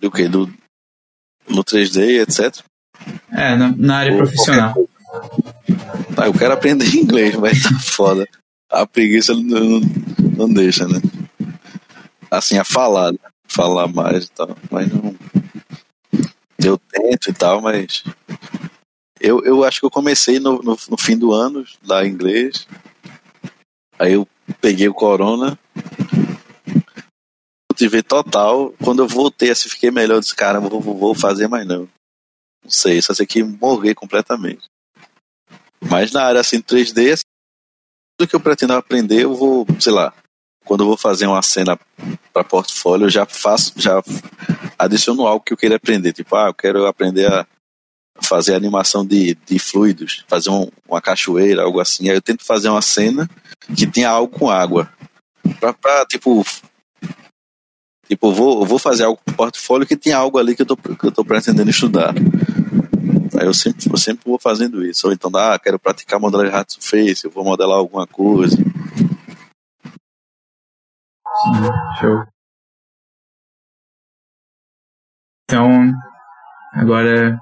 Do 0.00 0.12
que? 0.12 0.28
Do, 0.28 0.48
no 1.48 1.64
3D, 1.64 2.22
etc? 2.22 2.64
É, 3.32 3.56
na, 3.56 3.74
na 3.76 3.96
área 3.96 4.12
ou 4.12 4.18
profissional. 4.18 4.87
Ah, 6.16 6.26
eu 6.26 6.32
quero 6.32 6.52
aprender 6.52 6.86
inglês, 6.96 7.34
mas 7.36 7.62
tá 7.62 7.78
foda. 7.78 8.26
A 8.70 8.86
preguiça 8.86 9.34
não, 9.34 9.80
não 10.36 10.52
deixa, 10.52 10.86
né? 10.86 11.00
Assim, 12.30 12.58
a 12.58 12.64
falar, 12.64 13.14
falar 13.46 13.88
mais 13.88 14.24
e 14.24 14.30
tal, 14.30 14.56
mas 14.70 14.88
não. 14.92 15.14
Eu 16.62 16.76
tento 16.78 17.30
e 17.30 17.32
tal, 17.32 17.62
mas. 17.62 18.04
Eu, 19.20 19.44
eu 19.44 19.64
acho 19.64 19.80
que 19.80 19.86
eu 19.86 19.90
comecei 19.90 20.38
no, 20.38 20.62
no, 20.62 20.76
no 20.88 20.96
fim 20.98 21.16
do 21.16 21.32
ano, 21.32 21.64
lá 21.84 22.04
em 22.04 22.10
inglês. 22.10 22.66
Aí 23.98 24.12
eu 24.12 24.28
peguei 24.60 24.88
o 24.88 24.94
corona. 24.94 25.58
Tive 27.74 28.02
total. 28.02 28.74
Quando 28.82 29.02
eu 29.02 29.08
voltei 29.08 29.50
assim, 29.50 29.68
fiquei 29.68 29.90
melhor. 29.90 30.16
Eu 30.16 30.20
disse, 30.20 30.34
cara, 30.34 30.60
vou, 30.60 30.80
vou 30.80 31.14
fazer 31.14 31.48
mais 31.48 31.66
não. 31.66 31.88
Não 32.62 32.70
sei, 32.70 33.00
só 33.00 33.14
sei 33.14 33.26
que 33.26 33.42
morrer 33.42 33.94
completamente. 33.94 34.68
Mas 35.80 36.12
na 36.12 36.24
área 36.24 36.40
assim 36.40 36.60
3D, 36.60 37.12
assim, 37.12 37.24
tudo 38.16 38.28
que 38.28 38.36
eu 38.36 38.40
pretendo 38.40 38.72
aprender, 38.72 39.22
eu 39.22 39.34
vou, 39.34 39.66
sei 39.78 39.92
lá, 39.92 40.12
quando 40.64 40.82
eu 40.82 40.86
vou 40.86 40.96
fazer 40.96 41.26
uma 41.26 41.40
cena 41.40 41.78
para 42.32 42.44
portfólio, 42.44 43.06
eu 43.06 43.10
já 43.10 43.24
faço, 43.24 43.72
já 43.76 44.02
adiciono 44.78 45.26
algo 45.26 45.44
que 45.44 45.52
eu 45.52 45.56
queira 45.56 45.76
aprender. 45.76 46.12
Tipo, 46.12 46.36
ah, 46.36 46.48
eu 46.48 46.54
quero 46.54 46.86
aprender 46.86 47.26
a 47.32 47.46
fazer 48.20 48.54
animação 48.54 49.06
de, 49.06 49.34
de 49.46 49.58
fluidos, 49.58 50.24
fazer 50.28 50.50
um, 50.50 50.68
uma 50.86 51.00
cachoeira, 51.00 51.62
algo 51.62 51.80
assim. 51.80 52.08
Aí 52.08 52.16
eu 52.16 52.22
tento 52.22 52.44
fazer 52.44 52.68
uma 52.68 52.82
cena 52.82 53.28
que 53.74 53.86
tenha 53.86 54.10
algo 54.10 54.36
com 54.36 54.50
água. 54.50 54.92
Pra, 55.58 55.72
pra 55.72 56.04
tipo. 56.06 56.44
Tipo, 58.06 58.32
vou, 58.32 58.64
vou 58.64 58.78
fazer 58.78 59.04
algo 59.04 59.20
pro 59.22 59.34
portfólio 59.34 59.86
que 59.86 59.96
tenha 59.96 60.16
algo 60.16 60.38
ali 60.38 60.56
que 60.56 60.62
eu 60.62 60.66
tô, 60.66 60.76
que 60.76 61.04
eu 61.04 61.12
tô 61.12 61.24
pretendendo 61.24 61.70
estudar. 61.70 62.14
Eu 63.44 63.54
sempre, 63.54 63.90
eu 63.90 63.96
sempre 63.96 64.24
vou 64.24 64.38
fazendo 64.38 64.84
isso. 64.84 65.06
Ou 65.06 65.12
então, 65.12 65.30
ah, 65.34 65.58
quero 65.58 65.78
praticar 65.78 66.20
modelagem 66.20 66.52
hard 66.52 66.70
surface, 66.70 67.24
eu 67.24 67.30
vou 67.30 67.44
modelar 67.44 67.78
alguma 67.78 68.06
coisa. 68.06 68.56
Show. 72.00 72.24
Então, 75.44 75.92
agora, 76.74 77.38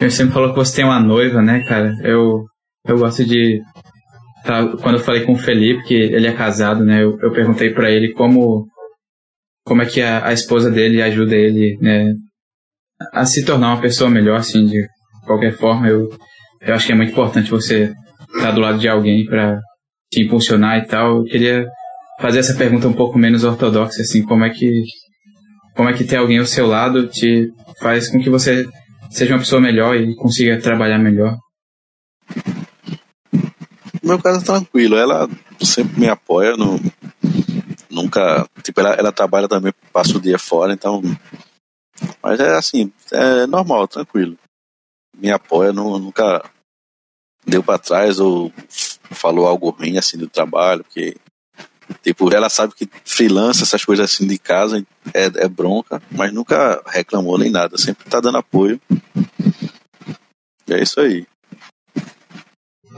eu 0.00 0.10
sempre 0.10 0.34
falou 0.34 0.50
que 0.50 0.56
você 0.56 0.76
tem 0.76 0.84
uma 0.84 1.00
noiva, 1.00 1.42
né, 1.42 1.64
cara? 1.64 1.92
Eu, 2.02 2.44
eu 2.86 2.98
gosto 2.98 3.24
de. 3.24 3.62
Tá, 4.44 4.76
quando 4.78 4.96
eu 4.96 5.04
falei 5.04 5.24
com 5.24 5.32
o 5.32 5.38
Felipe, 5.38 5.84
que 5.84 5.94
ele 5.94 6.26
é 6.26 6.36
casado, 6.36 6.84
né, 6.84 7.02
eu, 7.02 7.16
eu 7.20 7.32
perguntei 7.32 7.72
para 7.72 7.88
ele 7.90 8.12
como, 8.12 8.66
como 9.64 9.82
é 9.82 9.86
que 9.86 10.02
a, 10.02 10.26
a 10.26 10.32
esposa 10.32 10.68
dele 10.68 11.00
ajuda 11.00 11.36
ele, 11.36 11.78
né, 11.80 12.12
a 13.12 13.24
se 13.24 13.44
tornar 13.44 13.74
uma 13.74 13.80
pessoa 13.80 14.10
melhor, 14.10 14.38
assim, 14.38 14.66
de 14.66 14.86
qualquer 15.26 15.56
forma. 15.56 15.88
Eu, 15.88 16.10
eu 16.60 16.74
acho 16.74 16.86
que 16.86 16.92
é 16.92 16.94
muito 16.94 17.12
importante 17.12 17.50
você 17.50 17.92
estar 18.34 18.50
do 18.52 18.60
lado 18.60 18.78
de 18.78 18.88
alguém 18.88 19.24
para 19.24 19.58
te 20.10 20.22
impulsionar 20.22 20.78
e 20.78 20.86
tal. 20.86 21.18
Eu 21.18 21.24
queria 21.24 21.66
fazer 22.20 22.38
essa 22.38 22.54
pergunta 22.54 22.88
um 22.88 22.92
pouco 22.92 23.18
menos 23.18 23.44
ortodoxa, 23.44 24.02
assim, 24.02 24.22
como 24.22 24.44
é 24.44 24.50
que 24.50 24.82
como 25.74 25.88
é 25.88 25.94
que 25.94 26.04
ter 26.04 26.16
alguém 26.16 26.38
ao 26.38 26.46
seu 26.46 26.66
lado 26.66 27.08
te 27.08 27.50
faz 27.80 28.10
com 28.10 28.20
que 28.20 28.28
você 28.28 28.68
seja 29.10 29.34
uma 29.34 29.40
pessoa 29.40 29.60
melhor 29.60 29.96
e 29.96 30.14
consiga 30.16 30.60
trabalhar 30.60 30.98
melhor? 30.98 31.36
No 34.02 34.08
meu 34.10 34.18
caso 34.18 34.44
tranquilo, 34.44 34.96
ela 34.96 35.28
sempre 35.60 36.00
me 36.00 36.08
apoia, 36.08 36.56
no, 36.56 36.78
nunca, 37.88 38.46
tipo, 38.62 38.80
ela, 38.80 38.94
ela 38.94 39.12
trabalha 39.12 39.48
também, 39.48 39.72
passa 39.92 40.16
o 40.16 40.20
dia 40.20 40.38
fora, 40.38 40.72
então 40.72 41.00
mas 42.22 42.40
é 42.40 42.56
assim, 42.56 42.92
é 43.12 43.46
normal, 43.46 43.88
tranquilo. 43.88 44.38
Me 45.16 45.30
apoia, 45.30 45.72
não, 45.72 45.98
nunca 45.98 46.42
deu 47.46 47.62
para 47.62 47.78
trás 47.78 48.18
ou 48.18 48.52
falou 49.10 49.46
algo 49.46 49.70
ruim 49.70 49.98
assim 49.98 50.16
do 50.16 50.28
trabalho, 50.28 50.84
porque 50.84 51.16
tipo, 52.02 52.32
ela 52.32 52.48
sabe 52.48 52.74
que 52.74 52.88
freelance, 53.04 53.62
essas 53.62 53.84
coisas 53.84 54.10
assim 54.10 54.26
de 54.26 54.38
casa 54.38 54.84
é, 55.12 55.24
é 55.24 55.48
bronca, 55.48 56.00
mas 56.10 56.32
nunca 56.32 56.82
reclamou 56.86 57.38
nem 57.38 57.50
nada, 57.50 57.76
sempre 57.76 58.08
tá 58.08 58.20
dando 58.20 58.38
apoio. 58.38 58.80
E 60.66 60.72
é 60.72 60.82
isso 60.82 61.00
aí. 61.00 61.26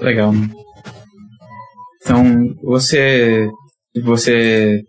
Legal. 0.00 0.32
Então, 2.02 2.54
você 2.62 3.48
você 4.02 4.84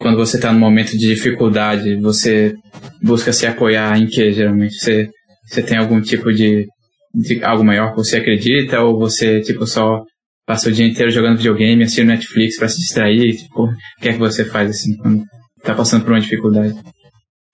quando 0.00 0.16
você 0.16 0.36
está 0.36 0.50
num 0.52 0.58
momento 0.58 0.92
de 0.92 1.14
dificuldade, 1.14 1.96
você 1.96 2.56
busca 3.02 3.32
se 3.32 3.46
apoiar 3.46 3.98
em 3.98 4.06
que, 4.06 4.32
geralmente? 4.32 4.74
Você, 4.74 5.08
você 5.46 5.62
tem 5.62 5.78
algum 5.78 6.00
tipo 6.00 6.32
de, 6.32 6.66
de 7.14 7.42
algo 7.44 7.64
maior 7.64 7.90
que 7.90 7.96
você 7.96 8.18
acredita? 8.18 8.80
Ou 8.80 8.98
você, 8.98 9.40
tipo, 9.40 9.66
só 9.66 10.02
passa 10.46 10.68
o 10.68 10.72
dia 10.72 10.86
inteiro 10.86 11.10
jogando 11.10 11.38
videogame, 11.38 11.82
assistindo 11.82 12.08
Netflix 12.08 12.56
para 12.56 12.68
se 12.68 12.78
distrair? 12.78 13.36
Tipo, 13.36 13.64
o 13.64 14.00
que 14.00 14.08
é 14.08 14.12
que 14.12 14.18
você 14.18 14.44
faz, 14.44 14.70
assim, 14.70 14.96
quando 14.96 15.24
está 15.58 15.74
passando 15.74 16.04
por 16.04 16.12
uma 16.12 16.20
dificuldade? 16.20 16.74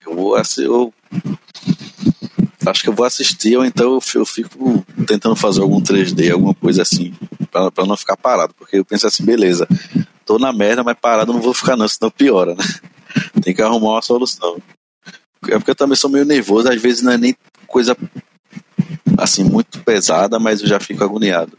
Eu 0.05 0.15
vou, 0.15 0.35
assim, 0.35 0.63
eu 0.63 0.93
acho 2.65 2.83
que 2.83 2.89
eu 2.89 2.93
vou 2.93 3.05
assistir 3.05 3.57
ou 3.57 3.65
então 3.65 3.99
eu 4.13 4.25
fico 4.25 4.85
tentando 5.05 5.35
fazer 5.35 5.61
algum 5.61 5.81
3D, 5.81 6.31
alguma 6.31 6.53
coisa 6.53 6.81
assim, 6.81 7.13
para 7.51 7.85
não 7.85 7.97
ficar 7.97 8.17
parado, 8.17 8.53
porque 8.53 8.77
eu 8.77 8.85
penso 8.85 9.07
assim, 9.07 9.23
beleza, 9.23 9.67
tô 10.25 10.37
na 10.37 10.51
merda, 10.51 10.83
mas 10.83 10.97
parado 10.99 11.33
não 11.33 11.41
vou 11.41 11.53
ficar 11.53 11.77
não, 11.77 11.87
senão 11.87 12.11
piora, 12.11 12.55
né? 12.55 12.63
Tem 13.41 13.53
que 13.53 13.61
arrumar 13.61 13.93
uma 13.93 14.01
solução. 14.01 14.57
É 15.49 15.57
porque 15.57 15.71
eu 15.71 15.75
também 15.75 15.95
sou 15.95 16.09
meio 16.09 16.25
nervoso, 16.25 16.69
às 16.69 16.81
vezes 16.81 17.01
não 17.01 17.11
é 17.11 17.17
nem 17.17 17.35
coisa 17.67 17.95
assim 19.17 19.43
muito 19.43 19.83
pesada, 19.83 20.39
mas 20.39 20.61
eu 20.61 20.67
já 20.67 20.79
fico 20.79 21.03
agoniado 21.03 21.57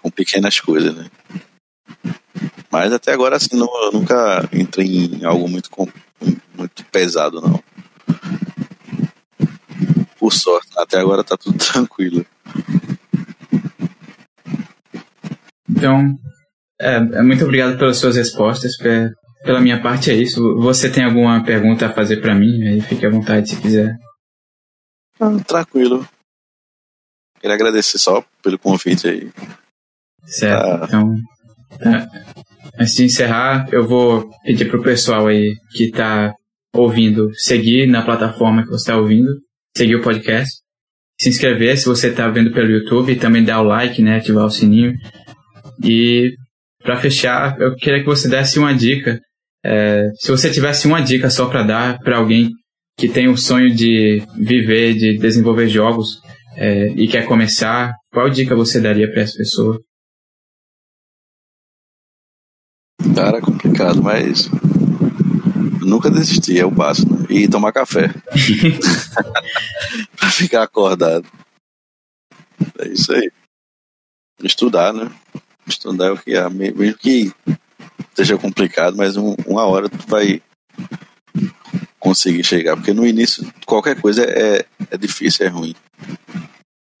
com 0.00 0.10
pequenas 0.10 0.58
coisas, 0.60 0.94
né? 0.94 1.10
Mas 2.70 2.92
até 2.92 3.12
agora 3.12 3.36
assim, 3.36 3.56
não, 3.56 3.68
eu 3.84 3.92
nunca 3.92 4.48
entrei 4.52 4.86
em 4.86 5.24
algo 5.24 5.48
muito 5.48 5.70
muito 6.56 6.84
pesado 6.86 7.40
não. 7.40 7.62
Por 10.18 10.32
sorte, 10.32 10.70
até 10.76 10.98
agora 10.98 11.24
tá 11.24 11.36
tudo 11.36 11.58
tranquilo. 11.72 12.24
Então, 15.68 16.16
é, 16.80 16.96
é, 16.96 17.22
muito 17.22 17.44
obrigado 17.44 17.76
pelas 17.78 17.98
suas 17.98 18.16
respostas. 18.16 18.76
Pela 19.42 19.60
minha 19.60 19.80
parte 19.80 20.10
é 20.10 20.14
isso. 20.14 20.56
Você 20.56 20.90
tem 20.90 21.04
alguma 21.04 21.42
pergunta 21.44 21.86
a 21.86 21.92
fazer 21.92 22.20
para 22.20 22.34
mim? 22.34 22.62
Aí 22.66 22.80
fique 22.80 23.04
à 23.04 23.10
vontade 23.10 23.50
se 23.50 23.60
quiser. 23.60 23.96
Ah, 25.20 25.36
tranquilo. 25.46 26.06
Queria 27.40 27.54
agradecer 27.54 27.98
só 27.98 28.24
pelo 28.42 28.58
convite 28.58 29.08
aí. 29.08 29.30
Certo. 30.24 30.64
Ah. 30.64 30.84
Então, 30.84 31.14
tá. 31.78 32.08
antes 32.78 32.94
de 32.94 33.04
encerrar, 33.04 33.68
eu 33.72 33.86
vou 33.86 34.30
pedir 34.44 34.70
pro 34.70 34.82
pessoal 34.82 35.26
aí 35.26 35.54
que 35.72 35.90
tá 35.90 36.32
ouvindo 36.74 37.30
seguir 37.34 37.86
na 37.86 38.02
plataforma 38.02 38.62
que 38.62 38.70
você 38.70 38.90
está 38.90 38.96
ouvindo, 38.96 39.28
seguir 39.76 39.96
o 39.96 40.02
podcast, 40.02 40.62
se 41.20 41.28
inscrever 41.28 41.76
se 41.76 41.86
você 41.86 42.08
está 42.08 42.28
vendo 42.28 42.52
pelo 42.52 42.70
YouTube, 42.70 43.16
também 43.16 43.44
dar 43.44 43.60
o 43.60 43.64
like, 43.64 44.00
né, 44.00 44.16
ativar 44.16 44.46
o 44.46 44.50
sininho 44.50 44.94
e 45.84 46.34
para 46.82 46.96
fechar, 46.96 47.60
eu 47.60 47.74
queria 47.76 48.00
que 48.00 48.06
você 48.06 48.28
desse 48.28 48.58
uma 48.58 48.74
dica. 48.74 49.20
É, 49.64 50.10
se 50.14 50.30
você 50.30 50.50
tivesse 50.50 50.86
uma 50.86 51.00
dica 51.00 51.30
só 51.30 51.48
para 51.48 51.62
dar 51.62 51.98
para 52.00 52.18
alguém 52.18 52.50
que 52.96 53.08
tem 53.08 53.28
o 53.28 53.36
sonho 53.36 53.74
de 53.74 54.22
viver, 54.36 54.94
de 54.94 55.18
desenvolver 55.18 55.68
jogos 55.68 56.20
é, 56.56 56.88
e 56.88 57.08
quer 57.08 57.26
começar, 57.26 57.94
qual 58.12 58.28
dica 58.28 58.54
você 58.54 58.80
daria 58.80 59.10
para 59.10 59.22
essa 59.22 59.36
pessoa? 59.36 59.80
Cara, 63.14 63.38
é 63.38 63.40
complicado, 63.40 64.02
mas 64.02 64.48
nunca 65.80 66.10
desistir, 66.10 66.58
é 66.58 66.64
o 66.64 66.70
básico. 66.70 67.14
Né? 67.14 67.26
E 67.30 67.48
tomar 67.48 67.72
café. 67.72 68.08
pra 70.16 70.30
ficar 70.30 70.62
acordado. 70.62 71.26
É 72.78 72.88
isso 72.88 73.12
aí. 73.12 73.30
Estudar, 74.42 74.92
né? 74.92 75.10
Estudar 75.66 76.06
é 76.06 76.10
o 76.10 76.18
que 76.18 76.34
é, 76.34 76.48
mesmo 76.48 76.98
que 76.98 77.32
seja 78.14 78.36
complicado, 78.36 78.96
mas 78.96 79.16
um, 79.16 79.34
uma 79.46 79.64
hora 79.64 79.88
tu 79.88 80.06
vai 80.06 80.42
conseguir 81.98 82.44
chegar, 82.44 82.76
porque 82.76 82.92
no 82.92 83.06
início 83.06 83.46
qualquer 83.64 84.00
coisa 84.00 84.24
é, 84.24 84.64
é 84.90 84.96
difícil, 84.96 85.46
é 85.46 85.48
ruim. 85.48 85.74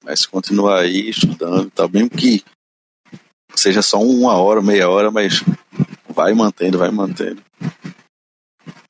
Mas 0.04 0.26
continuar 0.26 0.80
aí 0.80 1.10
estudando, 1.10 1.70
tá 1.70 1.86
mesmo 1.88 2.10
que 2.10 2.42
seja 3.54 3.82
só 3.82 4.00
uma 4.00 4.34
hora, 4.34 4.62
meia 4.62 4.88
hora, 4.88 5.10
mas 5.10 5.42
vai 6.08 6.32
mantendo, 6.34 6.78
vai 6.78 6.90
mantendo. 6.90 7.42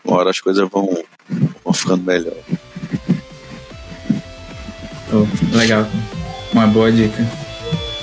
Uma 0.05 0.19
hora 0.19 0.31
as 0.31 0.41
coisas 0.41 0.69
vão, 0.69 1.03
vão 1.65 1.73
ficando 1.73 2.03
melhor. 2.03 2.37
Oh, 5.13 5.57
legal. 5.57 5.87
Uma 6.53 6.67
boa 6.67 6.91
dica. 6.91 7.23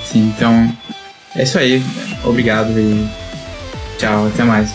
Sim, 0.05 0.33
então 0.35 0.75
é 1.35 1.43
isso 1.43 1.57
aí. 1.57 1.81
Obrigado 2.23 2.71
e 2.79 3.28
tchau, 3.99 4.27
até 4.27 4.43
mais. 4.43 4.73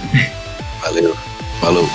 Valeu. 0.83 1.17
Falou. 1.61 1.89